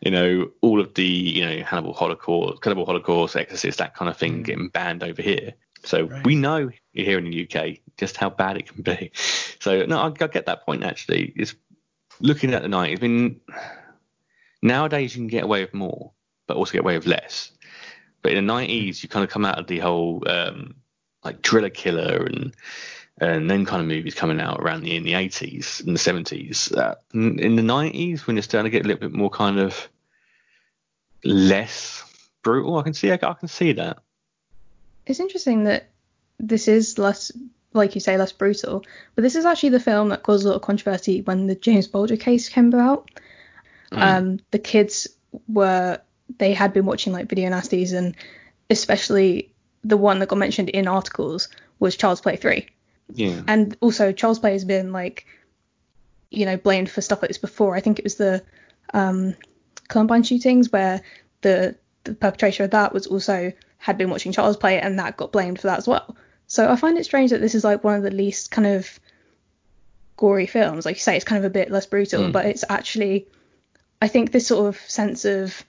You 0.00 0.10
know, 0.10 0.50
all 0.60 0.80
of 0.80 0.94
the 0.94 1.04
you 1.04 1.44
know 1.46 1.64
Hannibal 1.64 1.94
Holocaust, 1.94 2.62
Cannibal 2.62 2.86
Holocaust, 2.86 3.36
Exorcist, 3.36 3.78
that 3.78 3.94
kind 3.94 4.08
of 4.10 4.16
thing 4.16 4.42
getting 4.42 4.68
banned 4.68 5.02
over 5.02 5.22
here. 5.22 5.54
So 5.84 6.04
Right. 6.04 6.24
we 6.24 6.34
know 6.34 6.70
here 6.92 7.18
in 7.18 7.30
the 7.30 7.48
UK 7.48 7.78
just 7.98 8.16
how 8.16 8.30
bad 8.30 8.56
it 8.56 8.68
can 8.72 8.82
be. 8.82 9.12
So 9.60 9.84
no, 9.84 9.98
I, 9.98 10.06
I 10.06 10.26
get 10.28 10.46
that 10.46 10.64
point 10.64 10.84
actually. 10.84 11.32
It's 11.34 11.54
looking 12.20 12.54
at 12.54 12.62
the 12.62 12.68
90s. 12.68 12.98
I 12.98 13.00
mean, 13.08 13.40
nowadays 14.62 15.14
you 15.16 15.20
can 15.22 15.28
get 15.28 15.44
away 15.44 15.62
with 15.62 15.74
more. 15.74 16.12
but 16.46 16.56
also 16.56 16.72
get 16.72 16.82
away 16.82 16.96
with 16.96 17.06
less. 17.06 17.50
But 18.22 18.32
in 18.32 18.46
the 18.46 18.52
90s, 18.52 19.02
you 19.02 19.08
kind 19.08 19.24
of 19.24 19.30
come 19.30 19.44
out 19.44 19.58
of 19.58 19.66
the 19.66 19.78
whole 19.80 20.22
um, 20.28 20.76
like 21.24 21.42
Driller 21.42 21.70
Killer 21.70 22.24
and 22.26 22.54
and 23.18 23.50
then 23.50 23.64
kind 23.64 23.80
of 23.80 23.88
movies 23.88 24.14
coming 24.14 24.40
out 24.40 24.60
around 24.60 24.82
the 24.82 24.94
in 24.94 25.04
the 25.04 25.12
80s 25.12 25.84
and 25.84 25.96
the 25.96 26.00
70s. 26.00 26.76
Uh, 26.76 26.94
in 27.14 27.56
the 27.56 27.62
90s, 27.62 28.26
when 28.26 28.36
it's 28.36 28.46
starting 28.46 28.70
to 28.70 28.76
get 28.76 28.84
a 28.84 28.88
little 28.88 29.08
bit 29.08 29.16
more 29.16 29.30
kind 29.30 29.58
of 29.58 29.88
less 31.24 32.04
brutal, 32.42 32.78
I 32.78 32.82
can 32.82 32.94
see 32.94 33.10
I, 33.10 33.14
I 33.14 33.34
can 33.34 33.48
see 33.48 33.72
that. 33.72 33.98
It's 35.06 35.20
interesting 35.20 35.64
that 35.64 35.88
this 36.38 36.68
is 36.68 36.98
less, 36.98 37.32
like 37.72 37.94
you 37.94 38.00
say, 38.00 38.18
less 38.18 38.32
brutal, 38.32 38.84
but 39.14 39.22
this 39.22 39.34
is 39.34 39.46
actually 39.46 39.70
the 39.70 39.80
film 39.80 40.10
that 40.10 40.22
caused 40.22 40.44
a 40.44 40.48
lot 40.48 40.56
of 40.56 40.62
controversy 40.62 41.22
when 41.22 41.46
the 41.46 41.54
James 41.54 41.86
Bulger 41.86 42.16
case 42.16 42.48
came 42.48 42.68
about. 42.68 43.10
Mm. 43.92 44.02
Um, 44.02 44.40
the 44.50 44.58
kids 44.58 45.08
were 45.48 46.00
they 46.38 46.52
had 46.52 46.72
been 46.72 46.84
watching 46.84 47.12
like 47.12 47.28
video 47.28 47.50
nasties, 47.50 47.96
and 47.96 48.14
especially 48.68 49.52
the 49.84 49.96
one 49.96 50.18
that 50.18 50.28
got 50.28 50.38
mentioned 50.38 50.68
in 50.70 50.88
articles 50.88 51.48
was 51.78 51.96
Child's 51.96 52.20
Play 52.20 52.36
3. 52.36 52.66
Yeah. 53.12 53.42
And 53.46 53.76
also 53.80 54.12
Child's 54.12 54.38
Play 54.38 54.52
has 54.52 54.64
been 54.64 54.92
like, 54.92 55.26
you 56.30 56.44
know, 56.44 56.56
blamed 56.56 56.90
for 56.90 57.00
stuff 57.00 57.22
like 57.22 57.28
this 57.28 57.38
before. 57.38 57.76
I 57.76 57.80
think 57.80 57.98
it 57.98 58.04
was 58.04 58.16
the 58.16 58.42
um, 58.92 59.34
Columbine 59.88 60.22
shootings 60.22 60.70
where 60.72 61.02
the 61.42 61.76
the 62.04 62.14
perpetrator 62.14 62.64
of 62.64 62.70
that 62.70 62.92
was 62.92 63.06
also 63.06 63.52
had 63.78 63.98
been 63.98 64.10
watching 64.10 64.32
Child's 64.32 64.56
Play 64.56 64.80
and 64.80 64.98
that 64.98 65.16
got 65.16 65.32
blamed 65.32 65.60
for 65.60 65.66
that 65.66 65.78
as 65.78 65.88
well. 65.88 66.16
So 66.46 66.70
I 66.70 66.76
find 66.76 66.96
it 66.96 67.04
strange 67.04 67.30
that 67.30 67.40
this 67.40 67.54
is 67.54 67.64
like 67.64 67.84
one 67.84 67.96
of 67.96 68.02
the 68.02 68.10
least 68.10 68.50
kind 68.50 68.66
of 68.66 68.98
gory 70.16 70.46
films. 70.46 70.86
Like 70.86 70.96
you 70.96 71.00
say, 71.00 71.16
it's 71.16 71.24
kind 71.24 71.38
of 71.38 71.44
a 71.44 71.52
bit 71.52 71.70
less 71.70 71.86
brutal, 71.86 72.24
mm. 72.24 72.32
but 72.32 72.46
it's 72.46 72.64
actually, 72.68 73.26
I 74.00 74.08
think 74.08 74.30
this 74.30 74.46
sort 74.46 74.68
of 74.68 74.80
sense 74.88 75.24
of 75.24 75.64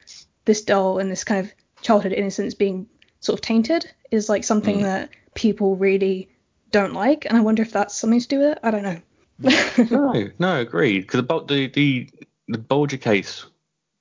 this 0.46 0.62
doll 0.62 1.00
and 1.00 1.12
this 1.12 1.24
kind 1.24 1.46
of 1.46 1.54
childhood 1.82 2.14
innocence 2.14 2.54
being 2.54 2.88
sort 3.20 3.40
of 3.40 3.42
tainted 3.42 3.92
is 4.12 4.30
like 4.30 4.44
something 4.44 4.80
mm. 4.80 4.84
that 4.84 5.10
people 5.34 5.76
really 5.76 6.30
don't 6.72 6.94
like, 6.94 7.26
and 7.26 7.38
I 7.38 7.42
wonder 7.42 7.62
if 7.62 7.72
that's 7.72 7.96
something 7.96 8.20
to 8.20 8.28
do 8.28 8.40
with 8.40 8.52
it. 8.54 8.60
I 8.64 8.72
don't 8.72 8.84
know. 8.84 9.02
Mm. 9.42 9.92
no, 9.92 10.30
no, 10.40 10.60
agreed. 10.60 11.02
Because 11.02 11.20
about 11.20 11.48
the 11.48 11.68
the 11.68 12.10
the 12.48 12.58
Bulger 12.58 12.98
case 12.98 13.46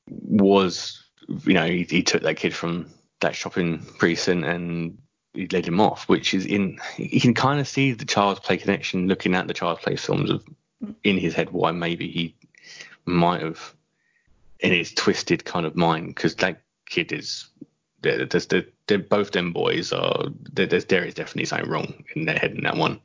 was, 0.08 1.04
you 1.44 1.54
know, 1.54 1.66
he, 1.66 1.82
he 1.82 2.02
took 2.02 2.22
that 2.22 2.36
kid 2.36 2.54
from 2.54 2.88
that 3.20 3.34
shopping 3.34 3.84
precinct 3.98 4.46
and 4.46 4.98
he 5.34 5.46
led 5.48 5.66
him 5.66 5.80
off, 5.80 6.08
which 6.08 6.34
is 6.34 6.46
in 6.46 6.78
you 6.96 7.20
can 7.20 7.34
kind 7.34 7.60
of 7.60 7.68
see 7.68 7.92
the 7.92 8.04
Child's 8.04 8.40
Play 8.40 8.56
connection 8.56 9.08
looking 9.08 9.34
at 9.34 9.46
the 9.46 9.54
Child's 9.54 9.82
Play 9.82 9.96
films 9.96 10.30
of 10.30 10.44
mm. 10.84 10.94
in 11.04 11.18
his 11.18 11.34
head 11.34 11.50
why 11.50 11.72
maybe 11.72 12.08
he 12.08 12.34
might 13.04 13.42
have 13.42 13.74
in 14.60 14.72
his 14.72 14.92
twisted 14.92 15.44
kind 15.44 15.66
of 15.66 15.76
mind 15.76 16.08
because 16.08 16.34
that 16.36 16.62
kid 16.86 17.12
is 17.12 17.48
there's, 18.02 18.46
there's, 18.46 18.64
they're, 18.86 18.98
both 18.98 19.32
them 19.32 19.52
boys 19.52 19.92
are 19.92 20.26
there's 20.52 20.84
there 20.86 21.04
is 21.04 21.14
definitely 21.14 21.44
something 21.44 21.68
wrong 21.68 22.04
in 22.14 22.24
their 22.24 22.38
head 22.38 22.52
in 22.52 22.62
that 22.64 22.76
one, 22.76 23.00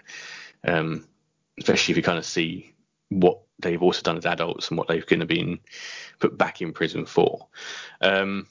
um, 0.65 1.07
especially 1.57 1.93
if 1.93 1.97
you 1.97 2.03
kind 2.03 2.17
of 2.17 2.25
see 2.25 2.73
what 3.09 3.39
they've 3.59 3.81
also 3.81 4.01
done 4.01 4.17
as 4.17 4.25
adults 4.25 4.69
and 4.69 4.77
what 4.77 4.87
they've 4.87 5.05
kind 5.05 5.21
of 5.21 5.27
been 5.27 5.59
put 6.19 6.37
back 6.37 6.61
in 6.61 6.73
prison 6.73 7.05
for, 7.05 7.47
um, 8.01 8.47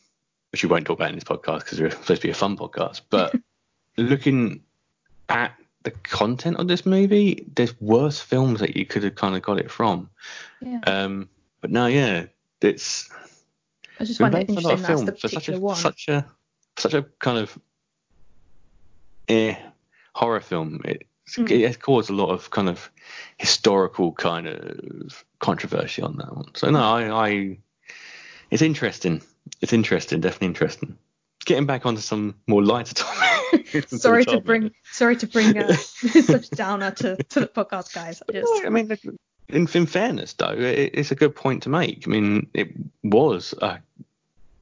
which 0.52 0.62
we 0.62 0.68
won't 0.68 0.86
talk 0.86 0.98
about 0.98 1.10
in 1.10 1.14
this 1.14 1.24
podcast 1.24 1.60
because 1.60 1.80
we're 1.80 1.90
supposed 1.90 2.22
to 2.22 2.28
be 2.28 2.32
a 2.32 2.34
fun 2.34 2.56
podcast. 2.56 3.02
But 3.10 3.34
looking 3.96 4.62
at 5.28 5.54
the 5.82 5.90
content 5.90 6.58
of 6.58 6.68
this 6.68 6.84
movie, 6.84 7.46
there's 7.54 7.78
worse 7.80 8.20
films 8.20 8.60
that 8.60 8.76
you 8.76 8.84
could 8.84 9.02
have 9.04 9.14
kind 9.14 9.34
of 9.34 9.42
got 9.42 9.58
it 9.58 9.70
from. 9.70 10.10
Yeah. 10.60 10.80
Um, 10.86 11.28
but 11.60 11.70
no, 11.70 11.86
yeah, 11.86 12.26
it's. 12.60 13.08
I 13.98 14.04
just 14.04 14.18
find 14.18 14.34
it 14.34 14.48
interesting 14.48 14.82
that's 14.82 15.02
the 15.02 15.12
particular 15.12 15.40
such 15.40 15.48
a, 15.48 15.60
one. 15.60 15.76
Such 15.76 16.08
a 16.08 16.26
such 16.80 16.94
a 16.94 17.02
kind 17.18 17.38
of 17.38 17.58
eh, 19.28 19.56
horror 20.14 20.40
film. 20.40 20.80
It, 20.84 21.06
mm. 21.36 21.50
it 21.50 21.66
has 21.66 21.76
caused 21.76 22.10
a 22.10 22.14
lot 22.14 22.30
of 22.30 22.50
kind 22.50 22.68
of 22.68 22.90
historical 23.38 24.12
kind 24.12 24.46
of 24.46 25.24
controversy 25.38 26.02
on 26.02 26.16
that 26.16 26.34
one. 26.34 26.54
So 26.54 26.70
no, 26.70 26.80
I, 26.80 27.28
I 27.28 27.58
it's 28.50 28.62
interesting. 28.62 29.22
It's 29.60 29.72
interesting, 29.72 30.20
definitely 30.20 30.48
interesting. 30.48 30.96
Getting 31.46 31.66
back 31.66 31.86
onto 31.86 32.00
some 32.00 32.34
more 32.46 32.62
lighter 32.62 32.94
topics. 33.52 34.00
sorry 34.00 34.24
to 34.26 34.40
bring 34.40 34.70
sorry 34.92 35.16
to 35.16 35.26
bring 35.26 35.56
uh, 35.56 35.72
such 35.74 36.50
downer 36.50 36.90
to, 36.92 37.16
to 37.16 37.40
the 37.40 37.46
podcast, 37.46 37.94
guys. 37.94 38.22
I, 38.28 38.32
just... 38.32 38.66
I 38.66 38.68
mean, 38.68 38.90
in, 39.48 39.68
in 39.72 39.86
fairness, 39.86 40.34
though, 40.34 40.52
it, 40.52 40.90
it's 40.94 41.10
a 41.10 41.14
good 41.14 41.34
point 41.34 41.62
to 41.64 41.68
make. 41.68 42.06
I 42.06 42.10
mean, 42.10 42.48
it 42.54 42.68
was 43.02 43.54
a 43.62 43.80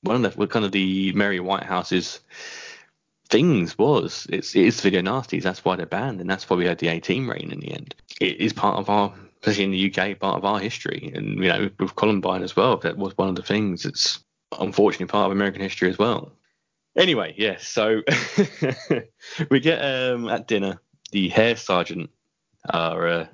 one 0.02 0.24
of 0.24 0.36
the 0.36 0.46
kind 0.46 0.64
of 0.64 0.72
the 0.72 1.12
Mary 1.12 1.38
Whitehouse's 1.38 2.20
things 3.28 3.76
was 3.76 4.26
it's 4.30 4.54
it 4.54 4.64
is 4.64 4.80
video 4.80 5.02
nasties. 5.02 5.42
That's 5.42 5.64
why 5.64 5.76
they're 5.76 5.86
banned, 5.86 6.20
and 6.20 6.28
that's 6.28 6.48
why 6.48 6.56
we 6.56 6.66
had 6.66 6.78
the 6.78 6.88
18 6.88 7.26
rain 7.26 7.50
in 7.52 7.60
the 7.60 7.72
end. 7.72 7.94
It 8.20 8.36
is 8.38 8.52
part 8.52 8.78
of 8.78 8.88
our, 8.88 9.12
especially 9.40 9.64
in 9.64 9.70
the 9.70 9.92
UK, 9.92 10.18
part 10.18 10.38
of 10.38 10.44
our 10.44 10.58
history, 10.58 11.12
and 11.14 11.42
you 11.42 11.48
know 11.48 11.70
with 11.78 11.96
Columbine 11.96 12.42
as 12.42 12.56
well. 12.56 12.76
That 12.78 12.96
was 12.96 13.16
one 13.16 13.28
of 13.28 13.36
the 13.36 13.42
things. 13.42 13.84
It's 13.84 14.22
unfortunately 14.58 15.06
part 15.06 15.26
of 15.26 15.32
American 15.32 15.62
history 15.62 15.90
as 15.90 15.98
well. 15.98 16.32
Anyway, 16.96 17.34
yes. 17.36 17.68
So 17.68 18.02
we 19.50 19.60
get 19.60 19.78
um, 19.78 20.28
at 20.28 20.48
dinner 20.48 20.80
the 21.12 21.28
hair 21.28 21.56
sergeant, 21.56 22.10
our 22.70 23.08
uh, 23.08 23.26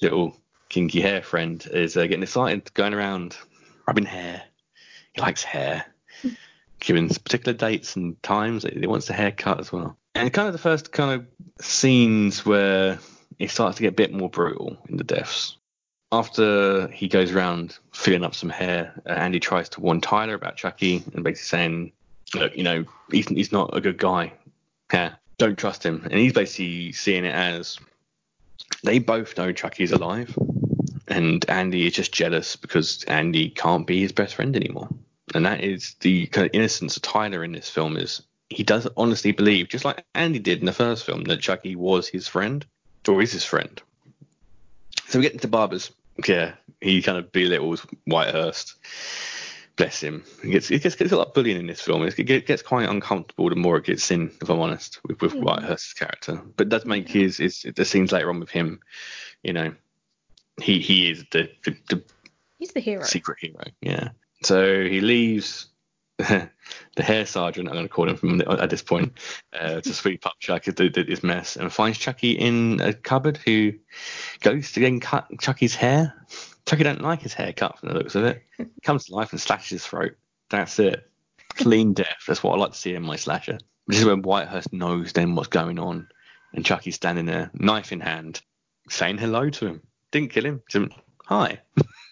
little 0.00 0.36
kinky 0.68 1.00
hair 1.00 1.22
friend, 1.22 1.66
is 1.72 1.96
uh, 1.96 2.02
getting 2.02 2.22
excited, 2.22 2.72
going 2.74 2.94
around 2.94 3.36
rubbing 3.86 4.04
hair 4.04 4.42
he 5.14 5.20
likes 5.20 5.42
hair. 5.42 5.84
Given 6.80 7.08
particular 7.08 7.56
dates 7.56 7.96
and 7.96 8.20
times, 8.22 8.64
he 8.64 8.86
wants 8.86 9.08
a 9.08 9.12
haircut 9.12 9.60
as 9.60 9.70
well. 9.70 9.96
And 10.14 10.32
kind 10.32 10.48
of 10.48 10.52
the 10.52 10.58
first 10.58 10.92
kind 10.92 11.20
of 11.20 11.64
scenes 11.64 12.44
where 12.44 12.98
it 13.38 13.50
starts 13.50 13.76
to 13.76 13.82
get 13.82 13.88
a 13.88 13.92
bit 13.92 14.12
more 14.12 14.28
brutal 14.28 14.76
in 14.88 14.96
the 14.96 15.04
deaths. 15.04 15.56
After 16.10 16.88
he 16.88 17.08
goes 17.08 17.32
around 17.32 17.78
filling 17.92 18.24
up 18.24 18.34
some 18.34 18.50
hair, 18.50 19.00
uh, 19.08 19.12
Andy 19.12 19.40
tries 19.40 19.68
to 19.70 19.80
warn 19.80 20.00
Tyler 20.00 20.34
about 20.34 20.56
Chucky 20.56 21.02
and 21.14 21.24
basically 21.24 21.46
saying, 21.46 21.92
look, 22.34 22.54
you 22.56 22.64
know, 22.64 22.84
he's, 23.10 23.28
he's 23.28 23.52
not 23.52 23.74
a 23.74 23.80
good 23.80 23.96
guy. 23.96 24.32
Yeah, 24.92 25.14
don't 25.38 25.56
trust 25.56 25.84
him. 25.84 26.02
And 26.04 26.14
he's 26.14 26.34
basically 26.34 26.92
seeing 26.92 27.24
it 27.24 27.34
as 27.34 27.78
they 28.84 28.98
both 28.98 29.38
know 29.38 29.52
Chucky's 29.52 29.92
alive 29.92 30.36
and 31.08 31.48
Andy 31.48 31.86
is 31.86 31.94
just 31.94 32.12
jealous 32.12 32.56
because 32.56 33.04
Andy 33.04 33.50
can't 33.50 33.86
be 33.86 34.00
his 34.00 34.12
best 34.12 34.34
friend 34.34 34.54
anymore. 34.54 34.88
And 35.34 35.46
that 35.46 35.62
is 35.62 35.94
the 36.00 36.26
kind 36.26 36.46
of 36.46 36.54
innocence 36.54 36.96
of 36.96 37.02
Tyler 37.02 37.44
in 37.44 37.52
this 37.52 37.70
film 37.70 37.96
is 37.96 38.22
he 38.48 38.62
does 38.62 38.86
honestly 38.96 39.32
believe, 39.32 39.68
just 39.68 39.84
like 39.84 40.04
Andy 40.14 40.38
did 40.38 40.60
in 40.60 40.66
the 40.66 40.72
first 40.72 41.06
film, 41.06 41.24
that 41.24 41.40
Chucky 41.40 41.74
was 41.74 42.08
his 42.08 42.28
friend 42.28 42.64
or 43.08 43.22
is 43.22 43.32
his 43.32 43.44
friend. 43.44 43.80
So 45.08 45.18
we 45.18 45.24
get 45.24 45.32
into 45.32 45.48
Barbers. 45.48 45.90
Yeah, 46.26 46.54
he 46.80 47.02
kind 47.02 47.18
of 47.18 47.32
belittles 47.32 47.86
Whitehurst. 48.06 48.74
Bless 49.76 50.02
him. 50.02 50.22
He 50.42 50.50
gets, 50.50 50.70
it 50.70 50.82
gets, 50.82 50.96
gets 50.96 51.12
a 51.12 51.16
lot 51.16 51.28
of 51.28 51.34
bullying 51.34 51.58
in 51.58 51.66
this 51.66 51.80
film. 51.80 52.02
It 52.02 52.46
gets 52.46 52.62
quite 52.62 52.88
uncomfortable 52.88 53.48
the 53.48 53.56
more 53.56 53.78
it 53.78 53.84
gets 53.84 54.10
in, 54.10 54.30
if 54.40 54.50
I'm 54.50 54.60
honest, 54.60 55.00
with, 55.04 55.22
with 55.22 55.32
hmm. 55.32 55.42
Whitehurst's 55.42 55.94
character. 55.94 56.42
But 56.56 56.68
does 56.68 56.84
make 56.84 57.08
his, 57.08 57.38
his 57.38 57.66
the 57.74 57.86
scenes 57.86 58.12
later 58.12 58.28
on 58.28 58.38
with 58.38 58.50
him, 58.50 58.80
you 59.42 59.54
know, 59.54 59.74
he 60.60 60.80
he 60.80 61.10
is 61.10 61.24
the, 61.30 61.50
the, 61.64 61.76
the 61.88 62.02
he's 62.58 62.72
the 62.72 62.80
hero, 62.80 63.04
secret 63.04 63.38
hero. 63.40 63.64
Yeah. 63.80 64.10
So 64.42 64.84
he 64.84 65.00
leaves 65.00 65.68
the 66.18 67.02
hair 67.02 67.26
sergeant, 67.26 67.68
I'm 67.68 67.74
going 67.74 67.86
to 67.86 67.92
call 67.92 68.08
him 68.08 68.16
from 68.16 68.40
at 68.42 68.70
this 68.70 68.82
point, 68.82 69.12
uh, 69.58 69.80
to 69.80 69.94
sweep 69.94 70.26
up 70.26 70.34
Chucky 70.40 70.70
this 70.70 71.22
mess 71.22 71.56
and 71.56 71.72
finds 71.72 71.98
Chucky 71.98 72.32
in 72.32 72.80
a 72.80 72.92
cupboard. 72.92 73.38
Who 73.38 73.72
goes 74.40 74.72
to 74.72 74.80
then 74.80 75.00
cut 75.00 75.28
Chucky's 75.40 75.74
hair. 75.74 76.14
Chucky 76.66 76.84
don't 76.84 77.02
like 77.02 77.22
his 77.22 77.34
hair 77.34 77.52
cut 77.52 77.78
from 77.78 77.88
the 77.88 77.96
looks 77.96 78.14
of 78.14 78.24
it. 78.24 78.42
Comes 78.84 79.06
to 79.06 79.14
life 79.14 79.32
and 79.32 79.40
slashes 79.40 79.70
his 79.70 79.86
throat. 79.86 80.12
That's 80.50 80.78
it. 80.78 81.10
Clean 81.54 81.92
death. 81.94 82.24
That's 82.26 82.42
what 82.42 82.54
I 82.54 82.58
like 82.58 82.72
to 82.72 82.78
see 82.78 82.94
in 82.94 83.02
my 83.02 83.16
slasher. 83.16 83.58
This 83.88 83.98
is 83.98 84.04
when 84.04 84.22
Whitehurst 84.22 84.72
knows 84.72 85.12
then 85.12 85.34
what's 85.34 85.48
going 85.48 85.78
on, 85.78 86.08
and 86.52 86.64
Chucky's 86.64 86.94
standing 86.94 87.26
there, 87.26 87.50
knife 87.54 87.90
in 87.90 88.00
hand, 88.00 88.40
saying 88.88 89.18
hello 89.18 89.50
to 89.50 89.66
him. 89.66 89.82
Didn't 90.12 90.30
kill 90.30 90.44
him. 90.44 90.62
Just 90.68 90.92
hi. 91.24 91.60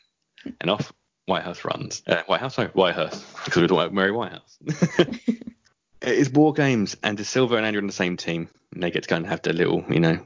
and 0.61 0.70
off 0.70 0.92
Whitehouse 1.26 1.64
runs. 1.64 2.03
Uh, 2.07 2.48
sorry, 2.48 2.68
Whitehouse, 2.68 3.24
because 3.44 3.62
we're 3.62 3.68
talking 3.68 3.78
about 3.78 3.94
Mary 3.94 4.11
Whitehouse. 4.11 4.59
it 4.98 5.38
is 6.03 6.30
War 6.30 6.53
Games, 6.53 6.96
and 7.03 7.16
De 7.16 7.24
Silva 7.24 7.57
and 7.57 7.66
Andrew 7.66 7.82
on 7.82 7.86
the 7.86 7.92
same 7.92 8.16
team. 8.16 8.48
And 8.72 8.82
they 8.82 8.90
get 8.90 9.05
to 9.05 9.09
go 9.09 9.16
and 9.16 9.26
have 9.26 9.42
their 9.42 9.53
little, 9.53 9.84
you 9.88 10.01
know, 10.01 10.18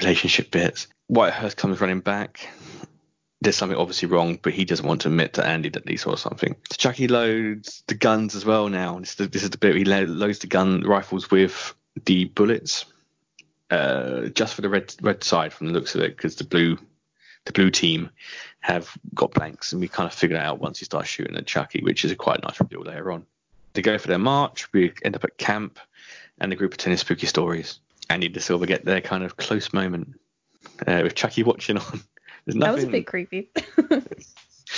relationship 0.00 0.50
bits. 0.50 0.88
Whitehurst 1.10 1.56
comes 1.56 1.80
running 1.80 2.00
back. 2.00 2.48
There's 3.40 3.56
something 3.56 3.78
obviously 3.78 4.08
wrong, 4.08 4.38
but 4.42 4.52
he 4.52 4.64
doesn't 4.64 4.86
want 4.86 5.02
to 5.02 5.08
admit 5.08 5.34
to 5.34 5.46
Andy 5.46 5.68
that 5.68 5.88
he 5.88 5.96
saw 5.96 6.16
something. 6.16 6.56
So 6.70 6.76
Chucky 6.76 7.06
loads 7.06 7.84
the 7.86 7.94
guns 7.94 8.34
as 8.34 8.44
well 8.44 8.68
now. 8.68 8.98
This 8.98 9.10
is 9.10 9.16
the, 9.16 9.26
this 9.28 9.42
is 9.44 9.50
the 9.50 9.58
bit 9.58 9.76
he 9.76 9.84
loads 9.84 10.40
the 10.40 10.48
gun 10.48 10.82
rifles 10.82 11.30
with 11.30 11.74
the 12.04 12.24
bullets 12.24 12.84
uh, 13.70 14.28
just 14.28 14.54
for 14.54 14.62
the 14.62 14.68
red 14.68 14.94
red 15.02 15.24
side 15.24 15.52
from 15.52 15.68
the 15.68 15.72
looks 15.72 15.94
of 15.94 16.02
it, 16.02 16.16
because 16.16 16.36
the 16.36 16.44
blue 16.44 16.78
the 17.44 17.52
blue 17.52 17.70
team 17.70 18.10
have 18.60 18.90
got 19.14 19.32
blanks, 19.32 19.72
and 19.72 19.80
we 19.80 19.88
kind 19.88 20.06
of 20.06 20.14
figure 20.14 20.36
it 20.36 20.42
out 20.42 20.60
once 20.60 20.80
you 20.80 20.84
start 20.84 21.06
shooting 21.06 21.36
at 21.36 21.46
Chucky, 21.46 21.82
which 21.82 22.04
is 22.04 22.10
a 22.10 22.16
quite 22.16 22.42
nice 22.42 22.60
reveal 22.60 22.82
later 22.82 23.12
on. 23.12 23.26
They 23.74 23.82
go 23.82 23.98
for 23.98 24.08
their 24.08 24.18
march. 24.18 24.72
We 24.72 24.92
end 25.02 25.16
up 25.16 25.24
at 25.24 25.38
camp, 25.38 25.78
and 26.40 26.50
the 26.50 26.56
group 26.56 26.74
are 26.74 26.76
telling 26.76 26.96
spooky 26.96 27.26
stories. 27.26 27.80
Andy 28.10 28.28
De 28.28 28.40
Silva 28.40 28.66
get 28.66 28.84
their 28.84 29.00
kind 29.00 29.22
of 29.22 29.36
close 29.36 29.72
moment 29.72 30.18
uh, 30.86 31.00
with 31.02 31.14
Chucky 31.14 31.42
watching 31.42 31.78
on. 31.78 32.02
There's 32.44 32.56
nothing, 32.56 32.60
That 32.60 32.74
was 32.74 32.84
a 32.84 32.88
bit 32.88 33.06
creepy. 33.06 33.50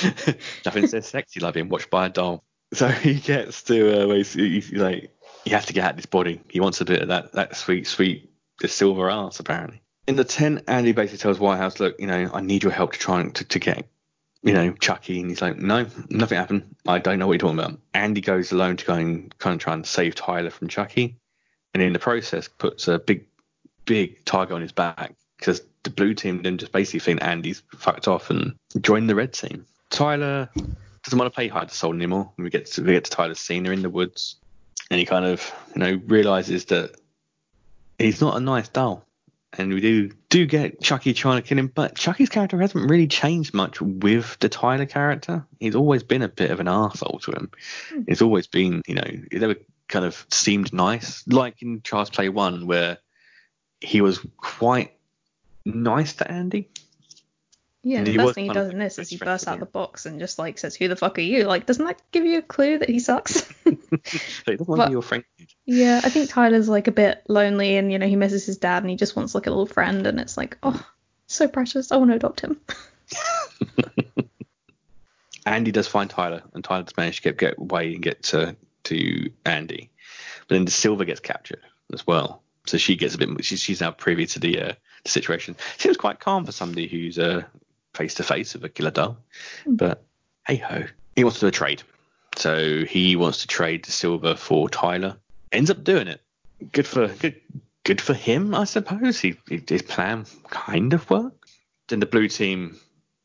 nothing 0.64 0.86
says 0.86 1.06
sexy 1.06 1.40
like 1.40 1.54
being 1.54 1.68
watched 1.68 1.90
by 1.90 2.06
a 2.06 2.08
doll. 2.08 2.44
So 2.72 2.88
he 2.88 3.14
gets 3.14 3.62
to 3.64 4.02
uh, 4.02 4.06
where 4.06 4.16
he's, 4.16 4.32
he's 4.32 4.72
like, 4.72 5.16
you 5.44 5.52
have 5.52 5.66
to 5.66 5.72
get 5.72 5.84
out 5.84 5.90
of 5.90 5.96
this 5.96 6.06
body. 6.06 6.40
He 6.48 6.60
wants 6.60 6.80
a 6.80 6.84
bit 6.84 7.02
of 7.02 7.08
that 7.08 7.32
that 7.32 7.56
sweet, 7.56 7.86
sweet 7.86 8.29
De 8.60 8.68
Silva 8.68 9.02
ass 9.10 9.40
apparently. 9.40 9.82
In 10.06 10.16
the 10.16 10.24
tent, 10.24 10.64
Andy 10.68 10.92
basically 10.92 11.18
tells 11.18 11.38
White 11.38 11.58
House, 11.58 11.80
look, 11.80 12.00
you 12.00 12.06
know, 12.06 12.30
I 12.32 12.40
need 12.40 12.62
your 12.62 12.72
help 12.72 12.92
to 12.92 12.98
try 12.98 13.20
and 13.20 13.34
to, 13.34 13.44
to 13.44 13.58
get, 13.58 13.86
you 14.42 14.52
know, 14.52 14.72
Chucky. 14.72 15.20
And 15.20 15.30
he's 15.30 15.42
like, 15.42 15.58
no, 15.58 15.86
nothing 16.08 16.38
happened. 16.38 16.74
I 16.86 16.98
don't 16.98 17.18
know 17.18 17.26
what 17.26 17.34
you're 17.34 17.50
talking 17.50 17.58
about. 17.58 17.78
Andy 17.94 18.20
goes 18.20 18.52
alone 18.52 18.76
to 18.76 18.84
go 18.84 18.94
and 18.94 19.36
kind 19.38 19.54
of 19.54 19.60
try 19.60 19.74
and 19.74 19.86
save 19.86 20.14
Tyler 20.14 20.50
from 20.50 20.68
Chucky. 20.68 21.16
And 21.74 21.82
in 21.82 21.92
the 21.92 21.98
process, 21.98 22.48
puts 22.48 22.88
a 22.88 22.98
big, 22.98 23.26
big 23.84 24.24
target 24.24 24.54
on 24.54 24.62
his 24.62 24.72
back 24.72 25.14
because 25.38 25.62
the 25.82 25.90
blue 25.90 26.14
team 26.14 26.42
then 26.42 26.58
just 26.58 26.72
basically 26.72 27.00
think 27.00 27.22
Andy's 27.22 27.62
fucked 27.76 28.08
off 28.08 28.30
and 28.30 28.54
join 28.80 29.06
the 29.06 29.14
red 29.14 29.32
team. 29.32 29.66
Tyler 29.90 30.48
doesn't 31.04 31.18
want 31.18 31.30
to 31.30 31.34
play 31.34 31.48
hide 31.48 31.70
the 31.70 31.74
soul 31.74 31.94
anymore. 31.94 32.30
When 32.36 32.44
we 32.44 32.50
get 32.50 32.66
to 32.66 32.82
we 32.82 32.92
get 32.92 33.04
to 33.04 33.10
Tyler's 33.10 33.40
scene, 33.40 33.62
they're 33.62 33.72
in 33.72 33.82
the 33.82 33.90
woods, 33.90 34.36
and 34.90 34.98
he 34.98 35.06
kind 35.06 35.24
of 35.24 35.52
you 35.74 35.80
know 35.80 36.00
realizes 36.06 36.66
that 36.66 36.99
he's 38.00 38.20
not 38.20 38.36
a 38.36 38.40
nice 38.40 38.68
doll. 38.68 39.06
And 39.58 39.72
we 39.74 39.80
do 39.80 40.10
do 40.28 40.46
get 40.46 40.80
Chucky 40.80 41.12
trying 41.12 41.42
to 41.42 41.46
kill 41.46 41.58
him, 41.58 41.66
but 41.66 41.96
Chucky's 41.96 42.28
character 42.28 42.60
hasn't 42.60 42.88
really 42.88 43.08
changed 43.08 43.52
much 43.52 43.80
with 43.80 44.38
the 44.38 44.48
Tyler 44.48 44.86
character. 44.86 45.44
He's 45.58 45.74
always 45.74 46.04
been 46.04 46.22
a 46.22 46.28
bit 46.28 46.52
of 46.52 46.60
an 46.60 46.66
arsehole 46.66 47.20
to 47.22 47.32
him. 47.32 47.50
Hmm. 47.88 48.02
He's 48.06 48.22
always 48.22 48.46
been, 48.46 48.82
you 48.86 48.94
know, 48.94 49.10
he 49.30 49.38
never 49.38 49.56
kind 49.88 50.04
of 50.04 50.24
seemed 50.30 50.72
nice, 50.72 51.26
like 51.26 51.62
in 51.62 51.82
Child's 51.82 52.10
Play 52.10 52.28
One, 52.28 52.66
where 52.66 52.98
he 53.80 54.00
was 54.00 54.24
quite 54.36 54.92
nice 55.64 56.14
to 56.14 56.30
Andy. 56.30 56.68
Yeah, 57.82 57.98
And 57.98 58.06
the 58.06 58.16
first 58.16 58.34
thing 58.34 58.44
he 58.44 58.52
does 58.52 58.70
in 58.70 58.78
this 58.78 58.98
is 58.98 59.08
he 59.08 59.16
bursts 59.16 59.48
out 59.48 59.58
the 59.58 59.66
box 59.66 60.04
and 60.04 60.20
just 60.20 60.38
like 60.38 60.58
says, 60.58 60.76
"Who 60.76 60.86
the 60.88 60.96
fuck 60.96 61.18
are 61.18 61.22
you?" 61.22 61.44
Like, 61.44 61.64
doesn't 61.64 61.84
that 61.84 62.00
give 62.12 62.26
you 62.26 62.38
a 62.38 62.42
clue 62.42 62.78
that 62.78 62.90
he 62.90 62.98
sucks? 62.98 63.50
He 64.46 64.56
doesn't 64.56 64.68
want 64.68 64.82
to 64.82 64.86
be 64.86 64.92
your 64.92 65.02
friend. 65.02 65.24
yeah, 65.66 66.00
I 66.02 66.10
think 66.10 66.30
Tyler's 66.30 66.68
like 66.68 66.88
a 66.88 66.92
bit 66.92 67.22
lonely, 67.28 67.76
and 67.76 67.92
you 67.92 67.98
know 67.98 68.06
he 68.06 68.16
misses 68.16 68.46
his 68.46 68.56
dad, 68.56 68.82
and 68.82 68.90
he 68.90 68.96
just 68.96 69.16
wants 69.16 69.34
like 69.34 69.46
a 69.46 69.50
little 69.50 69.66
friend, 69.66 70.06
and 70.06 70.20
it's 70.20 70.36
like, 70.36 70.58
oh, 70.62 70.84
so 71.26 71.48
precious. 71.48 71.92
I 71.92 71.96
want 71.96 72.10
to 72.10 72.16
adopt 72.16 72.40
him. 72.40 72.60
Andy 75.46 75.72
does 75.72 75.88
find 75.88 76.08
Tyler, 76.08 76.42
and 76.54 76.62
Tyler 76.62 76.84
does 76.84 76.96
manage 76.96 77.16
to 77.16 77.22
get, 77.22 77.38
get 77.38 77.58
away 77.58 77.94
and 77.94 78.02
get 78.02 78.22
to 78.24 78.56
to 78.84 79.30
Andy. 79.44 79.90
But 80.48 80.56
then 80.56 80.64
De 80.64 80.70
Silva 80.70 81.04
gets 81.04 81.20
captured 81.20 81.62
as 81.92 82.06
well, 82.06 82.42
so 82.66 82.76
she 82.76 82.96
gets 82.96 83.14
a 83.14 83.18
bit. 83.18 83.44
She's, 83.44 83.60
she's 83.60 83.80
now 83.80 83.90
privy 83.90 84.26
to 84.26 84.38
the, 84.38 84.60
uh, 84.60 84.72
the 85.04 85.10
situation. 85.10 85.56
Seems 85.78 85.96
quite 85.96 86.20
calm 86.20 86.44
for 86.44 86.52
somebody 86.52 86.86
who's 86.86 87.18
uh, 87.18 87.44
face 87.94 88.14
to 88.14 88.22
face 88.22 88.54
with 88.54 88.64
a 88.64 88.68
killer 88.68 88.90
doll. 88.90 89.18
But 89.66 90.04
hey 90.46 90.56
ho, 90.56 90.84
he 91.16 91.24
wants 91.24 91.38
to 91.40 91.44
do 91.46 91.48
a 91.48 91.52
trade. 91.52 91.82
So 92.40 92.86
he 92.86 93.16
wants 93.16 93.42
to 93.42 93.46
trade 93.46 93.82
De 93.82 93.90
Silva 93.90 94.34
for 94.34 94.70
Tyler. 94.70 95.18
Ends 95.52 95.70
up 95.70 95.84
doing 95.84 96.08
it. 96.08 96.22
Good 96.72 96.86
for 96.86 97.08
good 97.08 97.38
good 97.84 98.00
for 98.00 98.14
him, 98.14 98.54
I 98.54 98.64
suppose. 98.64 99.20
He, 99.20 99.36
his 99.68 99.82
plan 99.82 100.24
kind 100.48 100.94
of 100.94 101.08
worked. 101.10 101.50
Then 101.88 102.00
the 102.00 102.06
blue 102.06 102.28
team 102.28 102.80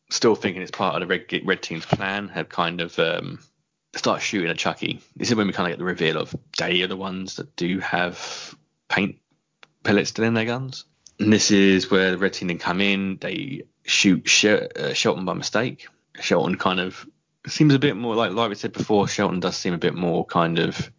still 0.09 0.35
thinking 0.35 0.61
it's 0.61 0.71
part 0.71 1.01
of 1.01 1.07
the 1.07 1.07
red, 1.07 1.47
red 1.47 1.61
team's 1.61 1.85
plan, 1.85 2.27
have 2.27 2.49
kind 2.49 2.81
of 2.81 2.99
um, 2.99 3.39
start 3.95 4.21
shooting 4.21 4.49
at 4.49 4.57
Chucky. 4.57 4.99
This 5.15 5.29
is 5.29 5.35
when 5.35 5.47
we 5.47 5.53
kind 5.53 5.67
of 5.67 5.71
get 5.71 5.79
the 5.79 5.85
reveal 5.85 6.17
of 6.17 6.35
they 6.57 6.81
are 6.81 6.87
the 6.87 6.97
ones 6.97 7.37
that 7.37 7.55
do 7.55 7.79
have 7.79 8.53
paint 8.89 9.17
pellets 9.83 10.09
still 10.09 10.25
in 10.25 10.33
their 10.33 10.43
guns. 10.43 10.83
And 11.21 11.31
this 11.31 11.51
is 11.51 11.89
where 11.89 12.11
the 12.11 12.17
red 12.17 12.33
team 12.33 12.49
then 12.49 12.59
come 12.59 12.81
in. 12.81 13.17
They 13.21 13.61
shoot 13.85 14.43
uh, 14.43 14.93
Shelton 14.93 15.23
by 15.23 15.35
mistake. 15.35 15.87
Shelton 16.19 16.57
kind 16.57 16.81
of 16.81 17.07
seems 17.47 17.73
a 17.73 17.79
bit 17.79 17.95
more 17.95 18.15
like 18.15 18.31
like 18.31 18.49
we 18.49 18.55
said 18.55 18.73
before. 18.73 19.07
Shelton 19.07 19.39
does 19.39 19.57
seem 19.57 19.73
a 19.73 19.79
bit 19.79 19.95
more 19.95 20.25
kind 20.25 20.59
of 20.59 20.91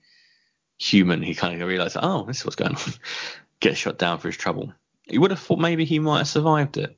human. 0.79 1.23
He 1.23 1.35
kind 1.35 1.61
of 1.61 1.69
realizes, 1.69 1.99
oh, 2.01 2.25
this 2.25 2.39
is 2.39 2.45
what's 2.45 2.57
going 2.57 2.75
on. 2.75 2.93
Gets 3.61 3.79
shot 3.79 3.99
down 3.99 4.19
for 4.19 4.29
his 4.29 4.37
trouble. 4.37 4.73
You 5.07 5.21
would 5.21 5.31
have 5.31 5.41
thought 5.41 5.59
maybe 5.59 5.85
he 5.85 5.99
might 5.99 6.19
have 6.19 6.29
survived 6.29 6.77
it. 6.77 6.97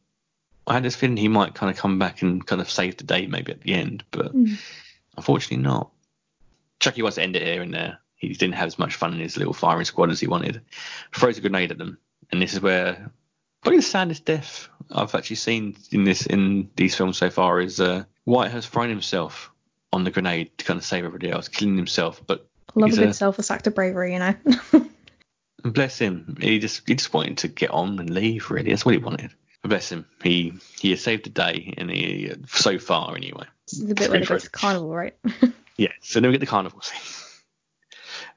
I 0.67 0.75
had 0.75 0.83
this 0.83 0.97
feeling 0.97 1.17
he 1.17 1.29
might 1.29 1.55
kind 1.55 1.71
of 1.71 1.79
come 1.79 1.99
back 1.99 2.23
and 2.23 2.47
kind 2.47 2.61
of 2.61 2.71
save 2.71 2.97
the 2.97 3.05
day 3.05 3.27
maybe 3.27 3.53
at 3.53 3.63
the 3.63 3.75
end, 3.75 4.05
but 4.11 4.33
unfortunately 5.17 5.63
not. 5.63 5.91
Chucky 6.81 7.03
wants 7.03 7.17
to 7.17 7.23
end 7.23 7.37
it 7.37 7.43
here 7.43 7.63
and 7.63 7.73
there. 7.73 7.99
He 8.17 8.29
didn't 8.29 8.55
have 8.55 8.67
as 8.67 8.79
much 8.79 8.97
fun 8.97 9.15
in 9.15 9.21
his 9.21 9.37
little 9.37 9.53
firing 9.53 9.85
squad 9.85 10.11
as 10.11 10.21
he 10.21 10.27
wanted. 10.27 10.61
Throws 11.15 11.39
a 11.39 11.41
grenade 11.41 11.71
at 11.71 11.79
them, 11.79 11.99
and 12.31 12.43
this 12.43 12.53
is 12.53 12.61
where 12.61 13.11
probably 13.63 13.79
the 13.79 13.83
saddest 13.83 14.25
death 14.25 14.69
I've 14.91 15.15
actually 15.15 15.37
seen 15.37 15.77
in 15.91 16.05
this 16.05 16.27
in 16.27 16.71
these 16.77 16.95
films 16.95 17.19
so 17.19 17.31
far 17.31 17.61
is 17.61 17.81
uh, 17.81 18.05
Whitehurst 18.29 18.69
thrown 18.69 18.91
himself 18.91 19.51
on 19.91 20.05
the 20.05 20.11
grenade 20.11 20.57
to 20.59 20.65
kind 20.65 20.79
of 20.79 20.85
save 20.85 21.05
everybody 21.05 21.33
else, 21.33 21.49
killing 21.49 21.77
himself. 21.77 22.21
But 22.27 22.47
love 22.75 22.93
a 22.93 22.97
good 22.97 23.09
a- 23.09 23.15
selfless 23.15 23.51
act 23.51 23.67
of 23.67 23.75
bravery, 23.75 24.13
you 24.13 24.19
know. 24.19 24.35
And 25.65 25.73
bless 25.73 25.99
him. 25.99 26.37
He 26.39 26.59
just 26.59 26.83
he 26.87 26.95
just 26.95 27.15
wanted 27.15 27.39
to 27.39 27.49
get 27.49 27.71
on 27.71 27.99
and 27.99 28.11
leave. 28.11 28.51
Really, 28.51 28.71
that's 28.71 28.85
what 28.85 28.95
he 28.95 29.01
wanted. 29.01 29.31
Bless 29.63 29.91
him. 29.91 30.07
He 30.23 30.53
he 30.79 30.91
has 30.91 31.01
saved 31.01 31.25
the 31.25 31.31
day, 31.31 31.75
and 31.79 31.91
he 31.91 32.33
so 32.49 32.79
far 32.79 33.17
anyway. 33.17 33.47
This 33.67 33.81
is 33.81 33.89
the 33.89 33.95
bit 33.95 34.11
where 34.11 34.21
they 34.21 34.27
go 34.27 34.39
to 34.39 34.45
the 34.45 34.51
carnival, 34.51 34.95
right? 34.95 35.17
Yeah. 35.79 35.93
So 36.01 36.19
then 36.19 36.29
we 36.29 36.35
get 36.35 36.41
the 36.41 36.47
carnival 36.47 36.81
scene, 36.81 37.35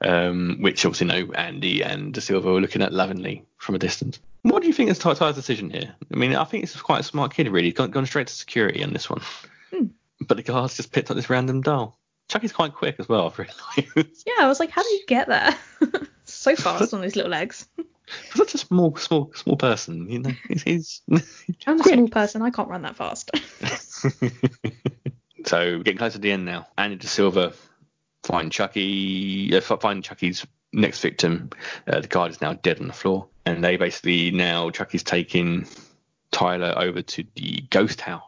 um, 0.08 0.58
which 0.60 0.86
obviously 0.86 1.08
no 1.08 1.32
Andy 1.32 1.82
and 1.82 2.14
De 2.14 2.20
Silva 2.20 2.52
were 2.52 2.60
looking 2.60 2.82
at 2.82 2.92
lovingly 2.92 3.44
from 3.58 3.74
a 3.74 3.80
distance. 3.80 4.20
What 4.42 4.62
do 4.62 4.68
you 4.68 4.72
think 4.72 4.90
is 4.90 4.98
Tyler's 5.00 5.34
decision 5.34 5.68
here? 5.68 5.92
I 6.12 6.16
mean, 6.16 6.36
I 6.36 6.44
think 6.44 6.62
it's 6.62 6.80
quite 6.80 7.00
a 7.00 7.02
smart 7.02 7.34
kid. 7.34 7.48
Really, 7.48 7.66
He's 7.66 7.74
gone, 7.74 7.90
gone 7.90 8.06
straight 8.06 8.28
to 8.28 8.32
security 8.32 8.84
on 8.84 8.92
this 8.92 9.10
one. 9.10 9.22
But 10.26 10.36
the 10.36 10.42
guards 10.42 10.76
just 10.76 10.92
picked 10.92 11.10
up 11.10 11.16
this 11.16 11.30
random 11.30 11.60
doll. 11.60 11.98
Chucky's 12.28 12.52
quite 12.52 12.74
quick 12.74 12.96
as 12.98 13.08
well. 13.08 13.26
I've 13.26 13.38
realised. 13.38 14.22
yeah, 14.26 14.44
I 14.44 14.48
was 14.48 14.60
like, 14.60 14.70
how 14.70 14.82
do 14.82 14.88
you 14.88 15.04
get 15.06 15.28
there? 15.28 15.54
so 16.24 16.56
fast 16.56 16.94
on 16.94 17.00
those 17.00 17.16
little 17.16 17.30
legs. 17.30 17.66
For 18.30 18.38
such 18.38 18.54
a 18.54 18.58
small, 18.58 18.96
small, 18.96 19.32
small 19.34 19.56
person, 19.56 20.08
you 20.10 20.18
know, 20.20 20.32
he's, 20.48 20.62
he's 20.62 21.02
I'm 21.66 21.78
a 21.80 21.82
quick. 21.82 21.94
small 21.94 22.08
person. 22.08 22.42
I 22.42 22.50
can't 22.50 22.68
run 22.68 22.82
that 22.82 22.96
fast. 22.96 23.30
so 25.46 25.78
getting 25.78 25.98
close 25.98 26.12
to 26.12 26.18
the 26.18 26.32
end 26.32 26.44
now. 26.44 26.66
Andy 26.76 26.96
De 26.96 27.06
Silva 27.06 27.52
find 28.22 28.50
Chucky, 28.52 29.56
uh, 29.56 29.60
fi- 29.60 29.76
find 29.76 30.04
Chucky's 30.04 30.46
next 30.72 31.00
victim. 31.00 31.50
Uh, 31.86 32.00
the 32.00 32.08
guard 32.08 32.30
is 32.30 32.40
now 32.40 32.54
dead 32.54 32.80
on 32.80 32.86
the 32.86 32.92
floor, 32.92 33.28
and 33.46 33.62
they 33.62 33.76
basically 33.76 34.30
now 34.30 34.70
Chucky's 34.70 35.02
taking 35.02 35.66
Tyler 36.30 36.74
over 36.76 37.02
to 37.02 37.24
the 37.34 37.62
ghost 37.70 38.00
house. 38.00 38.22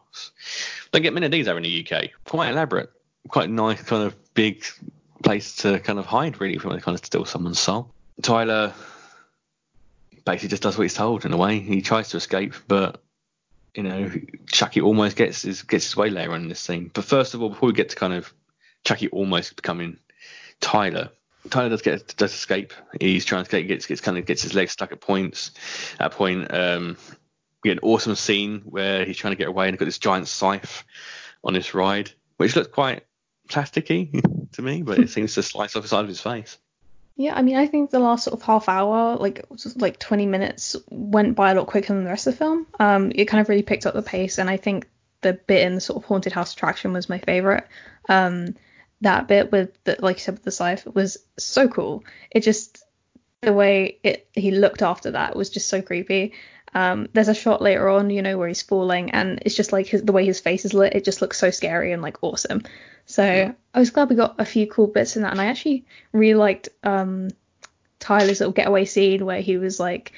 Don't 0.91 1.01
get 1.01 1.13
many 1.13 1.25
of 1.25 1.31
these 1.31 1.47
over 1.47 1.57
in 1.57 1.63
the 1.63 1.87
UK. 1.87 2.09
Quite 2.25 2.49
elaborate, 2.49 2.89
quite 3.27 3.49
nice, 3.49 3.81
kind 3.81 4.03
of 4.03 4.15
big 4.33 4.63
place 5.23 5.55
to 5.57 5.79
kind 5.79 5.99
of 5.99 6.05
hide 6.05 6.39
really 6.39 6.57
from 6.57 6.79
kind 6.79 6.97
of 6.97 7.05
steal 7.05 7.25
someone's 7.25 7.59
soul. 7.59 7.91
Tyler 8.21 8.73
basically 10.25 10.49
just 10.49 10.63
does 10.63 10.77
what 10.77 10.83
he's 10.83 10.93
told 10.93 11.25
in 11.25 11.33
a 11.33 11.37
way. 11.37 11.59
He 11.59 11.81
tries 11.81 12.09
to 12.09 12.17
escape, 12.17 12.53
but 12.67 13.01
you 13.75 13.83
know, 13.83 14.11
Chucky 14.47 14.81
almost 14.81 15.17
gets 15.17 15.41
his 15.41 15.61
gets 15.63 15.85
his 15.85 15.97
way 15.97 16.09
later 16.09 16.31
on 16.31 16.43
in 16.43 16.49
this 16.49 16.59
scene. 16.59 16.91
But 16.93 17.05
first 17.05 17.33
of 17.33 17.41
all, 17.41 17.49
before 17.49 17.67
we 17.67 17.73
get 17.73 17.89
to 17.89 17.95
kind 17.95 18.13
of 18.13 18.33
Chucky 18.83 19.09
almost 19.09 19.55
becoming 19.55 19.97
Tyler, 20.61 21.09
Tyler 21.49 21.69
does 21.69 21.81
get 21.81 22.15
does 22.17 22.33
escape. 22.33 22.73
He's 22.99 23.25
trying 23.25 23.43
to 23.43 23.49
get 23.49 23.67
gets 23.67 23.85
gets 23.85 24.01
kind 24.01 24.17
of 24.17 24.25
gets 24.25 24.41
his 24.41 24.53
legs 24.53 24.71
stuck 24.71 24.91
at 24.91 25.01
points. 25.01 25.51
At 25.99 26.11
point, 26.13 26.53
um, 26.53 26.97
we 27.65 27.71
get 27.71 27.83
an 27.83 27.89
awesome 27.89 28.15
scene 28.15 28.61
where 28.65 29.05
he's 29.05 29.17
trying 29.17 29.31
to 29.31 29.37
get 29.37 29.47
away 29.47 29.67
and 29.67 29.73
he 29.73 29.77
got 29.77 29.85
this 29.85 29.97
giant 29.97 30.27
scythe 30.27 30.83
on 31.43 31.53
this 31.53 31.73
ride, 31.73 32.11
which 32.37 32.55
looked 32.55 32.71
quite 32.71 33.03
plasticky 33.49 34.21
to 34.51 34.61
me, 34.61 34.83
but 34.83 34.99
it 34.99 35.09
seems 35.09 35.33
to 35.33 35.43
slice 35.43 35.75
off 35.75 35.81
the 35.81 35.89
side 35.89 36.01
of 36.01 36.07
his 36.07 36.21
face. 36.21 36.57
Yeah, 37.17 37.35
I 37.35 37.41
mean, 37.41 37.55
I 37.55 37.65
think 37.65 37.89
the 37.89 37.99
last 37.99 38.25
sort 38.25 38.39
of 38.39 38.45
half 38.45 38.69
hour, 38.69 39.15
like 39.15 39.45
like 39.77 39.99
20 39.99 40.25
minutes, 40.25 40.75
went 40.89 41.35
by 41.35 41.51
a 41.51 41.55
lot 41.55 41.67
quicker 41.67 41.93
than 41.93 42.03
the 42.03 42.09
rest 42.09 42.27
of 42.27 42.33
the 42.33 42.37
film. 42.37 42.67
Um, 42.79 43.11
it 43.15 43.25
kind 43.25 43.41
of 43.41 43.49
really 43.49 43.63
picked 43.63 43.85
up 43.85 43.93
the 43.93 44.01
pace, 44.01 44.37
and 44.37 44.49
I 44.49 44.57
think 44.57 44.87
the 45.21 45.33
bit 45.33 45.65
in 45.65 45.75
the 45.75 45.81
sort 45.81 45.97
of 45.97 46.05
haunted 46.05 46.33
house 46.33 46.53
attraction 46.53 46.91
was 46.93 47.09
my 47.09 47.19
favorite. 47.19 47.65
Um, 48.09 48.55
that 49.01 49.27
bit 49.27 49.51
with 49.51 49.81
the, 49.85 49.95
like 49.99 50.17
you 50.17 50.23
said, 50.23 50.33
with 50.35 50.43
the 50.43 50.51
scythe 50.51 50.85
was 50.85 51.17
so 51.37 51.69
cool. 51.69 52.03
It 52.31 52.41
just 52.41 52.83
the 53.41 53.53
way 53.53 53.99
it 54.03 54.27
he 54.33 54.51
looked 54.51 54.81
after 54.81 55.11
that 55.11 55.35
was 55.35 55.49
just 55.49 55.69
so 55.69 55.81
creepy. 55.81 56.33
Um, 56.75 57.07
there's 57.13 57.29
a 57.29 57.33
shot 57.33 57.61
later 57.61 57.87
on, 57.89 58.09
you 58.11 58.21
know, 58.21 58.37
where 58.37 58.47
he's 58.49 58.61
falling, 58.61 59.11
and 59.11 59.39
it's 59.45 59.55
just 59.55 59.71
like 59.71 59.87
his, 59.87 60.03
the 60.03 60.11
way 60.11 60.25
his 60.25 60.39
face 60.41 60.65
is 60.65 60.73
lit. 60.73 60.93
It 60.93 61.05
just 61.05 61.21
looks 61.21 61.39
so 61.39 61.49
scary 61.49 61.91
and 61.93 62.01
like 62.01 62.17
awesome. 62.21 62.61
So 63.07 63.23
I 63.73 63.79
was 63.79 63.89
glad 63.91 64.09
we 64.09 64.15
got 64.15 64.35
a 64.39 64.45
few 64.45 64.67
cool 64.67 64.87
bits 64.87 65.15
in 65.15 65.21
that, 65.23 65.31
and 65.31 65.39
I 65.41 65.45
actually 65.45 65.85
really 66.11 66.33
liked 66.37 66.69
um, 66.83 67.29
Tyler's 67.99 68.39
little 68.39 68.51
getaway 68.53 68.85
scene 68.85 69.25
where 69.25 69.41
he 69.41 69.57
was 69.57 69.79
like 69.79 70.11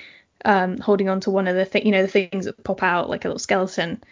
um, 0.45 0.77
holding 0.79 1.09
on 1.09 1.19
to 1.21 1.31
one 1.31 1.47
of 1.47 1.55
the 1.55 1.65
thing, 1.65 1.85
you 1.85 1.91
know, 1.91 2.01
the 2.01 2.07
things 2.07 2.45
that 2.45 2.63
pop 2.63 2.81
out 2.83 3.09
like 3.09 3.23
a 3.23 3.27
little 3.27 3.39
skeleton. 3.39 4.03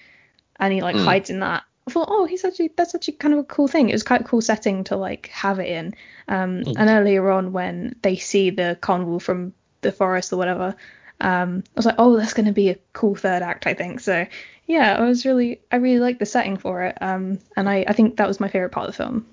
and 0.59 0.73
he 0.73 0.81
like 0.81 0.95
Mm. 0.95 1.03
hides 1.03 1.29
in 1.29 1.39
that. 1.41 1.63
I 1.87 1.91
thought, 1.91 2.07
oh, 2.09 2.25
he's 2.25 2.45
actually 2.45 2.71
that's 2.75 2.95
actually 2.95 3.15
kind 3.15 3.33
of 3.33 3.39
a 3.41 3.43
cool 3.43 3.67
thing. 3.67 3.89
It 3.89 3.93
was 3.93 4.03
quite 4.03 4.21
a 4.21 4.25
cool 4.25 4.41
setting 4.41 4.83
to 4.85 4.95
like 4.97 5.27
have 5.27 5.59
it 5.59 5.67
in. 5.67 5.95
Um, 6.27 6.61
Mm. 6.63 6.75
and 6.77 6.89
earlier 6.89 7.29
on 7.31 7.51
when 7.53 7.95
they 8.01 8.15
see 8.17 8.49
the 8.51 8.77
carnival 8.81 9.19
from 9.19 9.53
the 9.81 9.91
forest 9.91 10.31
or 10.33 10.37
whatever, 10.37 10.75
um, 11.21 11.63
I 11.67 11.71
was 11.75 11.85
like, 11.85 11.95
oh, 11.97 12.17
that's 12.17 12.33
going 12.33 12.47
to 12.47 12.51
be 12.51 12.69
a 12.69 12.77
cool 12.93 13.15
third 13.15 13.41
act, 13.41 13.67
I 13.67 13.73
think. 13.73 13.99
So 13.99 14.25
yeah, 14.67 14.95
I 14.97 15.01
was 15.01 15.25
really, 15.25 15.61
I 15.71 15.77
really 15.77 15.99
liked 15.99 16.19
the 16.19 16.25
setting 16.25 16.57
for 16.57 16.83
it. 16.83 16.97
Um, 17.01 17.39
and 17.55 17.69
I, 17.69 17.85
I 17.87 17.93
think 17.93 18.17
that 18.17 18.27
was 18.27 18.39
my 18.39 18.49
favorite 18.49 18.71
part 18.71 18.89
of 18.89 18.95
the 18.95 19.03
film. 19.03 19.25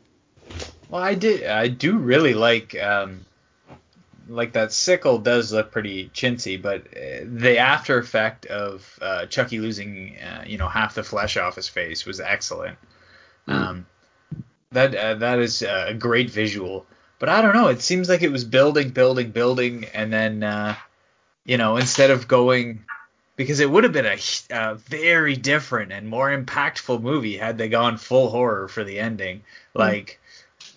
Well, 0.88 1.02
I 1.02 1.14
did. 1.14 1.44
I 1.44 1.68
do 1.68 1.96
really 1.96 2.34
like 2.34 2.78
um, 2.78 3.24
like 4.28 4.52
that 4.52 4.72
sickle 4.72 5.18
does 5.18 5.52
look 5.52 5.72
pretty 5.72 6.10
chintzy, 6.10 6.60
but 6.60 6.86
uh, 6.88 7.24
the 7.24 7.58
after 7.58 7.98
effect 7.98 8.46
of 8.46 8.98
uh, 9.00 9.24
Chucky 9.26 9.58
losing 9.58 10.18
uh, 10.18 10.44
you 10.46 10.58
know 10.58 10.68
half 10.68 10.94
the 10.94 11.02
flesh 11.02 11.38
off 11.38 11.56
his 11.56 11.68
face 11.68 12.04
was 12.04 12.20
excellent. 12.20 12.76
Um, 13.46 13.86
that 14.72 14.94
uh, 14.94 15.14
that 15.14 15.38
is 15.38 15.62
uh, 15.62 15.86
a 15.88 15.94
great 15.94 16.30
visual. 16.30 16.86
But 17.18 17.28
I 17.28 17.40
don't 17.40 17.54
know. 17.54 17.68
It 17.68 17.80
seems 17.80 18.08
like 18.08 18.22
it 18.22 18.32
was 18.32 18.44
building, 18.44 18.90
building, 18.90 19.30
building, 19.30 19.86
and 19.94 20.12
then 20.12 20.42
uh, 20.42 20.74
you 21.44 21.56
know 21.58 21.76
instead 21.76 22.10
of 22.10 22.28
going 22.28 22.84
because 23.36 23.60
it 23.60 23.70
would 23.70 23.84
have 23.84 23.92
been 23.92 24.06
a, 24.06 24.18
a 24.50 24.74
very 24.74 25.36
different 25.36 25.90
and 25.92 26.06
more 26.06 26.30
impactful 26.36 27.00
movie 27.00 27.36
had 27.36 27.58
they 27.58 27.68
gone 27.68 27.96
full 27.96 28.28
horror 28.30 28.68
for 28.68 28.84
the 28.84 28.98
ending. 28.98 29.42
Like 29.74 30.20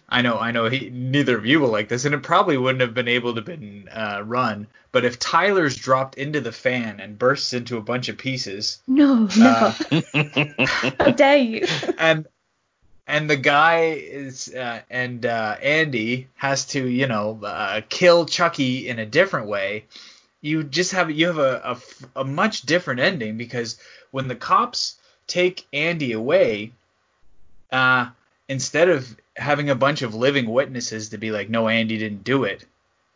I 0.08 0.22
know, 0.22 0.38
I 0.38 0.52
know, 0.52 0.70
he, 0.70 0.90
neither 0.90 1.38
of 1.38 1.46
you 1.46 1.60
will 1.60 1.70
like 1.70 1.90
this, 1.90 2.06
and 2.06 2.16
it 2.16 2.24
probably 2.24 2.58
wouldn't 2.58 2.82
have 2.82 2.94
been 2.94 3.08
able 3.08 3.36
to 3.36 3.42
been 3.42 3.90
uh, 3.92 4.22
run. 4.24 4.68
But 4.92 5.04
if 5.04 5.20
Tyler's 5.20 5.76
dropped 5.76 6.16
into 6.16 6.40
the 6.40 6.52
fan 6.52 7.00
and 7.02 7.20
bursts 7.20 7.54
into 7.54 7.78
a 7.78 7.82
bunch 7.82 8.08
of 8.08 8.18
pieces, 8.18 8.80
No, 8.88 9.28
never. 9.38 9.76
How 11.00 11.12
dare 11.12 11.38
you? 11.38 11.68
and 11.98 12.26
and 13.08 13.30
the 13.30 13.36
guy 13.36 13.98
is 13.98 14.54
uh, 14.54 14.82
and 14.90 15.26
uh, 15.26 15.58
Andy 15.62 16.28
has 16.36 16.66
to, 16.68 16.88
you 16.88 17.08
know, 17.08 17.40
uh, 17.44 17.82
kill 17.90 18.26
Chucky 18.26 18.88
in 18.88 19.00
a 19.00 19.06
different 19.06 19.48
way. 19.48 19.86
You 20.46 20.64
just 20.64 20.92
have 20.92 21.10
you 21.10 21.26
have 21.26 21.40
a, 21.40 21.80
a 22.16 22.20
a 22.22 22.24
much 22.24 22.62
different 22.62 23.00
ending 23.00 23.36
because 23.36 23.80
when 24.12 24.28
the 24.28 24.36
cops 24.36 24.96
take 25.26 25.66
Andy 25.74 26.12
away, 26.12 26.72
uh, 27.72 28.10
instead 28.48 28.90
of 28.90 29.16
having 29.36 29.72
a 29.72 29.76
bunch 29.76 30.04
of 30.04 30.14
living 30.14 30.48
witnesses 30.48 31.10
to 31.10 31.18
be 31.18 31.32
like, 31.32 31.50
no, 31.50 31.68
Andy 31.68 31.98
didn't 31.98 32.24
do 32.24 32.44
it, 32.44 32.64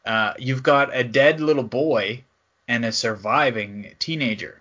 uh, 0.06 0.34
you've 0.40 0.64
got 0.64 0.90
a 0.96 1.04
dead 1.04 1.40
little 1.40 1.64
boy 1.64 2.24
and 2.68 2.84
a 2.84 2.92
surviving 2.92 3.92
teenager. 4.00 4.60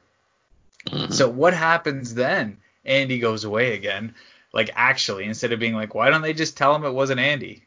So 1.10 1.28
what 1.28 1.54
happens 1.54 2.14
then? 2.14 2.58
Andy 2.84 3.18
goes 3.18 3.44
away 3.44 3.74
again. 3.74 4.14
Like 4.52 4.70
actually, 4.74 5.24
instead 5.24 5.52
of 5.52 5.60
being 5.60 5.74
like, 5.74 5.94
why 5.94 6.10
don't 6.10 6.22
they 6.22 6.34
just 6.34 6.56
tell 6.58 6.74
him 6.74 6.84
it 6.84 6.92
wasn't 6.92 7.20
Andy? 7.20 7.62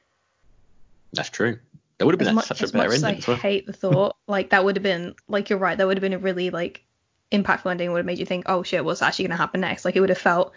That's 1.13 1.29
true. 1.31 1.57
That 2.01 2.05
would 2.07 2.15
have 2.15 2.19
been 2.19 2.29
as 2.29 2.33
much, 2.33 2.47
such 2.47 2.61
a 2.61 2.63
as, 2.63 2.73
much 2.73 2.87
as 2.87 3.03
I 3.03 3.09
ending 3.09 3.21
as 3.21 3.27
well. 3.27 3.37
hate 3.37 3.67
the 3.67 3.73
thought, 3.73 4.17
like 4.25 4.49
that 4.49 4.65
would 4.65 4.75
have 4.75 4.81
been 4.81 5.13
like 5.27 5.51
you're 5.51 5.59
right, 5.59 5.77
that 5.77 5.85
would 5.85 5.97
have 5.97 6.01
been 6.01 6.13
a 6.13 6.17
really 6.17 6.49
like 6.49 6.83
impactful 7.31 7.69
ending. 7.69 7.91
Would 7.91 7.99
have 7.99 8.07
made 8.07 8.17
you 8.17 8.25
think, 8.25 8.45
oh 8.47 8.63
shit, 8.63 8.83
what's 8.83 9.03
actually 9.03 9.25
gonna 9.25 9.37
happen 9.37 9.61
next? 9.61 9.85
Like 9.85 9.95
it 9.95 9.99
would 9.99 10.09
have 10.09 10.17
felt 10.17 10.51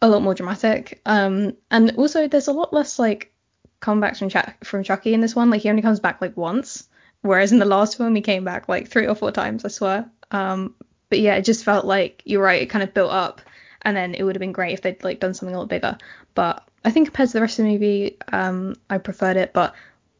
a 0.00 0.08
lot 0.08 0.20
more 0.20 0.34
dramatic. 0.34 1.00
Um, 1.06 1.56
and 1.70 1.94
also 1.96 2.26
there's 2.26 2.48
a 2.48 2.52
lot 2.52 2.72
less 2.72 2.98
like 2.98 3.32
comebacks 3.80 4.18
from 4.18 4.30
Chuck 4.30 4.64
from 4.64 4.82
Chucky 4.82 5.14
in 5.14 5.20
this 5.20 5.36
one. 5.36 5.48
Like 5.48 5.62
he 5.62 5.70
only 5.70 5.80
comes 5.80 6.00
back 6.00 6.20
like 6.20 6.36
once, 6.36 6.88
whereas 7.20 7.52
in 7.52 7.60
the 7.60 7.64
last 7.64 8.00
one 8.00 8.16
he 8.16 8.20
came 8.20 8.42
back 8.42 8.68
like 8.68 8.88
three 8.88 9.06
or 9.06 9.14
four 9.14 9.30
times, 9.30 9.64
I 9.64 9.68
swear. 9.68 10.10
Um, 10.32 10.74
but 11.08 11.20
yeah, 11.20 11.36
it 11.36 11.44
just 11.44 11.62
felt 11.62 11.84
like 11.84 12.20
you're 12.24 12.42
right. 12.42 12.62
It 12.62 12.66
kind 12.66 12.82
of 12.82 12.92
built 12.92 13.12
up, 13.12 13.42
and 13.82 13.96
then 13.96 14.16
it 14.16 14.24
would 14.24 14.34
have 14.34 14.40
been 14.40 14.50
great 14.50 14.72
if 14.72 14.82
they'd 14.82 15.04
like 15.04 15.20
done 15.20 15.34
something 15.34 15.54
a 15.54 15.58
lot 15.60 15.68
bigger. 15.68 15.96
But 16.34 16.68
I 16.84 16.90
think 16.90 17.06
compared 17.06 17.28
to 17.28 17.34
the 17.34 17.40
rest 17.40 17.60
of 17.60 17.64
the 17.64 17.70
movie, 17.70 18.16
um, 18.32 18.74
I 18.90 18.98
preferred 18.98 19.36
it. 19.36 19.52
But 19.52 19.76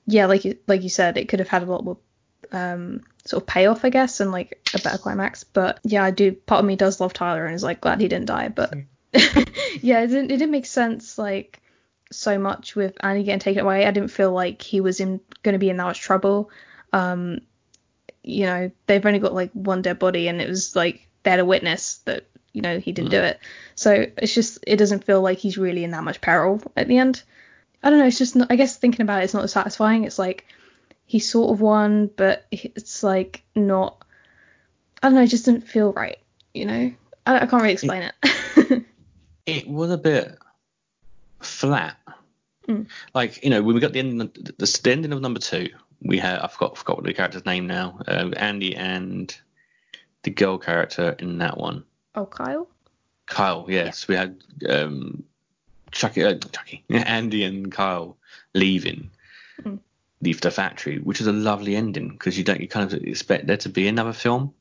yeah, 0.06 0.26
like 0.26 0.44
you 0.44 0.58
like 0.66 0.82
you 0.82 0.88
said, 0.88 1.16
it 1.16 1.28
could 1.28 1.38
have 1.38 1.48
had 1.48 1.62
a 1.62 1.70
lot 1.70 1.84
more 1.84 1.98
um 2.50 3.02
sort 3.24 3.42
of 3.42 3.46
payoff, 3.46 3.84
I 3.84 3.90
guess, 3.90 4.20
and 4.20 4.32
like 4.32 4.68
a 4.74 4.78
better 4.80 4.98
climax. 4.98 5.44
But 5.44 5.78
yeah, 5.84 6.04
I 6.04 6.10
do. 6.10 6.32
Part 6.32 6.60
of 6.60 6.64
me 6.66 6.76
does 6.76 7.00
love 7.00 7.12
Tyler 7.12 7.46
and 7.46 7.54
is 7.54 7.62
like 7.62 7.80
glad 7.80 8.00
he 8.00 8.08
didn't 8.08 8.26
die. 8.26 8.48
But 8.48 8.74
yeah, 9.80 10.00
it 10.00 10.08
didn't 10.08 10.30
it 10.30 10.38
didn't 10.38 10.50
make 10.50 10.66
sense 10.66 11.18
like 11.18 11.60
so 12.10 12.38
much 12.38 12.76
with 12.76 12.94
Andy 13.00 13.24
getting 13.24 13.38
taken 13.38 13.62
away. 13.64 13.86
I 13.86 13.90
didn't 13.90 14.10
feel 14.10 14.32
like 14.32 14.62
he 14.62 14.80
was 14.80 15.00
in 15.00 15.20
going 15.42 15.54
to 15.54 15.58
be 15.58 15.70
in 15.70 15.76
that 15.76 15.84
much 15.84 16.00
trouble. 16.00 16.50
Um, 16.92 17.40
you 18.22 18.44
know, 18.44 18.70
they've 18.86 19.04
only 19.04 19.18
got 19.18 19.34
like 19.34 19.50
one 19.52 19.82
dead 19.82 19.98
body, 19.98 20.28
and 20.28 20.40
it 20.40 20.48
was 20.48 20.76
like 20.76 21.08
they 21.22 21.30
had 21.30 21.40
a 21.40 21.44
witness 21.44 21.98
that 22.04 22.26
you 22.52 22.62
know 22.62 22.78
he 22.78 22.92
didn't 22.92 23.10
do 23.10 23.20
it. 23.20 23.40
So 23.74 24.06
it's 24.16 24.34
just 24.34 24.58
it 24.66 24.76
doesn't 24.76 25.04
feel 25.04 25.20
like 25.20 25.38
he's 25.38 25.58
really 25.58 25.84
in 25.84 25.90
that 25.92 26.04
much 26.04 26.20
peril 26.20 26.60
at 26.76 26.88
the 26.88 26.98
end. 26.98 27.22
I 27.82 27.90
don't 27.90 27.98
know. 27.98 28.06
It's 28.06 28.18
just 28.18 28.36
not, 28.36 28.50
I 28.50 28.56
guess 28.56 28.76
thinking 28.76 29.02
about 29.02 29.20
it, 29.20 29.24
it's 29.24 29.34
not 29.34 29.44
as 29.44 29.52
satisfying. 29.52 30.04
It's 30.04 30.18
like 30.18 30.46
he 31.04 31.18
sort 31.18 31.50
of 31.52 31.60
won, 31.60 32.10
but 32.16 32.46
it's 32.50 33.02
like 33.02 33.42
not. 33.54 34.04
I 35.02 35.08
don't 35.08 35.16
know. 35.16 35.22
It 35.22 35.28
just 35.28 35.44
didn't 35.44 35.68
feel 35.68 35.92
right. 35.92 36.18
You 36.54 36.66
know, 36.66 36.92
I, 37.26 37.36
I 37.36 37.46
can't 37.46 37.62
really 37.62 37.72
explain 37.72 38.10
it. 38.22 38.84
it 39.46 39.68
was 39.68 39.90
a 39.90 39.98
bit 39.98 40.38
flat. 41.40 41.96
Mm. 42.68 42.86
Like 43.14 43.42
you 43.42 43.50
know, 43.50 43.62
when 43.62 43.74
we 43.74 43.80
got 43.80 43.92
the 43.92 43.98
ending, 43.98 44.20
of, 44.20 44.32
the, 44.34 44.54
the 44.58 44.90
ending 44.90 45.12
of 45.12 45.20
number 45.20 45.40
two, 45.40 45.70
we 46.00 46.18
had 46.18 46.38
I 46.38 46.46
forgot 46.46 46.78
forgot 46.78 46.98
what 46.98 47.06
the 47.06 47.14
character's 47.14 47.44
name 47.44 47.66
now. 47.66 47.98
Uh, 48.06 48.30
Andy 48.36 48.76
and 48.76 49.36
the 50.22 50.30
girl 50.30 50.58
character 50.58 51.16
in 51.18 51.38
that 51.38 51.58
one, 51.58 51.84
oh, 52.14 52.26
Kyle. 52.26 52.68
Kyle. 53.26 53.66
Yes, 53.68 54.06
we 54.06 54.14
had 54.14 54.42
um, 54.68 55.24
Chucky, 55.92 56.24
uh, 56.24 56.38
Chucky, 56.38 56.84
Andy 56.90 57.44
and 57.44 57.70
Kyle 57.70 58.16
leaving. 58.54 59.10
Mm. 59.62 59.78
Leave 60.20 60.40
the 60.40 60.50
factory, 60.50 60.98
which 60.98 61.20
is 61.20 61.26
a 61.26 61.32
lovely 61.32 61.74
ending 61.76 62.08
because 62.10 62.36
you 62.38 62.44
don't 62.44 62.60
you 62.60 62.68
kind 62.68 62.92
of 62.92 63.02
expect 63.02 63.46
there 63.46 63.56
to 63.58 63.68
be 63.68 63.88
another 63.88 64.12
film, 64.12 64.54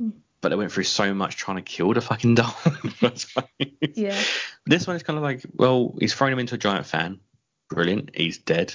Mm. 0.00 0.12
but 0.40 0.48
they 0.48 0.56
went 0.56 0.72
through 0.72 0.84
so 0.84 1.12
much 1.12 1.36
trying 1.36 1.56
to 1.58 1.62
kill 1.62 1.92
the 1.92 2.00
fucking 2.00 2.34
doll. 2.36 2.56
That's. 3.00 3.34
Yeah. 3.94 4.18
This 4.66 4.86
one 4.86 4.96
is 4.96 5.02
kind 5.02 5.16
of 5.18 5.22
like, 5.22 5.42
well, 5.54 5.94
he's 5.98 6.14
thrown 6.14 6.32
him 6.32 6.38
into 6.38 6.54
a 6.54 6.58
giant 6.58 6.86
fan. 6.86 7.20
Brilliant. 7.68 8.10
He's 8.14 8.38
dead. 8.38 8.74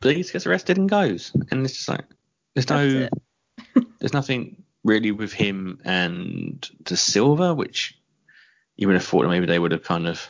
But 0.00 0.12
he 0.16 0.22
just 0.22 0.32
gets 0.32 0.46
arrested 0.46 0.76
and 0.76 0.88
goes. 0.88 1.32
And 1.50 1.64
it's 1.64 1.74
just 1.74 1.88
like, 1.88 2.04
there's 2.54 2.68
no, 2.68 3.08
there's 4.00 4.12
nothing 4.12 4.62
really 4.84 5.10
with 5.12 5.32
him 5.32 5.80
and 5.84 6.68
De 6.82 6.96
Silva, 6.96 7.54
which 7.54 7.98
you 8.76 8.86
would 8.86 8.94
have 8.94 9.04
thought 9.04 9.22
that 9.22 9.28
maybe 9.30 9.46
they 9.46 9.58
would 9.58 9.72
have 9.72 9.82
kind 9.82 10.06
of 10.06 10.28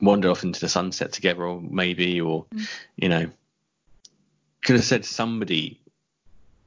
wandered 0.00 0.30
off 0.30 0.44
into 0.44 0.60
the 0.60 0.68
sunset 0.68 1.12
together, 1.12 1.44
or 1.44 1.60
maybe, 1.60 2.20
or 2.20 2.46
you 2.96 3.08
know, 3.08 3.28
could 4.62 4.76
have 4.76 4.84
said 4.84 5.04
somebody 5.04 5.80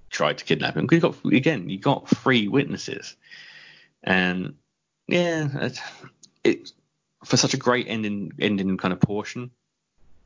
tried 0.09 0.37
to 0.37 0.45
kidnap 0.45 0.75
him. 0.75 0.87
you 0.91 0.99
got 0.99 1.25
again, 1.25 1.69
you 1.69 1.77
got 1.77 2.09
three 2.09 2.47
witnesses, 2.47 3.15
and 4.03 4.55
yeah, 5.07 5.47
it, 5.65 5.79
it 6.43 6.71
for 7.23 7.37
such 7.37 7.53
a 7.53 7.57
great 7.57 7.87
ending 7.87 8.31
ending 8.39 8.77
kind 8.77 8.93
of 8.93 8.99
portion, 8.99 9.51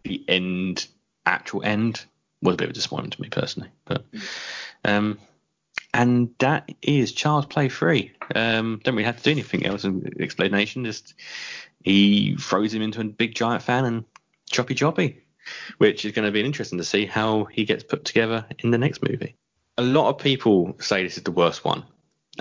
the 0.03 0.23
end 0.27 0.87
actual 1.25 1.63
end 1.63 2.05
was 2.41 2.53
a 2.53 2.57
bit 2.57 2.65
of 2.65 2.71
a 2.71 2.73
disappointment 2.73 3.13
to 3.13 3.21
me 3.21 3.29
personally. 3.29 3.69
But 3.85 4.05
um, 4.83 5.19
and 5.95 6.35
that 6.39 6.69
is 6.81 7.13
Child's 7.13 7.47
Play 7.47 7.69
three. 7.69 8.11
Um, 8.35 8.81
don't 8.83 8.95
really 8.95 9.05
have 9.05 9.15
to 9.15 9.23
do 9.23 9.31
anything 9.31 9.65
else 9.65 9.85
in 9.85 10.13
explanation. 10.19 10.83
Just 10.83 11.13
he 11.83 12.35
throws 12.35 12.73
him 12.73 12.81
into 12.81 12.99
a 12.99 13.05
big 13.05 13.33
giant 13.33 13.63
fan 13.63 13.85
and 13.85 14.05
choppy 14.51 14.75
choppy, 14.75 15.23
which 15.77 16.03
is 16.03 16.11
going 16.11 16.25
to 16.25 16.33
be 16.33 16.43
interesting 16.43 16.79
to 16.79 16.83
see 16.83 17.05
how 17.05 17.45
he 17.45 17.63
gets 17.63 17.83
put 17.83 18.03
together 18.03 18.45
in 18.59 18.71
the 18.71 18.77
next 18.77 19.03
movie. 19.03 19.37
A 19.77 19.83
lot 19.83 20.09
of 20.09 20.17
people 20.17 20.75
say 20.79 21.01
this 21.01 21.15
is 21.15 21.23
the 21.23 21.31
worst 21.31 21.63
one 21.63 21.85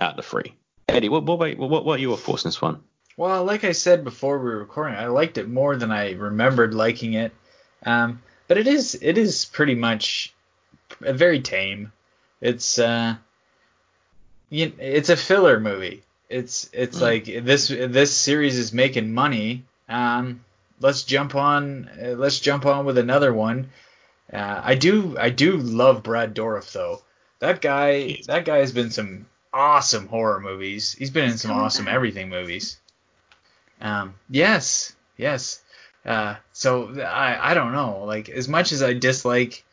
out 0.01 0.11
of 0.11 0.17
the 0.17 0.23
three. 0.23 0.57
Eddie, 0.89 1.09
what 1.09 1.25
what 1.25 1.39
what, 1.57 1.85
what, 1.85 1.99
are 1.99 2.03
your 2.03 2.17
thoughts 2.17 2.45
on 2.45 2.49
this 2.49 2.61
one? 2.61 2.83
Well, 3.17 3.45
like 3.45 3.63
I 3.63 3.73
said 3.73 4.03
before 4.03 4.39
we 4.39 4.47
were 4.47 4.59
recording, 4.59 4.97
I 4.97 5.07
liked 5.07 5.39
it 5.39 5.49
more 5.49 5.77
than 5.77 5.93
I 5.93 6.15
remembered 6.15 6.75
liking 6.75 7.13
it. 7.13 7.33
Um, 7.87 8.21
but 8.49 8.59
it 8.59 8.67
is 8.67 8.99
it 9.01 9.17
is 9.17 9.45
pretty 9.45 9.77
much 9.77 10.35
very 11.01 11.41
tame. 11.41 11.93
It's 12.41 12.81
uh, 12.81 13.17
you, 14.55 14.73
it's 14.79 15.09
a 15.09 15.17
filler 15.17 15.59
movie. 15.61 16.03
It's 16.29 16.71
it's 16.73 16.99
Mm. 16.99 17.03
like 17.03 17.25
this 17.45 17.69
this 17.69 18.17
series 18.17 18.57
is 18.59 18.73
making 18.73 19.13
money. 19.13 19.65
Um, 19.89 20.45
let's 20.81 21.03
jump 21.03 21.35
on 21.35 21.91
uh, 22.03 22.09
let's 22.11 22.39
jump 22.41 22.65
on 22.67 22.87
with 22.87 22.99
another 22.99 23.33
one. 23.33 23.71
Uh, 24.33 24.61
I 24.65 24.75
do 24.75 25.17
I 25.19 25.31
do 25.31 25.57
love 25.57 26.03
Brad 26.03 26.35
Dourif 26.35 26.73
though. 26.73 27.03
That 27.41 27.61
guy 27.61 28.19
that 28.27 28.45
guy 28.45 28.59
has 28.59 28.73
been 28.73 28.91
some 28.91 29.27
awesome 29.53 30.07
horror 30.09 30.41
movies. 30.41 30.95
He's 30.99 31.11
been 31.11 31.31
in 31.31 31.39
some 31.39 31.51
awesome 31.53 31.89
everything 31.89 32.29
movies. 32.29 32.79
Um, 33.81 34.15
yes, 34.31 34.95
yes. 35.17 35.61
Uh, 36.07 36.37
so 36.53 37.01
I 37.01 37.51
I 37.51 37.55
don't 37.55 37.73
know. 37.73 38.05
Like 38.05 38.29
as 38.29 38.49
much 38.49 38.73
as 38.73 38.83
I 38.83 38.93
dislike 38.95 39.65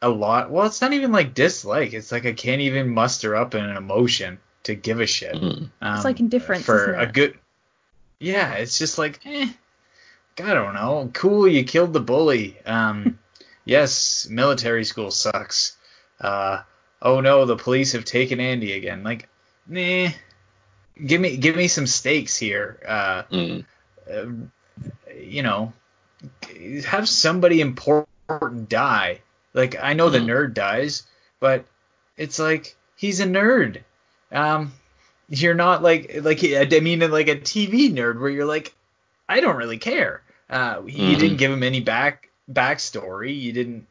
a 0.00 0.08
lot, 0.08 0.50
well, 0.50 0.66
it's 0.66 0.80
not 0.80 0.92
even 0.92 1.12
like 1.12 1.34
dislike. 1.34 1.92
It's 1.92 2.12
like 2.12 2.26
I 2.26 2.32
can't 2.32 2.60
even 2.60 2.88
muster 2.88 3.34
up 3.36 3.54
an 3.54 3.76
emotion 3.76 4.38
to 4.64 4.74
give 4.74 5.00
a 5.00 5.06
shit. 5.06 5.34
Mm. 5.34 5.70
Um, 5.80 5.94
It's 5.96 6.04
like 6.04 6.20
indifference, 6.20 6.64
for 6.64 6.94
isn't 6.94 7.00
a 7.00 7.12
good. 7.12 7.38
Yeah, 8.20 8.54
it's 8.54 8.78
just 8.78 8.98
like, 8.98 9.20
eh, 9.24 9.48
I 10.42 10.54
don't 10.54 10.74
know. 10.74 11.10
Cool, 11.12 11.48
you 11.48 11.64
killed 11.64 11.92
the 11.92 12.00
bully. 12.00 12.56
Um, 12.66 13.18
yes, 13.64 14.28
military 14.30 14.84
school 14.84 15.10
sucks. 15.10 15.76
Uh, 16.20 16.62
oh 17.02 17.20
no, 17.20 17.44
the 17.44 17.56
police 17.56 17.92
have 17.92 18.04
taken 18.04 18.40
Andy 18.40 18.72
again. 18.72 19.02
Like, 19.04 19.28
nah. 19.66 20.08
Give 21.04 21.20
me, 21.20 21.36
give 21.36 21.54
me 21.54 21.68
some 21.68 21.86
stakes 21.86 22.36
here. 22.36 22.80
Uh, 22.86 23.22
Mm. 23.30 23.64
uh, 24.12 24.26
you 25.16 25.42
know, 25.44 25.72
have 26.86 27.08
somebody 27.08 27.60
important 27.60 28.68
die. 28.68 29.20
Like 29.58 29.76
I 29.82 29.92
know 29.94 30.08
the 30.08 30.20
Mhm. 30.20 30.26
nerd 30.26 30.54
dies, 30.54 31.02
but 31.40 31.64
it's 32.16 32.38
like 32.38 32.76
he's 32.94 33.18
a 33.18 33.26
nerd. 33.26 33.82
Um, 34.30 34.72
you're 35.28 35.56
not 35.56 35.82
like 35.82 36.20
like 36.22 36.44
I 36.44 36.78
mean 36.80 37.00
like 37.10 37.26
a 37.26 37.34
TV 37.36 37.90
nerd 37.90 38.20
where 38.20 38.30
you're 38.30 38.46
like, 38.46 38.72
I 39.28 39.40
don't 39.40 39.56
really 39.56 39.78
care. 39.78 40.22
Uh, 40.48 40.82
you 40.86 41.16
Mhm. 41.16 41.18
didn't 41.18 41.36
give 41.38 41.50
him 41.50 41.64
any 41.64 41.80
back 41.80 42.30
backstory. 42.50 43.36
You 43.38 43.52
didn't 43.52 43.86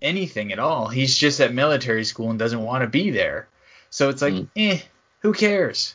anything 0.00 0.50
at 0.52 0.58
all. 0.58 0.88
He's 0.88 1.16
just 1.16 1.40
at 1.40 1.52
military 1.52 2.04
school 2.04 2.30
and 2.30 2.38
doesn't 2.38 2.62
want 2.62 2.82
to 2.82 2.88
be 2.88 3.10
there. 3.10 3.48
So 3.90 4.08
it's 4.08 4.22
like, 4.22 4.34
Mm. 4.34 4.48
eh, 4.56 4.80
who 5.20 5.34
cares? 5.34 5.94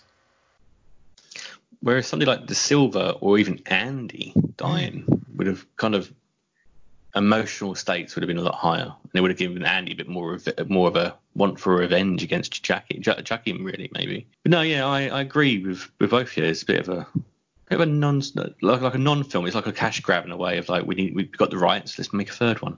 Whereas 1.82 2.08
somebody 2.08 2.30
like 2.30 2.46
De 2.46 2.54
Silva 2.54 3.14
or 3.20 3.40
even 3.40 3.62
Andy 3.66 4.34
dying 4.58 5.06
would 5.36 5.48
have 5.48 5.66
kind 5.76 5.96
of 5.96 6.12
emotional 7.16 7.76
stakes 7.76 8.16
would 8.16 8.24
have 8.24 8.28
been 8.28 8.38
a 8.38 8.42
lot 8.42 8.56
higher, 8.56 8.84
and 8.86 9.12
it 9.14 9.22
would 9.22 9.32
have 9.32 9.38
given 9.38 9.64
Andy 9.64 9.94
a 9.94 9.96
bit 9.96 10.08
more 10.08 10.34
of 10.36 10.48
more 10.70 10.88
of 10.88 10.96
a 10.96 11.16
want 11.36 11.60
for 11.60 11.76
revenge 11.76 12.24
against 12.24 12.62
Jackie, 12.64 13.02
Ja- 13.06 13.22
Jackie 13.22 13.54
really 13.54 13.90
maybe. 13.94 14.28
But 14.44 14.52
no, 14.52 14.62
yeah, 14.62 14.86
I, 14.86 15.08
I 15.08 15.22
agree 15.22 15.64
with 15.66 15.90
with 16.00 16.10
both 16.12 16.28
of 16.32 16.38
you. 16.38 16.44
It's 16.46 16.64
a 16.64 16.66
bit 16.66 16.88
of 16.88 16.90
a 16.90 17.08
bit 17.70 17.76
of 17.76 17.82
a 17.82 17.86
non 17.86 18.22
like 18.62 18.82
like 18.82 18.96
a 18.96 18.98
non-film. 18.98 19.46
It's 19.46 19.56
like 19.56 19.68
a 19.68 19.74
cash 19.74 20.00
grab 20.02 20.26
in 20.26 20.32
a 20.32 20.38
way 20.38 20.58
of 20.58 20.70
like 20.70 20.86
we 20.86 20.96
need 20.96 21.16
we've 21.16 21.32
got 21.32 21.50
the 21.52 21.58
rights, 21.58 21.98
let's 21.98 22.14
make 22.14 22.30
a 22.30 22.34
third 22.34 22.62
one. 22.62 22.74
A 22.74 22.78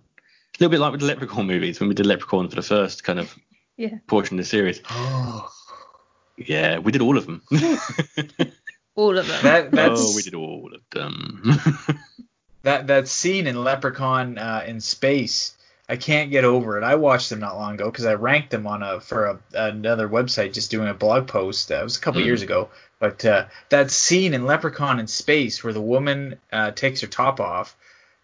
little 0.59 0.71
bit 0.71 0.79
like 0.79 0.91
with 0.91 1.01
the 1.01 1.07
Leprechaun 1.07 1.47
movies 1.47 1.79
when 1.79 1.89
we 1.89 1.95
did 1.95 2.05
Leprechaun 2.05 2.47
for 2.49 2.55
the 2.55 2.61
first 2.61 3.03
kind 3.03 3.19
of 3.19 3.35
Yeah. 3.77 3.97
portion 4.07 4.37
of 4.37 4.45
the 4.45 4.49
series. 4.49 4.81
Oh, 4.89 5.49
Yeah, 6.37 6.79
we 6.79 6.91
did 6.91 7.01
all 7.01 7.17
of 7.17 7.25
them. 7.27 7.41
All 8.95 9.17
of 9.17 9.27
them. 9.27 9.39
that 9.43 9.71
that's 9.71 9.99
oh, 10.03 10.15
we 10.15 10.21
did 10.21 10.35
all 10.35 10.69
of 10.73 10.81
them. 10.91 11.41
that 12.63 12.87
that 12.87 13.07
scene 13.07 13.47
in 13.47 13.63
Leprechaun 13.63 14.37
uh, 14.37 14.63
in 14.65 14.79
space. 14.81 15.57
I 15.89 15.97
can't 15.97 16.31
get 16.31 16.45
over 16.45 16.77
it. 16.77 16.83
I 16.83 16.95
watched 16.95 17.29
them 17.29 17.39
not 17.39 17.57
long 17.57 17.73
ago 17.75 17.91
because 17.91 18.05
I 18.05 18.13
ranked 18.13 18.51
them 18.51 18.65
on 18.65 18.81
a 18.81 19.01
for 19.01 19.25
a, 19.25 19.39
another 19.53 20.07
website 20.07 20.53
just 20.53 20.71
doing 20.71 20.87
a 20.87 20.93
blog 20.93 21.27
post. 21.27 21.71
Uh, 21.71 21.75
it 21.75 21.83
was 21.83 21.97
a 21.97 22.01
couple 22.01 22.21
Mm. 22.21 22.25
years 22.25 22.41
ago, 22.41 22.69
but 22.99 23.23
uh, 23.25 23.45
that 23.69 23.91
scene 23.91 24.33
in 24.33 24.45
Leprechaun 24.45 24.99
in 24.99 25.07
space 25.07 25.63
where 25.63 25.73
the 25.73 25.81
woman 25.81 26.39
uh, 26.53 26.71
takes 26.71 27.01
her 27.01 27.07
top 27.07 27.39
off 27.41 27.75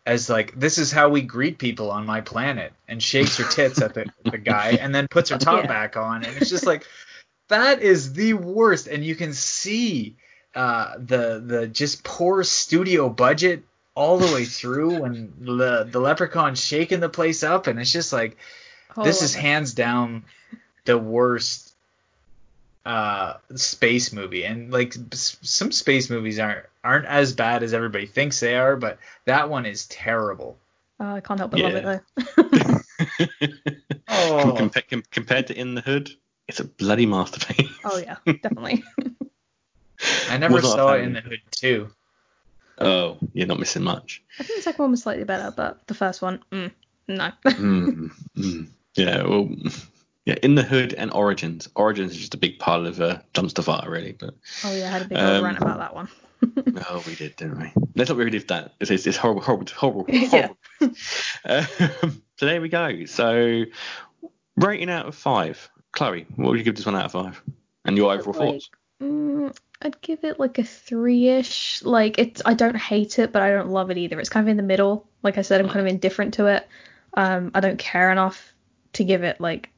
as 0.06 0.30
like 0.30 0.58
this 0.58 0.78
is 0.78 0.92
how 0.92 1.10
we 1.10 1.22
greet 1.22 1.58
people 1.60 1.92
on 1.92 2.06
my 2.06 2.22
planet 2.22 2.72
and 2.88 3.04
shakes 3.04 3.38
her 3.38 3.44
tits 3.44 3.82
at 3.82 3.94
the, 3.94 4.06
the 4.32 4.38
guy 4.38 4.72
and 4.82 4.96
then 4.96 5.08
puts 5.10 5.30
her 5.30 5.38
top 5.50 5.64
Yeah. 5.64 5.68
back 5.68 5.98
on 5.98 6.24
and 6.24 6.38
it's 6.38 6.50
just 6.50 6.66
like 6.66 6.86
that 7.50 7.82
is 7.82 8.14
the 8.14 8.34
worst 8.34 8.88
and 8.88 9.04
you 9.04 9.16
can 9.16 9.34
see 9.34 10.16
uh, 10.56 10.96
the 10.98 11.44
the 11.46 11.68
just 11.68 12.04
poor 12.04 12.44
studio 12.44 13.10
budget 13.10 13.64
all 14.00 14.18
the 14.18 14.34
way 14.34 14.46
through 14.46 15.02
when 15.02 15.34
the 15.42 15.84
the 15.84 16.00
leprechaun's 16.00 16.64
shaking 16.64 17.02
the 17.02 17.10
place 17.10 17.44
up 17.44 17.68
and 17.68 17.78
it's 17.78 17.92
just 17.92 18.14
like 18.14 18.38
Oh, 18.96 19.04
this 19.04 19.22
is 19.22 19.36
hands 19.36 19.74
down 19.74 20.24
the 20.86 20.98
worst 20.98 21.74
uh 22.86 23.34
space 23.56 24.14
movie. 24.14 24.46
And 24.46 24.72
like 24.72 24.96
some 25.12 25.74
space 25.74 26.10
movies 26.10 26.40
aren't 26.40 26.66
aren't 26.82 27.08
as 27.08 27.34
bad 27.34 27.62
as 27.62 27.74
everybody 27.74 28.06
thinks 28.06 28.40
they 28.40 28.56
are 28.56 28.78
but 28.78 29.00
that 29.26 29.50
one 29.50 29.66
is 29.66 29.86
terrible. 29.88 30.58
Oh, 31.02 31.16
I 31.16 31.20
can't 31.20 31.38
help 31.38 31.52
but 31.52 31.60
love 31.60 31.76
it 31.76 31.84
though. 31.84 32.02
oh. 34.08 34.56
Compa- 34.58 34.90
com- 34.90 35.04
compared 35.12 35.48
to 35.48 35.60
In 35.60 35.76
the 35.76 35.82
Hood, 35.82 36.10
it's 36.48 36.62
a 36.62 36.66
bloody 36.66 37.06
masterpiece. 37.06 37.70
Oh 37.84 37.98
yeah, 37.98 38.16
definitely. 38.26 38.82
i 40.30 40.38
never 40.38 40.54
Was 40.54 40.64
saw 40.64 40.94
it 40.94 41.02
in 41.02 41.12
the 41.12 41.22
hood 41.22 41.42
too 41.52 41.90
Oh, 42.80 43.18
you're 43.34 43.48
not 43.48 43.60
missing 43.60 43.84
much. 43.84 44.24
I 44.40 44.44
think 44.44 44.60
the 44.60 44.64
second 44.64 44.84
one 44.84 44.92
was 44.92 45.04
slightly 45.04 45.24
better, 45.26 45.52
but 45.56 45.86
the 45.88 45.94
first 45.94 46.22
one, 46.22 46.40
mm, 46.52 46.72
no. 47.08 47.32
Mm, 47.46 48.12
mm. 48.38 48.68
Yeah, 48.96 49.24
well, 49.24 49.50
yeah, 50.26 50.36
In 50.44 50.56
the 50.56 50.64
Hood 50.64 50.94
and 50.94 51.12
Origins. 51.14 51.70
Origins 51.76 52.12
is 52.12 52.18
just 52.18 52.34
a 52.34 52.38
big 52.38 52.60
pile 52.60 52.86
of 52.86 53.00
uh, 53.02 53.20
dumpster 53.34 53.64
fire, 53.64 53.90
really. 53.90 54.14
But 54.14 54.36
oh 54.66 54.74
yeah, 54.76 54.88
I 54.88 54.92
had 54.92 55.02
a 55.04 55.06
big 55.06 55.18
old 55.18 55.28
Um, 55.28 55.44
rant 55.44 55.58
about 55.58 55.80
that 55.80 55.96
one. 55.96 56.08
oh, 56.90 57.04
we 57.06 57.16
did, 57.16 57.36
didn't 57.36 57.60
we? 57.60 57.72
Let's 57.96 58.10
not 58.10 58.18
relive 58.18 58.48
that. 58.48 58.74
It's, 58.80 58.90
it's, 58.92 59.06
it's 59.08 59.18
horrible, 59.18 59.42
horrible, 59.42 59.68
horrible, 59.76 60.06
Yeah. 60.10 60.50
um, 60.82 61.68
so 62.38 62.46
there 62.46 62.62
we 62.62 62.70
go. 62.70 63.06
So 63.06 63.66
rating 64.56 64.90
out 64.90 65.06
of 65.06 65.16
five. 65.16 65.70
Chloe, 65.92 66.26
what 66.36 66.50
would 66.50 66.58
you 66.60 66.64
give 66.64 66.76
this 66.76 66.86
one 66.86 66.96
out 66.96 67.06
of 67.06 67.12
five? 67.12 67.42
And 67.86 67.98
your 67.98 68.14
overall 68.14 68.40
Like, 68.40 68.52
thoughts? 68.54 68.70
Mm, 69.02 69.56
I'd 69.82 70.02
give 70.02 70.24
it 70.24 70.40
like 70.40 70.58
a 70.60 70.64
three-ish. 70.64 71.84
Like 71.84 72.18
it's, 72.20 72.42
I 72.46 72.54
don't 72.54 72.76
hate 72.76 73.18
it, 73.20 73.32
but 73.32 73.42
I 73.42 73.52
don't 73.52 73.70
love 73.70 73.92
it 73.92 73.98
either. 73.98 74.20
It's 74.20 74.30
kind 74.30 74.46
of 74.46 74.50
in 74.52 74.58
the 74.58 74.64
middle. 74.64 75.08
Like 75.24 75.38
I 75.38 75.42
said, 75.42 75.62
I'm 75.62 75.68
kind 75.68 75.80
of 75.82 75.88
indifferent 75.88 76.34
to 76.36 76.48
it. 76.48 76.68
Um, 77.14 77.52
I 77.54 77.60
don't 77.62 77.80
care 77.80 78.12
enough 78.12 78.54
to 78.94 79.04
give 79.04 79.24
it 79.24 79.40
like 79.40 79.70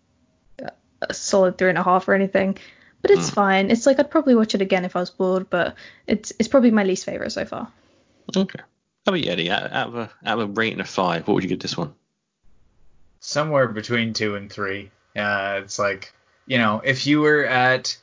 a- 0.59 0.71
a 1.01 1.13
solid 1.13 1.57
three 1.57 1.69
and 1.69 1.77
a 1.77 1.83
half 1.83 2.07
or 2.07 2.13
anything. 2.13 2.57
But 3.01 3.11
it's 3.11 3.29
Mm. 3.29 3.33
fine. 3.33 3.71
It's 3.71 3.85
like 3.85 3.99
I'd 3.99 4.11
probably 4.11 4.35
watch 4.35 4.53
it 4.55 4.61
again 4.61 4.85
if 4.85 4.95
I 4.95 4.99
was 4.99 5.09
bored, 5.09 5.49
but 5.49 5.75
it's 6.07 6.31
it's 6.39 6.47
probably 6.47 6.71
my 6.71 6.83
least 6.83 7.05
favorite 7.05 7.31
so 7.31 7.45
far. 7.45 7.71
Okay. 8.35 8.59
How 8.59 9.09
about 9.11 9.21
you, 9.23 9.31
Eddie? 9.31 9.49
Out, 9.49 9.71
out 9.71 9.87
of 9.87 9.95
a 9.95 10.09
out 10.25 10.39
of 10.39 10.49
a 10.49 10.51
rating 10.53 10.79
of 10.79 10.87
five, 10.89 11.27
what 11.27 11.33
would 11.35 11.43
you 11.43 11.49
give 11.49 11.59
this 11.59 11.77
one? 11.77 11.93
somewhere 13.23 13.67
between 13.67 14.13
two 14.13 14.35
and 14.35 14.51
three. 14.51 14.89
Uh, 15.15 15.59
it's 15.63 15.77
like 15.77 16.11
you 16.47 16.57
know, 16.57 16.81
if 16.83 17.05
you 17.05 17.21
were 17.21 17.45
at, 17.45 17.97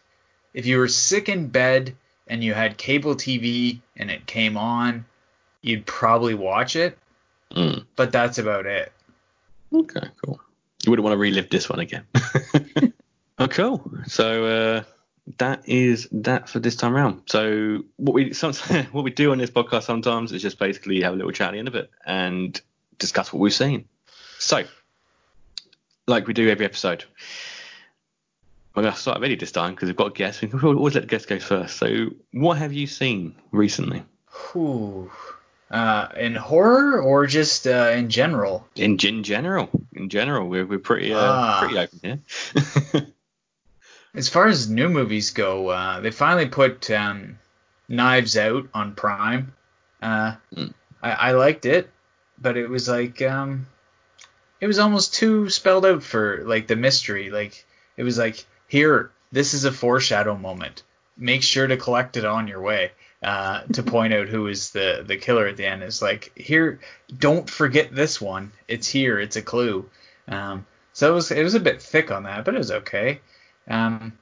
if 0.59 0.67
you 0.67 0.79
were 0.79 0.89
sick 0.89 1.29
in 1.29 1.47
bed 1.47 1.95
and 2.27 2.43
you 2.43 2.53
had 2.53 2.77
cable 2.77 3.15
TV 3.15 3.79
and 3.97 4.11
it 4.11 4.27
came 4.27 4.57
on, 4.57 5.05
you'd 5.63 5.87
probably 5.87 6.35
watch 6.35 6.75
it, 6.75 6.99
Mm. 7.53 7.87
but 7.95 8.11
that's 8.11 8.39
about 8.39 8.67
it. 8.67 8.93
Okay, 9.73 10.01
cool. 10.25 10.41
You 10.85 10.91
wouldn't 10.91 11.05
want 11.05 11.15
to 11.15 11.19
relive 11.19 11.49
this 11.49 11.69
one 11.71 11.79
again. 11.79 12.05
oh, 13.39 13.47
cool. 13.47 13.89
So 14.09 14.45
uh, 14.47 14.83
that 15.39 15.69
is 15.69 16.09
that 16.11 16.49
for 16.49 16.59
this 16.59 16.75
time 16.75 16.93
round. 16.93 17.23
So 17.27 17.85
what 17.97 18.15
we 18.15 18.33
some, 18.33 18.53
what 18.93 19.05
we 19.05 19.11
do 19.13 19.31
on 19.31 19.39
this 19.39 19.51
podcast 19.51 19.85
sometimes 19.85 20.33
is 20.33 20.43
just 20.43 20.59
basically 20.59 21.03
have 21.03 21.13
a 21.13 21.17
little 21.17 21.31
chat 21.31 21.49
at 21.49 21.53
the 21.53 21.59
end 21.61 21.69
of 21.69 21.77
it 21.77 21.89
and 22.05 22.61
discuss 22.99 23.33
what 23.33 23.39
we've 23.39 23.55
seen. 23.55 23.85
So, 24.41 24.65
like 26.09 26.27
we 26.27 26.35
do 26.35 26.49
every 26.51 26.65
episode, 26.67 27.05
we're 28.79 28.83
going 28.83 28.95
to 28.95 29.01
start 29.01 29.23
Eddie 29.25 29.35
this 29.35 29.51
time 29.51 29.75
because 29.75 29.89
we've 29.89 29.97
got 29.97 30.15
guests. 30.15 30.41
We 30.41 30.47
can 30.49 30.61
always 30.63 30.95
let 30.95 31.01
the 31.01 31.07
guests 31.09 31.27
go 31.27 31.39
first. 31.41 31.77
So, 31.79 32.11
what 32.33 32.59
have 32.59 32.73
you 32.73 32.87
seen 32.87 33.35
recently? 33.51 34.05
Whew. 34.53 35.11
Uh, 35.69 36.09
in 36.17 36.35
horror 36.37 37.03
or 37.03 37.27
just 37.27 37.67
uh, 37.67 37.91
in 37.95 38.09
general? 38.09 38.67
In, 38.77 38.97
in 39.05 39.23
general, 39.25 39.69
in 39.95 40.09
general, 40.09 40.49
we're, 40.49 40.65
we're 40.65 40.79
pretty 40.79 41.13
uh, 41.13 41.19
Ah. 41.21 41.59
pretty 41.61 41.77
open 41.79 42.01
here. 42.03 43.07
As 44.15 44.29
far 44.29 44.47
as 44.47 44.71
new 44.71 44.89
movies 44.89 45.31
go, 45.33 45.69
uh, 45.69 46.01
they 46.01 46.11
finally 46.11 46.47
put 46.49 46.91
um, 46.91 47.39
Knives 47.89 48.37
Out 48.37 48.69
on 48.73 48.95
Prime. 48.95 49.53
Uh, 50.01 50.37
Mm. 50.55 50.73
I, 51.03 51.11
I 51.11 51.33
liked 51.33 51.67
it, 51.67 51.91
but 52.39 52.57
it 52.57 52.69
was 52.69 52.89
like 52.89 53.21
um, 53.23 53.67
it 54.61 54.67
was 54.69 54.79
almost 54.79 55.15
too 55.15 55.49
spelled 55.51 55.85
out 55.85 56.03
for 56.03 56.43
like 56.45 56.67
the 56.69 56.77
mystery. 56.77 57.31
Like 57.31 57.65
it 57.97 58.03
was 58.05 58.17
like 58.19 58.47
here, 58.69 59.11
this 59.33 59.55
is 59.55 59.65
a 59.65 59.73
foreshadow 59.73 60.37
moment. 60.37 60.83
Make 61.17 61.43
sure 61.43 61.67
to 61.67 61.77
collect 61.77 62.17
it 62.17 62.25
on 62.25 62.47
your 62.49 62.61
way. 62.61 62.93
Uh, 63.21 63.63
to 63.73 63.83
point 63.83 64.15
out 64.15 64.29
who 64.29 64.47
is 64.47 64.71
the 64.71 65.03
the 65.05 65.17
killer 65.17 65.49
at 65.49 65.57
the 65.57 65.67
end 65.67 65.83
is 65.83 66.01
like 66.01 66.31
here. 66.37 66.79
Don't 67.19 67.51
forget 67.51 67.93
this 67.93 68.21
one. 68.21 68.53
It's 68.69 68.87
here. 68.87 69.19
It's 69.19 69.35
a 69.35 69.43
clue. 69.43 69.91
Um, 70.29 70.67
so 70.93 71.11
it 71.11 71.15
was 71.15 71.31
it 71.33 71.43
was 71.43 71.55
a 71.55 71.61
bit 71.61 71.83
thick 71.83 72.13
on 72.13 72.23
that, 72.23 72.45
but 72.45 72.55
it 72.55 72.59
was 72.59 72.71
okay. 72.71 73.21
Um, 73.69 74.17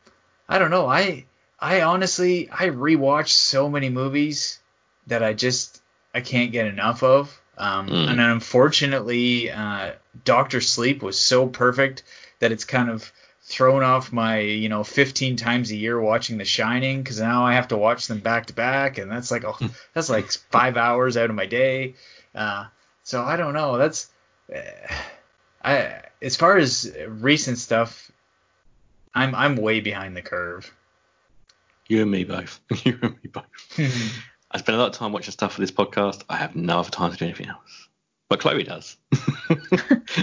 I 0.48 0.58
don't 0.58 0.70
know. 0.70 0.86
I 0.86 1.26
I 1.60 1.82
honestly 1.82 2.48
I 2.50 2.68
rewatch 2.68 3.28
so 3.28 3.68
many 3.68 3.90
movies 3.90 4.60
that 5.08 5.22
I 5.22 5.34
just 5.34 5.82
I 6.14 6.22
can't 6.22 6.52
get 6.52 6.66
enough 6.66 7.02
of. 7.02 7.38
Um, 7.58 7.88
Mm. 7.88 8.10
And 8.12 8.20
unfortunately, 8.20 9.50
uh, 9.50 9.92
Doctor 10.24 10.60
Sleep 10.62 11.02
was 11.02 11.18
so 11.18 11.46
perfect 11.46 12.02
that 12.38 12.52
it's 12.52 12.64
kind 12.64 12.88
of 12.90 13.12
thrown 13.48 13.84
off 13.84 14.12
my 14.12 14.40
you 14.40 14.68
know 14.68 14.82
15 14.82 15.36
times 15.36 15.70
a 15.70 15.76
year 15.76 16.00
watching 16.00 16.36
The 16.36 16.44
Shining 16.44 17.02
because 17.02 17.20
now 17.20 17.46
I 17.46 17.54
have 17.54 17.68
to 17.68 17.76
watch 17.76 18.08
them 18.08 18.18
back 18.18 18.46
to 18.46 18.52
back, 18.52 18.98
and 18.98 19.10
that's 19.10 19.30
like 19.30 19.44
oh 19.44 19.56
that's 19.94 20.10
like 20.10 20.30
five 20.50 20.76
hours 20.76 21.16
out 21.16 21.30
of 21.30 21.36
my 21.36 21.46
day. 21.46 21.94
Uh, 22.34 22.66
so 23.04 23.22
I 23.22 23.36
don't 23.36 23.54
know. 23.54 23.78
That's 23.78 24.10
uh, 24.54 24.60
I 25.62 26.02
as 26.20 26.36
far 26.36 26.56
as 26.56 26.92
recent 27.06 27.58
stuff, 27.58 28.10
I'm 29.14 29.34
I'm 29.34 29.56
way 29.56 29.80
behind 29.80 30.16
the 30.16 30.22
curve. 30.22 30.72
You 31.86 32.02
and 32.02 32.10
me 32.10 32.24
both. 32.24 32.58
you 32.84 32.98
and 33.00 33.14
me 33.22 33.30
both. 33.32 33.44
I 34.50 34.58
spend 34.58 34.76
a 34.76 34.80
lot 34.80 34.88
of 34.88 34.94
time 34.94 35.12
watching 35.12 35.32
stuff 35.32 35.54
for 35.54 35.60
this 35.60 35.70
podcast. 35.70 36.24
I 36.28 36.36
have 36.36 36.56
no 36.56 36.80
other 36.80 36.90
time 36.90 37.12
to 37.12 37.16
do 37.16 37.24
anything 37.24 37.48
else. 37.48 37.88
But 38.28 38.40
Chloe 38.40 38.64
does. 38.64 38.96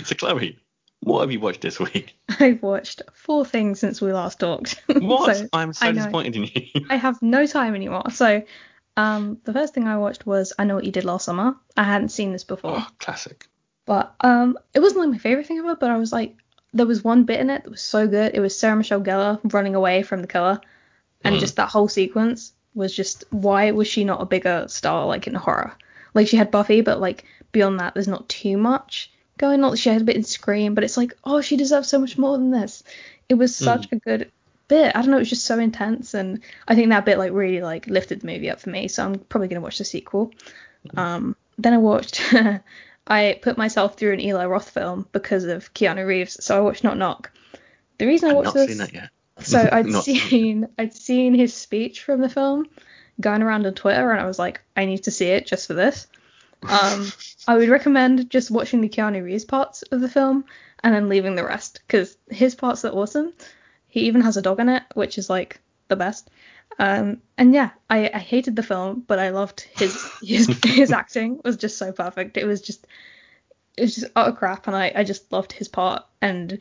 so 0.03 0.15
Chloe, 0.15 0.59
what 1.03 1.21
have 1.21 1.31
you 1.31 1.39
watched 1.39 1.61
this 1.61 1.79
week? 1.79 2.15
I've 2.39 2.61
watched 2.61 3.01
four 3.13 3.45
things 3.45 3.79
since 3.79 4.01
we 4.01 4.11
last 4.13 4.39
talked. 4.39 4.81
What? 4.99 5.35
So, 5.37 5.47
I'm 5.53 5.73
so 5.73 5.91
disappointed 5.91 6.35
in 6.35 6.43
you. 6.43 6.85
I 6.89 6.95
have 6.95 7.21
no 7.21 7.45
time 7.45 7.75
anymore. 7.75 8.09
So, 8.11 8.43
um, 8.97 9.37
the 9.43 9.53
first 9.53 9.73
thing 9.73 9.87
I 9.87 9.97
watched 9.97 10.25
was 10.25 10.53
I 10.57 10.63
Know 10.63 10.75
What 10.75 10.85
You 10.85 10.91
Did 10.91 11.05
Last 11.05 11.25
Summer. 11.25 11.55
I 11.77 11.83
hadn't 11.83 12.09
seen 12.09 12.31
this 12.31 12.43
before, 12.43 12.75
Oh, 12.77 12.87
classic. 12.99 13.47
but 13.85 14.13
um, 14.21 14.57
it 14.73 14.79
wasn't 14.79 15.01
like 15.01 15.11
my 15.11 15.17
favorite 15.17 15.47
thing 15.47 15.57
ever. 15.59 15.75
But 15.75 15.89
I 15.91 15.97
was 15.97 16.11
like, 16.13 16.35
there 16.73 16.85
was 16.85 17.03
one 17.03 17.23
bit 17.23 17.39
in 17.39 17.49
it 17.49 17.63
that 17.63 17.69
was 17.69 17.81
so 17.81 18.07
good. 18.07 18.33
It 18.35 18.39
was 18.39 18.57
Sarah 18.57 18.75
Michelle 18.75 19.01
Gellar 19.01 19.39
running 19.53 19.75
away 19.75 20.03
from 20.03 20.21
the 20.21 20.27
killer, 20.27 20.59
and 21.23 21.35
Mm. 21.35 21.39
just 21.39 21.55
that 21.57 21.69
whole 21.69 21.87
sequence 21.87 22.53
was 22.75 22.95
just 22.95 23.23
why 23.31 23.71
was 23.71 23.87
she 23.87 24.03
not 24.03 24.21
a 24.21 24.25
bigger 24.25 24.65
star 24.67 25.05
like 25.05 25.27
in 25.27 25.35
horror? 25.35 25.73
Like 26.13 26.27
she 26.27 26.37
had 26.37 26.51
Buffy, 26.51 26.81
but 26.81 26.99
like 26.99 27.25
beyond 27.51 27.79
that, 27.79 27.93
there's 27.93 28.07
not 28.07 28.29
too 28.29 28.57
much 28.57 29.11
going 29.43 29.61
on. 29.65 29.75
She 29.75 29.89
had 29.89 30.01
a 30.01 30.05
bit 30.05 30.15
in 30.15 30.23
Scream, 30.23 30.73
but 30.73 30.85
it's 30.85 30.95
like, 30.95 31.17
oh, 31.25 31.41
she 31.41 31.57
deserves 31.57 31.89
so 31.89 31.99
much 31.99 32.17
more 32.17 32.37
than 32.37 32.51
this. 32.51 32.81
It 33.27 33.33
was 33.33 33.53
such 33.53 33.91
a 33.91 33.97
good 33.97 34.31
bit. 34.69 34.95
I 34.95 35.01
don't 35.01 35.11
know, 35.11 35.17
it 35.17 35.21
was 35.21 35.29
just 35.29 35.45
so 35.45 35.59
intense, 35.59 36.13
and 36.13 36.39
I 36.65 36.75
think 36.75 36.89
that 36.89 37.03
bit 37.03 37.17
like 37.17 37.33
really 37.33 37.61
like 37.61 37.87
lifted 37.87 38.21
the 38.21 38.27
movie 38.27 38.49
up 38.49 38.61
for 38.61 38.69
me. 38.69 38.87
So 38.87 39.03
I'm 39.03 39.19
probably 39.19 39.49
gonna 39.49 39.59
watch 39.59 39.79
the 39.79 39.85
sequel. 39.85 40.31
Um, 40.95 41.35
then 41.57 41.73
I 41.73 41.77
watched. 41.77 42.21
I 43.07 43.37
put 43.41 43.57
myself 43.57 43.97
through 43.97 44.13
an 44.13 44.21
Eli 44.21 44.45
Roth 44.45 44.69
film 44.69 45.09
because 45.11 45.43
of 45.43 45.73
Keanu 45.73 46.07
Reeves, 46.07 46.41
so 46.41 46.57
I 46.57 46.61
watched 46.61 46.85
Knock 46.85 46.95
Knock. 46.95 47.31
The 47.97 48.07
reason 48.07 48.29
I 48.29 48.31
I've 48.31 48.37
watched 48.37 48.45
not 48.45 48.53
this, 48.53 48.67
seen 48.69 48.77
that 48.77 48.93
yet. 48.93 49.09
so 49.39 49.59
I'd 49.71 49.91
seen 49.91 50.69
I'd 50.79 50.93
seen 50.93 51.33
his 51.33 51.53
speech 51.53 52.03
from 52.03 52.21
the 52.21 52.29
film 52.29 52.67
going 53.19 53.41
around 53.41 53.65
on 53.65 53.73
Twitter, 53.73 54.11
and 54.11 54.21
I 54.21 54.25
was 54.25 54.39
like, 54.39 54.61
I 54.77 54.85
need 54.85 55.03
to 55.03 55.11
see 55.11 55.27
it 55.27 55.47
just 55.47 55.67
for 55.67 55.73
this. 55.73 56.07
Um, 56.67 57.11
I 57.47 57.57
would 57.57 57.69
recommend 57.69 58.29
just 58.29 58.51
watching 58.51 58.81
the 58.81 58.89
Keanu 58.89 59.23
Reeves 59.23 59.45
parts 59.45 59.81
of 59.83 60.01
the 60.01 60.09
film 60.09 60.45
and 60.83 60.93
then 60.93 61.09
leaving 61.09 61.35
the 61.35 61.45
rest 61.45 61.81
because 61.85 62.17
his 62.29 62.55
parts 62.55 62.85
are 62.85 62.91
awesome. 62.91 63.33
He 63.87 64.01
even 64.01 64.21
has 64.21 64.37
a 64.37 64.41
dog 64.41 64.59
in 64.59 64.69
it, 64.69 64.83
which 64.93 65.17
is 65.17 65.29
like 65.29 65.59
the 65.87 65.95
best. 65.95 66.29
Um, 66.79 67.21
and 67.37 67.53
yeah, 67.53 67.71
I, 67.89 68.09
I 68.13 68.19
hated 68.19 68.55
the 68.55 68.63
film, 68.63 69.03
but 69.05 69.19
I 69.19 69.29
loved 69.29 69.61
his 69.61 69.95
his 70.21 70.47
his 70.63 70.91
acting 70.91 71.39
was 71.43 71.57
just 71.57 71.77
so 71.77 71.91
perfect. 71.91 72.37
It 72.37 72.45
was 72.45 72.61
just 72.61 72.87
it 73.77 73.81
was 73.81 73.95
just 73.95 74.11
utter 74.15 74.31
crap, 74.31 74.67
and 74.67 74.75
I 74.75 74.91
I 74.95 75.03
just 75.03 75.31
loved 75.31 75.51
his 75.51 75.67
part, 75.67 76.03
and 76.21 76.59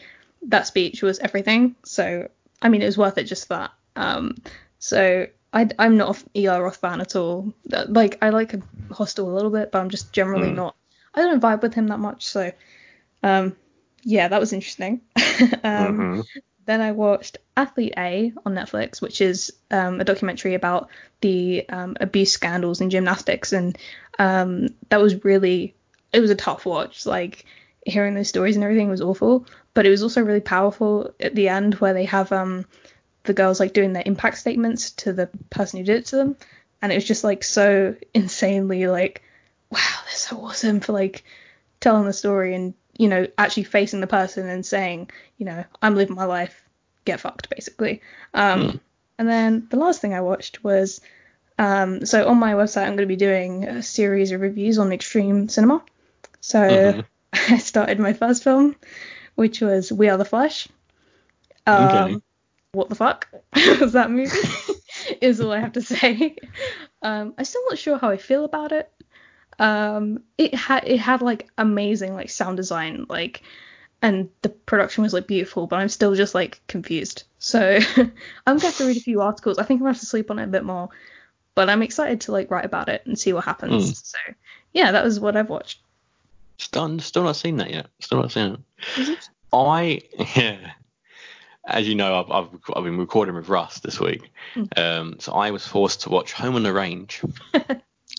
that 0.49 0.67
speech 0.67 1.03
was 1.03 1.19
everything. 1.21 1.77
So 1.85 2.29
I 2.61 2.69
mean, 2.69 2.83
it 2.83 2.87
was 2.87 2.99
worth 2.99 3.19
it 3.19 3.25
just 3.25 3.49
for 3.49 3.55
that. 3.55 3.71
Um, 3.97 4.37
so 4.79 5.27
I 5.53 5.69
I'm 5.79 5.97
not 5.97 6.23
an 6.35 6.63
Roth 6.63 6.77
fan 6.77 7.01
at 7.01 7.17
all. 7.17 7.53
Like 7.89 8.19
I 8.23 8.31
like 8.31 8.55
a 8.55 8.63
Hostel 8.91 9.31
a 9.31 9.35
little 9.35 9.51
bit, 9.51 9.71
but 9.73 9.81
I'm 9.81 9.91
just 9.91 10.13
generally 10.13 10.51
Mm. 10.51 10.57
not. 10.57 10.77
I 11.15 11.21
don't 11.23 11.43
vibe 11.43 11.63
with 11.63 11.75
him 11.75 11.89
that 11.89 11.99
much. 11.99 12.25
So 12.27 12.53
um, 13.23 13.57
yeah, 14.03 14.29
that 14.29 14.41
was 14.41 14.53
interesting. 14.53 15.03
um, 15.17 15.23
Mhm. 15.65 16.25
then 16.65 16.81
I 16.81 16.93
watched 16.93 17.39
Athlete 17.57 17.95
A 17.97 18.33
on 18.47 18.55
Netflix, 18.55 19.01
which 19.01 19.21
is 19.21 19.53
um, 19.71 20.01
a 20.01 20.05
documentary 20.05 20.55
about 20.55 20.89
the 21.21 21.69
um, 21.69 21.97
abuse 22.01 22.33
scandals 22.33 22.81
in 22.81 22.91
gymnastics, 22.91 23.53
and 23.53 23.77
um, 24.19 24.69
that 24.89 25.01
was 25.01 25.25
really 25.25 25.75
it 26.13 26.21
was 26.21 26.31
a 26.31 26.35
tough 26.37 26.65
watch. 26.67 27.07
Like 27.07 27.45
hearing 27.85 28.15
those 28.15 28.29
stories 28.29 28.55
and 28.57 28.65
everything 28.65 28.89
was 28.89 29.01
awful, 29.01 29.47
but 29.75 29.87
it 29.87 29.91
was 29.91 30.03
also 30.03 30.23
really 30.23 30.41
powerful 30.41 31.13
at 31.21 31.35
the 31.35 31.49
end 31.49 31.75
where 31.75 31.95
they 31.95 32.05
have 32.05 32.31
um, 32.33 32.65
the 33.25 33.35
girls 33.35 33.61
like 33.61 33.73
doing 33.73 33.93
their 33.93 34.03
impact 34.05 34.39
statements 34.39 34.91
to 34.91 35.13
the 35.13 35.29
person 35.51 35.79
who 35.79 35.85
did 35.85 35.97
it 35.99 36.07
to 36.07 36.17
them, 36.17 36.37
and 36.81 36.93
it 36.93 36.97
was 36.97 37.05
just 37.05 37.25
like 37.25 37.45
so 37.45 37.95
insanely 38.15 38.87
like 38.87 39.23
wow, 39.71 39.79
they're 40.05 40.15
so 40.15 40.37
awesome 40.45 40.81
for 40.81 40.93
like 40.93 41.25
telling 41.81 42.05
the 42.07 42.13
story 42.13 42.55
and 42.55 42.75
you 42.99 43.09
know 43.09 43.27
actually 43.39 43.65
facing 43.65 44.01
the 44.01 44.07
person 44.07 44.49
and 44.49 44.65
saying 44.67 45.11
you 45.39 45.47
know 45.47 45.65
i'm 45.81 45.95
living 45.97 46.15
my 46.15 46.25
life. 46.25 46.63
Get 47.05 47.21
fucked 47.21 47.51
basically. 47.51 48.01
Um 48.35 48.81
and 49.19 49.29
then 49.29 49.67
the 49.71 49.77
last 49.79 50.01
thing 50.01 50.15
i 50.15 50.21
watched 50.21 50.63
was 50.63 51.01
um 51.59 52.05
so 52.07 52.29
on 52.29 52.39
my 52.39 52.53
website 52.53 52.83
i'm 52.83 52.97
going 52.97 52.99
to 52.99 53.07
be 53.07 53.17
doing 53.17 53.65
a 53.65 53.83
series 53.83 54.31
of 54.33 54.41
reviews 54.41 54.79
on 54.79 54.93
extreme 54.93 55.49
cinema. 55.49 55.83
So 56.41 56.59
Mhm. 56.61 57.05
i 57.33 57.59
started 57.59 57.99
my 57.99 58.13
first 58.13 58.45
film 58.45 58.77
which 59.35 59.61
was 59.61 59.91
we 59.91 60.09
are 60.11 60.19
the 60.19 60.25
flesh 60.25 60.69
um 61.67 61.87
Okay. 61.87 62.21
What 62.73 62.89
the 62.89 62.95
fuck? 62.95 63.29
Was 63.81 63.93
that 63.93 64.11
movie? 64.11 64.37
Is 65.21 65.41
all 65.41 65.53
i 65.53 65.59
have 65.59 65.73
to 65.73 65.83
say. 65.83 66.37
Um 67.03 67.35
i'm 67.37 67.45
still 67.45 67.63
not 67.69 67.79
sure 67.79 67.99
how 67.99 68.11
i 68.11 68.17
feel 68.17 68.45
about 68.45 68.73
it. 68.73 68.91
Um 69.59 70.23
it 70.39 70.55
had 70.55 70.85
it 70.87 70.99
had 70.99 71.23
like 71.23 71.51
amazing 71.59 72.15
like 72.15 72.31
sound 72.31 72.57
design 72.57 73.07
like 73.09 73.43
and 74.01 74.29
the 74.43 74.49
production 74.49 75.03
was 75.03 75.13
like 75.13 75.27
beautiful 75.27 75.67
but 75.67 75.79
i'm 75.79 75.89
still 75.89 76.15
just 76.15 76.35
like 76.35 76.61
confused. 76.67 77.25
So 77.39 77.79
i'm 77.97 78.13
gonna 78.47 78.61
have 78.61 78.77
to 78.79 78.87
read 78.87 78.97
a 78.97 79.01
few 79.01 79.21
articles. 79.21 79.59
I 79.59 79.65
think 79.65 79.79
i'm 79.79 79.85
gonna 79.85 79.93
have 79.95 80.01
to 80.01 80.07
sleep 80.07 80.31
on 80.31 80.39
it 80.39 80.45
a 80.45 80.49
bit 80.49 80.65
more 80.65 80.89
but 81.55 81.69
i'm 81.69 81.83
excited 81.83 82.23
to 82.23 82.33
like 82.33 82.51
write 82.51 82.65
about 82.65 82.89
it 82.89 83.03
and 83.07 83.19
see 83.19 83.33
what 83.33 83.45
happens. 83.45 83.93
Mm. 83.93 84.05
so 84.05 84.19
yeah 84.73 84.93
that 84.93 85.05
was 85.05 85.21
what 85.21 85.37
i've 85.37 85.51
watched. 85.51 85.81
Still, 86.59 86.99
still 87.01 87.25
not 87.25 87.37
seen 87.37 87.57
that 87.57 87.71
yet. 87.71 87.87
Still 88.01 88.23
not 88.23 88.33
seen 88.33 88.65
it? 88.97 89.31
I, 89.53 90.01
yeah, 90.37 90.73
as 91.67 91.89
you 91.89 91.95
know, 91.95 92.21
I've, 92.21 92.31
I've, 92.31 92.61
I've 92.75 92.85
been 92.85 92.99
recording 92.99 93.35
with 93.35 93.49
Russ 93.49 93.81
this 93.81 94.01
week. 94.01 94.31
Um, 94.77 95.17
so 95.19 95.33
I 95.33 95.51
was 95.51 95.67
forced 95.67 96.03
to 96.03 96.11
watch 96.11 96.33
Home 96.33 96.57
on 96.57 96.63
the 96.63 96.73
Range. 96.73 97.23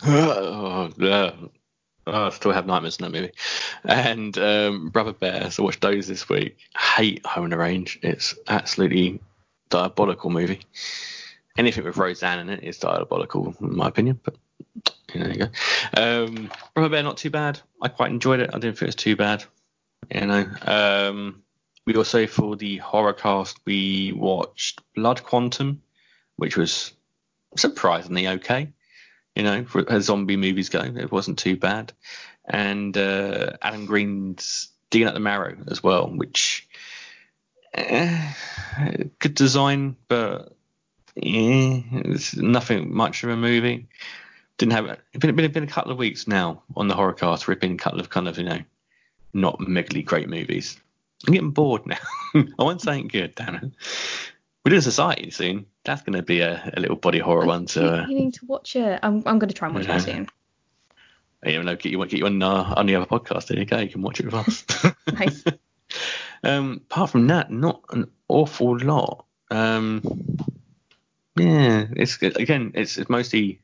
oh, 0.06 0.89
yeah. 0.98 1.32
Oh, 2.06 2.26
I 2.26 2.30
still 2.32 2.52
have 2.52 2.66
nightmares 2.66 2.98
in 2.98 3.04
that 3.04 3.12
movie. 3.12 3.34
And 3.86 4.38
um, 4.38 4.89
Brother 4.89 5.14
Bear, 5.14 5.50
so 5.52 5.64
I 5.64 5.66
watched 5.66 5.82
those 5.82 6.08
this 6.08 6.28
week. 6.28 6.58
Hate 6.78 7.26
Home 7.26 7.46
on 7.46 7.50
the 7.50 7.58
Range. 7.58 8.00
It's 8.02 8.36
absolutely 8.48 9.22
diabolical 9.70 10.30
movie. 10.30 10.62
Anything 11.58 11.84
with 11.84 11.98
Roseanne 11.98 12.39
in 12.39 12.50
it 12.50 12.64
is 12.64 12.78
diabolical, 12.78 13.56
in 13.62 13.76
my 13.76 13.88
opinion. 13.88 14.20
But 14.24 14.36
yeah, 15.14 15.24
there 15.24 15.32
you 15.32 15.46
go. 15.46 16.26
Um, 16.26 16.52
Brother 16.74 16.89
Bear, 16.89 17.04
not 17.04 17.18
too 17.18 17.30
bad. 17.30 17.60
I 17.82 17.88
quite 17.88 18.12
enjoyed 18.12 18.39
it. 18.39 18.50
I 18.50 18.60
didn't 18.60 18.78
think 18.78 18.84
it 18.84 18.88
was 18.88 18.96
too 18.96 19.16
bad. 19.16 19.44
You 20.14 20.26
know. 20.26 20.48
Um, 20.64 21.43
we 21.86 21.96
also 21.96 22.28
for 22.28 22.56
the 22.56 22.78
horror 22.78 23.14
cast 23.14 23.60
we 23.66 24.14
watched 24.14 24.82
Blood 24.96 25.24
Quantum, 25.24 25.82
which 26.36 26.58
was 26.58 26.94
surprisingly 27.58 28.28
okay. 28.28 28.70
You 29.36 29.44
know, 29.44 29.66
for 29.66 29.90
as 29.92 30.06
zombie 30.06 30.38
movies 30.38 30.70
go, 30.70 30.82
it 30.82 31.12
wasn't 31.12 31.40
too 31.40 31.58
bad. 31.58 31.92
And 32.46 32.96
uh, 32.98 33.54
Adam 33.62 33.86
Green's 33.86 34.70
Digging 34.90 35.08
Up 35.08 35.14
the 35.14 35.20
Marrow 35.20 35.58
as 35.70 35.82
well, 35.82 36.08
which 36.08 36.68
eh, 37.74 38.34
good 39.20 39.34
design, 39.34 39.96
but 40.08 40.54
yeah, 41.16 41.82
it's 41.92 42.36
nothing 42.36 42.94
much 42.94 43.24
of 43.24 43.30
a 43.30 43.38
movie. 43.38 43.88
Didn't 44.58 44.74
have 44.74 44.86
it's 44.86 45.26
been, 45.26 45.36
been 45.36 45.52
been 45.52 45.64
a 45.64 45.68
couple 45.68 45.92
of 45.92 45.98
weeks 45.98 46.28
now 46.28 46.62
on 46.76 46.88
the 46.88 46.96
horror 46.96 47.14
cast. 47.14 47.48
Been 47.48 47.74
a 47.74 47.78
couple 47.78 48.00
of 48.00 48.10
kind 48.10 48.28
of 48.28 48.38
you 48.38 48.44
know 48.44 48.60
not 49.34 49.60
megally 49.60 50.06
great 50.06 50.30
movies. 50.30 50.78
I'm 51.28 51.34
getting 51.34 51.52
bored 51.52 51.86
now. 51.86 51.98
I 52.36 52.64
want 52.64 52.82
something 52.82 53.08
good, 53.08 53.36
damn 53.36 53.56
it. 53.56 53.72
We're 54.66 54.70
doing 54.72 54.82
Society 54.82 55.30
soon. 55.32 55.66
That's 55.84 56.02
going 56.02 56.16
to 56.16 56.24
be 56.24 56.40
a, 56.42 56.72
a 56.76 56.80
little 56.80 56.96
body 56.96 57.20
horror 57.20 57.46
one. 57.46 57.68
So, 57.68 57.86
uh, 57.86 58.06
you 58.08 58.16
need 58.16 58.34
to 58.36 58.46
watch 58.46 58.76
it 58.78 59.00
i'm, 59.04 59.16
I'm 59.26 59.38
going 59.40 59.50
to 59.50 59.54
try 59.54 59.68
and 59.68 59.76
watch 59.76 59.86
Yeah. 59.88 59.98
it 59.98 60.02
soon 60.02 60.30
Yeah, 61.46 61.62
no, 61.62 61.76
get 61.76 61.92
you, 61.92 61.98
get 62.06 62.20
you 62.20 62.26
on, 62.26 62.42
uh, 62.42 62.74
on 62.78 62.86
the 62.86 62.96
other 62.96 63.06
podcast. 63.06 63.48
There 63.48 63.60
you 63.60 63.66
go. 63.66 63.80
You 63.80 63.90
can 63.90 64.02
watch 64.02 64.20
it 64.22 64.26
with 64.26 64.36
us. 64.36 64.66
nice 65.14 65.44
um, 66.44 66.82
apart 66.90 67.10
from 67.10 67.28
that, 67.28 67.52
not 67.52 67.84
an 67.92 68.10
awful 68.30 68.78
lot. 68.80 69.26
Um, 69.52 70.02
yeah, 71.36 71.86
it's 71.96 72.22
again, 72.22 72.72
it's, 72.76 72.98
it's 72.98 73.10
mostly 73.10 73.62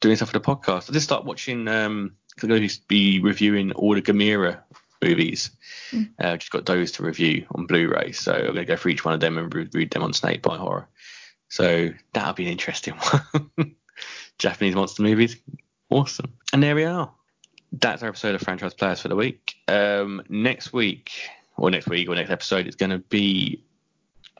doing 0.00 0.14
stuff 0.16 0.30
for 0.30 0.38
the 0.38 0.44
podcast. 0.44 0.88
I 0.90 0.92
just 0.92 1.06
start 1.06 1.24
watching. 1.24 1.66
Um, 1.68 2.12
'cause 2.36 2.44
I'm 2.44 2.50
going 2.50 2.68
to 2.68 2.80
be 2.86 3.18
reviewing 3.20 3.72
all 3.72 3.94
the 3.94 4.02
Gamera 4.02 4.58
movies. 5.02 5.50
Mm. 5.90 6.10
Uh, 6.18 6.36
just 6.36 6.50
got 6.50 6.66
those 6.66 6.92
to 6.92 7.02
review 7.02 7.46
on 7.54 7.66
Blu-ray, 7.66 8.12
so 8.12 8.32
I'm 8.32 8.44
going 8.44 8.56
to 8.56 8.64
go 8.64 8.76
through 8.76 8.92
each 8.92 9.04
one 9.04 9.14
of 9.14 9.20
them 9.20 9.38
and 9.38 9.54
re- 9.54 9.68
read 9.72 9.90
them 9.90 10.02
on 10.02 10.12
Snakebite 10.12 10.58
Horror. 10.58 10.88
So 11.48 11.90
that'll 12.12 12.34
be 12.34 12.44
an 12.44 12.52
interesting 12.52 12.94
one. 13.56 13.74
Japanese 14.38 14.74
monster 14.74 15.02
movies, 15.02 15.36
awesome. 15.90 16.32
And 16.52 16.62
there 16.62 16.74
we 16.74 16.84
are. 16.84 17.10
That's 17.72 18.02
our 18.02 18.08
episode 18.08 18.34
of 18.34 18.40
Franchise 18.42 18.74
Players 18.74 19.00
for 19.00 19.08
the 19.08 19.16
week. 19.16 19.56
Um, 19.68 20.22
next 20.28 20.72
week, 20.72 21.12
or 21.56 21.70
next 21.70 21.88
week, 21.88 22.08
or 22.08 22.14
next 22.14 22.30
episode, 22.30 22.66
is 22.66 22.74
going 22.74 22.90
to 22.90 22.98
be 22.98 23.62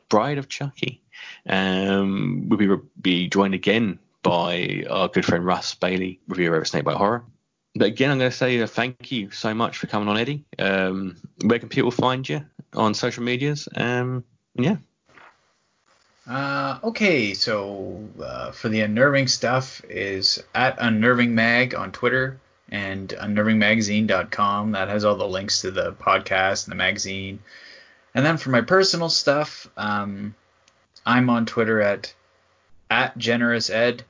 Bride 0.09 0.37
of 0.37 0.49
Chucky. 0.49 1.01
Um, 1.47 2.47
we'll 2.47 2.57
be, 2.57 2.83
be 3.01 3.27
joined 3.27 3.53
again 3.53 3.99
by 4.23 4.85
our 4.89 5.07
good 5.07 5.25
friend 5.25 5.45
Russ 5.45 5.73
Bailey, 5.75 6.19
reviewer 6.27 6.57
of 6.57 6.67
Snakebite 6.67 6.97
Horror. 6.97 7.23
But 7.75 7.87
again, 7.87 8.11
I'm 8.11 8.17
going 8.17 8.31
to 8.31 8.35
say 8.35 8.59
uh, 8.59 8.67
thank 8.67 9.11
you 9.11 9.31
so 9.31 9.53
much 9.53 9.77
for 9.77 9.87
coming 9.87 10.09
on, 10.09 10.17
Eddie. 10.17 10.45
Um, 10.57 11.17
where 11.45 11.59
can 11.59 11.69
people 11.69 11.91
find 11.91 12.27
you 12.27 12.45
on 12.73 12.93
social 12.93 13.23
medias? 13.23 13.67
Um, 13.75 14.23
yeah. 14.55 14.77
Uh, 16.27 16.79
okay, 16.83 17.33
so 17.33 18.05
uh, 18.21 18.51
for 18.51 18.67
the 18.67 18.81
unnerving 18.81 19.27
stuff 19.27 19.81
is 19.87 20.43
at 20.53 20.75
unnerving 20.79 21.33
mag 21.33 21.73
on 21.73 21.91
Twitter 21.91 22.39
and 22.69 23.09
unnervingmagazine.com. 23.09 24.71
That 24.71 24.89
has 24.89 25.05
all 25.05 25.15
the 25.15 25.27
links 25.27 25.61
to 25.61 25.71
the 25.71 25.93
podcast 25.93 26.65
and 26.65 26.71
the 26.71 26.75
magazine. 26.75 27.39
And 28.13 28.25
then 28.25 28.37
for 28.37 28.49
my 28.49 28.61
personal 28.61 29.09
stuff, 29.09 29.69
um, 29.77 30.35
I'm 31.05 31.29
on 31.29 31.45
Twitter 31.45 31.81
at 31.81 32.13
at 32.89 33.17
generous 33.17 33.69
ed, 33.69 34.03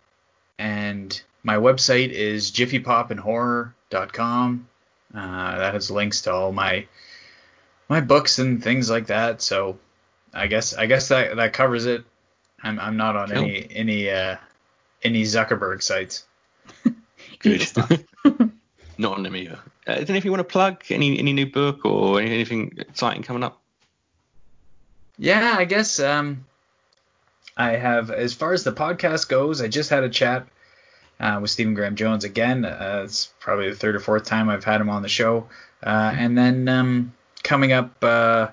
and 0.58 1.22
my 1.48 1.56
website 1.56 2.10
is 2.10 2.52
jiffypopandhorror.com. 2.52 4.68
Uh, 5.16 5.58
that 5.58 5.74
has 5.74 5.90
links 5.90 6.22
to 6.24 6.34
all 6.34 6.52
my 6.52 6.86
my 7.88 8.02
books 8.02 8.40
and 8.40 8.62
things 8.62 8.90
like 8.90 9.08
that. 9.08 9.42
So 9.42 9.80
I 10.34 10.48
guess 10.48 10.74
I 10.74 10.88
guess 10.88 11.08
that 11.08 11.38
that 11.38 11.54
covers 11.54 11.86
it. 11.86 12.04
I'm 12.62 12.78
I'm 12.82 12.98
not 12.98 13.16
on 13.16 13.30
cool. 13.30 13.38
any 13.38 13.66
any 13.72 14.10
uh, 14.10 14.36
any 15.02 15.24
Zuckerberg 15.24 15.82
sites. 15.82 16.26
Good. 17.40 17.66
not 18.98 19.18
on 19.18 19.24
them 19.24 19.38
either. 19.38 19.60
Uh, 19.88 19.94
is 19.94 20.08
there 20.08 20.16
anything 20.16 20.26
you 20.26 20.32
want 20.32 20.42
to 20.42 20.52
plug? 20.52 20.84
Any 20.90 21.18
any 21.18 21.32
new 21.32 21.50
book 21.50 21.86
or 21.86 22.20
anything 22.20 22.74
exciting 22.78 23.24
coming 23.24 23.44
up? 23.44 23.62
Yeah, 25.18 25.56
I 25.58 25.64
guess 25.64 26.02
um, 26.02 26.46
I 27.56 27.78
have 27.78 28.12
as 28.12 28.34
far 28.34 28.52
as 28.52 28.66
the 28.66 28.74
podcast 28.74 29.30
goes. 29.30 29.62
I 29.62 29.70
just 29.70 29.90
had 29.90 30.04
a 30.04 30.10
chat 30.10 30.46
uh, 31.20 31.40
with 31.42 31.52
Stephen 31.52 31.74
Graham 31.74 31.96
Jones 31.96 32.24
again. 32.24 32.66
Uh, 32.66 33.02
it's 33.06 33.32
probably 33.40 33.70
the 33.70 33.76
third 33.76 33.96
or 33.96 34.00
fourth 34.00 34.26
time 34.26 34.50
I've 34.50 34.64
had 34.64 34.82
him 34.82 34.90
on 34.90 35.02
the 35.02 35.10
show. 35.10 35.48
Uh, 35.82 36.14
and 36.16 36.38
then 36.38 36.68
um, 36.68 37.14
coming 37.44 37.72
up 37.72 38.04
uh, 38.04 38.48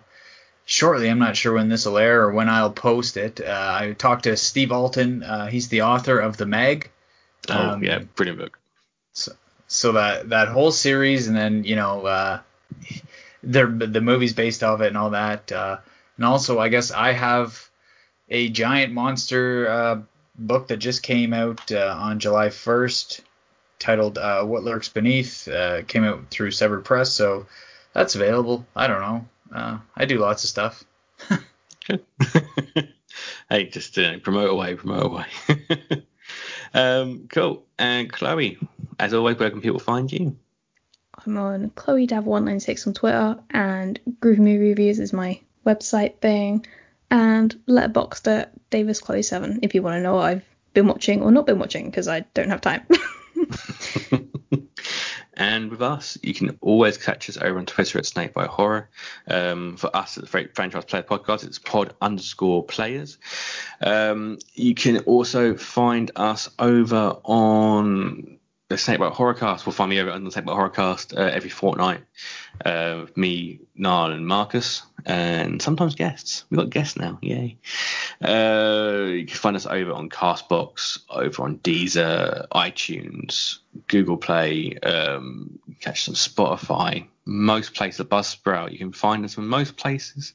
shortly, 0.65 1.09
I'm 1.09 1.19
not 1.19 1.37
sure 1.37 1.53
when 1.53 1.69
this 1.69 1.87
will 1.87 1.99
air 1.99 2.23
or 2.23 2.33
when 2.33 2.49
I'll 2.49 2.73
post 2.73 3.17
it. 3.17 3.41
Uh, 3.41 3.79
I 3.81 3.93
talked 3.93 4.25
to 4.25 4.37
Steve 4.37 4.73
Alten. 4.73 5.23
Uh, 5.23 5.47
he's 5.47 5.69
the 5.69 5.83
author 5.83 6.19
of 6.19 6.37
The 6.37 6.47
Meg. 6.47 6.91
Oh 7.49 7.71
um, 7.71 7.85
yeah, 7.85 8.01
brilliant 8.15 8.39
book. 8.39 8.59
So, 9.13 9.33
so 9.67 9.93
that 9.93 10.31
that 10.31 10.49
whole 10.49 10.73
series, 10.73 11.29
and 11.29 11.37
then 11.37 11.65
you 11.65 11.77
know, 11.77 12.07
uh, 12.07 12.41
the 13.43 13.67
the 13.67 14.01
movies 14.01 14.33
based 14.33 14.63
off 14.63 14.81
it 14.81 14.89
and 14.89 14.97
all 14.97 15.11
that. 15.11 15.53
Uh, 15.53 15.79
and 16.17 16.25
also, 16.25 16.59
I 16.59 16.69
guess 16.69 16.91
I 16.91 17.13
have 17.13 17.69
a 18.29 18.49
giant 18.49 18.93
monster 18.93 19.69
uh, 19.69 20.01
book 20.37 20.69
that 20.69 20.79
just 20.79 21.03
came 21.03 21.33
out 21.33 21.71
uh, 21.73 21.97
on 21.99 22.19
July 22.19 22.49
1st, 22.49 23.21
titled 23.79 24.19
uh, 24.19 24.45
"What 24.45 24.65
Lurks 24.65 24.89
Beneath." 24.89 25.49
Uh, 25.49 25.83
came 25.83 26.05
out 26.05 26.31
through 26.31 26.51
Severed 26.51 26.85
Press, 26.85 27.13
so 27.13 27.47
that's 27.93 28.15
available. 28.15 28.67
I 28.75 28.87
don't 28.87 29.01
know. 29.01 29.27
Uh, 29.55 29.79
I 29.97 30.05
do 30.05 30.19
lots 30.19 30.45
of 30.45 30.51
stuff. 30.51 30.85
hey, 33.51 33.67
just 33.67 33.99
uh, 33.99 34.19
promote 34.19 34.51
away, 34.51 34.75
promote 34.75 35.07
away. 35.07 35.27
um, 36.75 37.29
cool. 37.29 37.65
And 37.79 38.11
Chloe, 38.13 38.59
as 38.99 39.15
always, 39.15 39.39
where 39.39 39.51
can 39.51 39.61
people 39.61 39.79
find 39.79 40.11
you? 40.11 40.37
I'm 41.27 41.39
on 41.39 41.71
Chloe 41.71 42.07
Dav196 42.07 42.87
on 42.87 42.95
Twitter, 42.95 43.37
and 43.51 44.01
Groovy 44.21 44.39
Movie 44.39 44.59
Reviews 44.59 44.99
is 44.99 45.13
my 45.13 45.41
website 45.65 46.19
thing, 46.19 46.67
and 47.11 47.55
Letterboxd 47.67 48.27
at 48.41 48.71
Davis 48.71 49.01
Chloe 49.01 49.23
7 49.23 49.61
if 49.63 49.75
you 49.75 49.83
want 49.83 49.97
to 49.97 50.03
know 50.03 50.15
what 50.15 50.25
I've 50.25 50.45
been 50.73 50.87
watching 50.87 51.23
or 51.23 51.31
not 51.31 51.47
been 51.47 51.59
watching 51.59 51.87
because 51.87 52.09
I 52.09 52.21
don't 52.35 52.51
have 52.51 52.61
time. 52.61 52.87
And 55.37 55.71
with 55.71 55.83
us, 55.83 56.17
you 56.23 56.33
can 56.33 56.57
always 56.61 56.97
catch 56.97 57.29
us 57.29 57.37
over 57.37 57.59
on 57.59 57.67
Twitter 57.67 57.99
at 57.99 58.07
Snakebite 58.07 58.49
Horror. 58.49 58.89
Um, 59.27 59.77
for 59.77 59.95
us 59.95 60.17
at 60.17 60.25
the 60.25 60.49
Franchise 60.55 60.85
Player 60.85 61.03
Podcast, 61.03 61.45
it's 61.45 61.59
pod 61.59 61.95
underscore 62.01 62.65
players. 62.65 63.19
Um, 63.81 64.39
you 64.55 64.75
can 64.75 64.99
also 65.01 65.57
find 65.57 66.11
us 66.17 66.51
over 66.59 67.17
on 67.25 68.39
the 68.69 68.79
Snake 68.79 68.99
Snakebite 68.99 69.15
Horrorcast. 69.15 69.67
We'll 69.67 69.73
find 69.73 69.91
me 69.91 70.01
over 70.01 70.13
on 70.13 70.25
the 70.25 70.31
Snake 70.31 70.45
Snakebite 70.47 70.73
Horrorcast 70.73 71.19
uh, 71.19 71.23
every 71.23 71.51
fortnight. 71.51 72.03
Uh, 72.65 73.07
me, 73.17 73.61
Niall, 73.75 74.13
and 74.13 74.27
Marcus, 74.27 74.83
and 75.07 75.61
sometimes 75.61 75.95
guests. 75.95 76.45
We've 76.51 76.59
got 76.59 76.71
guests 76.71 76.97
now, 76.97 77.19
yay. 77.21 77.57
Uh, 78.23 79.07
you 79.09 79.27
can 79.27 79.37
find 79.37 79.57
us 79.57 79.67
over 79.67 79.93
on 79.93 80.09
Castbox, 80.09 81.01
over 81.11 81.43
on 81.43 81.59
Deezer, 81.59 82.47
iTunes, 82.49 83.59
Google 83.89 84.17
Play, 84.17 84.77
um, 84.79 85.59
catch 85.81 86.05
some 86.05 86.15
Spotify, 86.15 87.07
most 87.27 87.75
places, 87.75 88.07
Buzzsprout. 88.07 88.73
You 88.73 88.79
can 88.79 88.93
find 88.93 89.25
us 89.25 89.37
in 89.37 89.47
most 89.47 89.77
places 89.77 90.33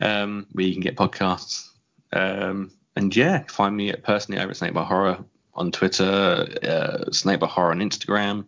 um, 0.00 0.46
where 0.52 0.66
you 0.66 0.72
can 0.72 0.82
get 0.82 0.96
podcasts. 0.96 1.68
Um, 2.12 2.70
and 2.96 3.14
yeah, 3.14 3.42
find 3.48 3.76
me 3.76 3.92
personally 3.92 4.40
over 4.40 4.50
at 4.50 4.56
Snakebite 4.56 4.86
Horror 4.86 5.24
on 5.54 5.72
Twitter, 5.72 6.46
uh, 6.62 7.10
Snakebite 7.10 7.48
Horror 7.48 7.72
on 7.72 7.80
Instagram, 7.80 8.46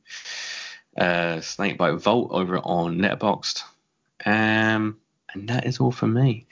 uh, 0.97 1.41
Snakebite 1.41 2.01
Vault 2.01 2.31
over 2.33 2.59
on 2.59 2.99
Letterboxd. 2.99 3.63
Um, 4.25 4.99
and 5.33 5.49
that 5.49 5.67
is 5.67 5.79
all 5.79 5.93
for 5.93 6.07
me. 6.07 6.47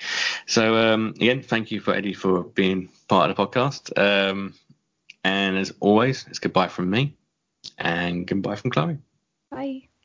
So 0.47 0.77
um, 0.77 1.15
again, 1.17 1.43
thank 1.43 1.71
you 1.71 1.81
for 1.81 1.95
Eddie 1.95 2.15
for 2.15 2.43
being 2.43 2.89
part 3.09 3.31
of 3.31 3.37
the 3.37 3.47
podcast. 3.47 3.97
Um, 3.99 4.55
and 5.23 5.57
as 5.57 5.73
always, 5.81 6.27
it's 6.29 6.39
goodbye 6.39 6.69
from 6.69 6.91
me 6.91 7.17
and 7.79 8.27
goodbye 8.27 8.57
from 8.57 8.71
Chloe. 8.71 8.99
Bye. 9.51 9.89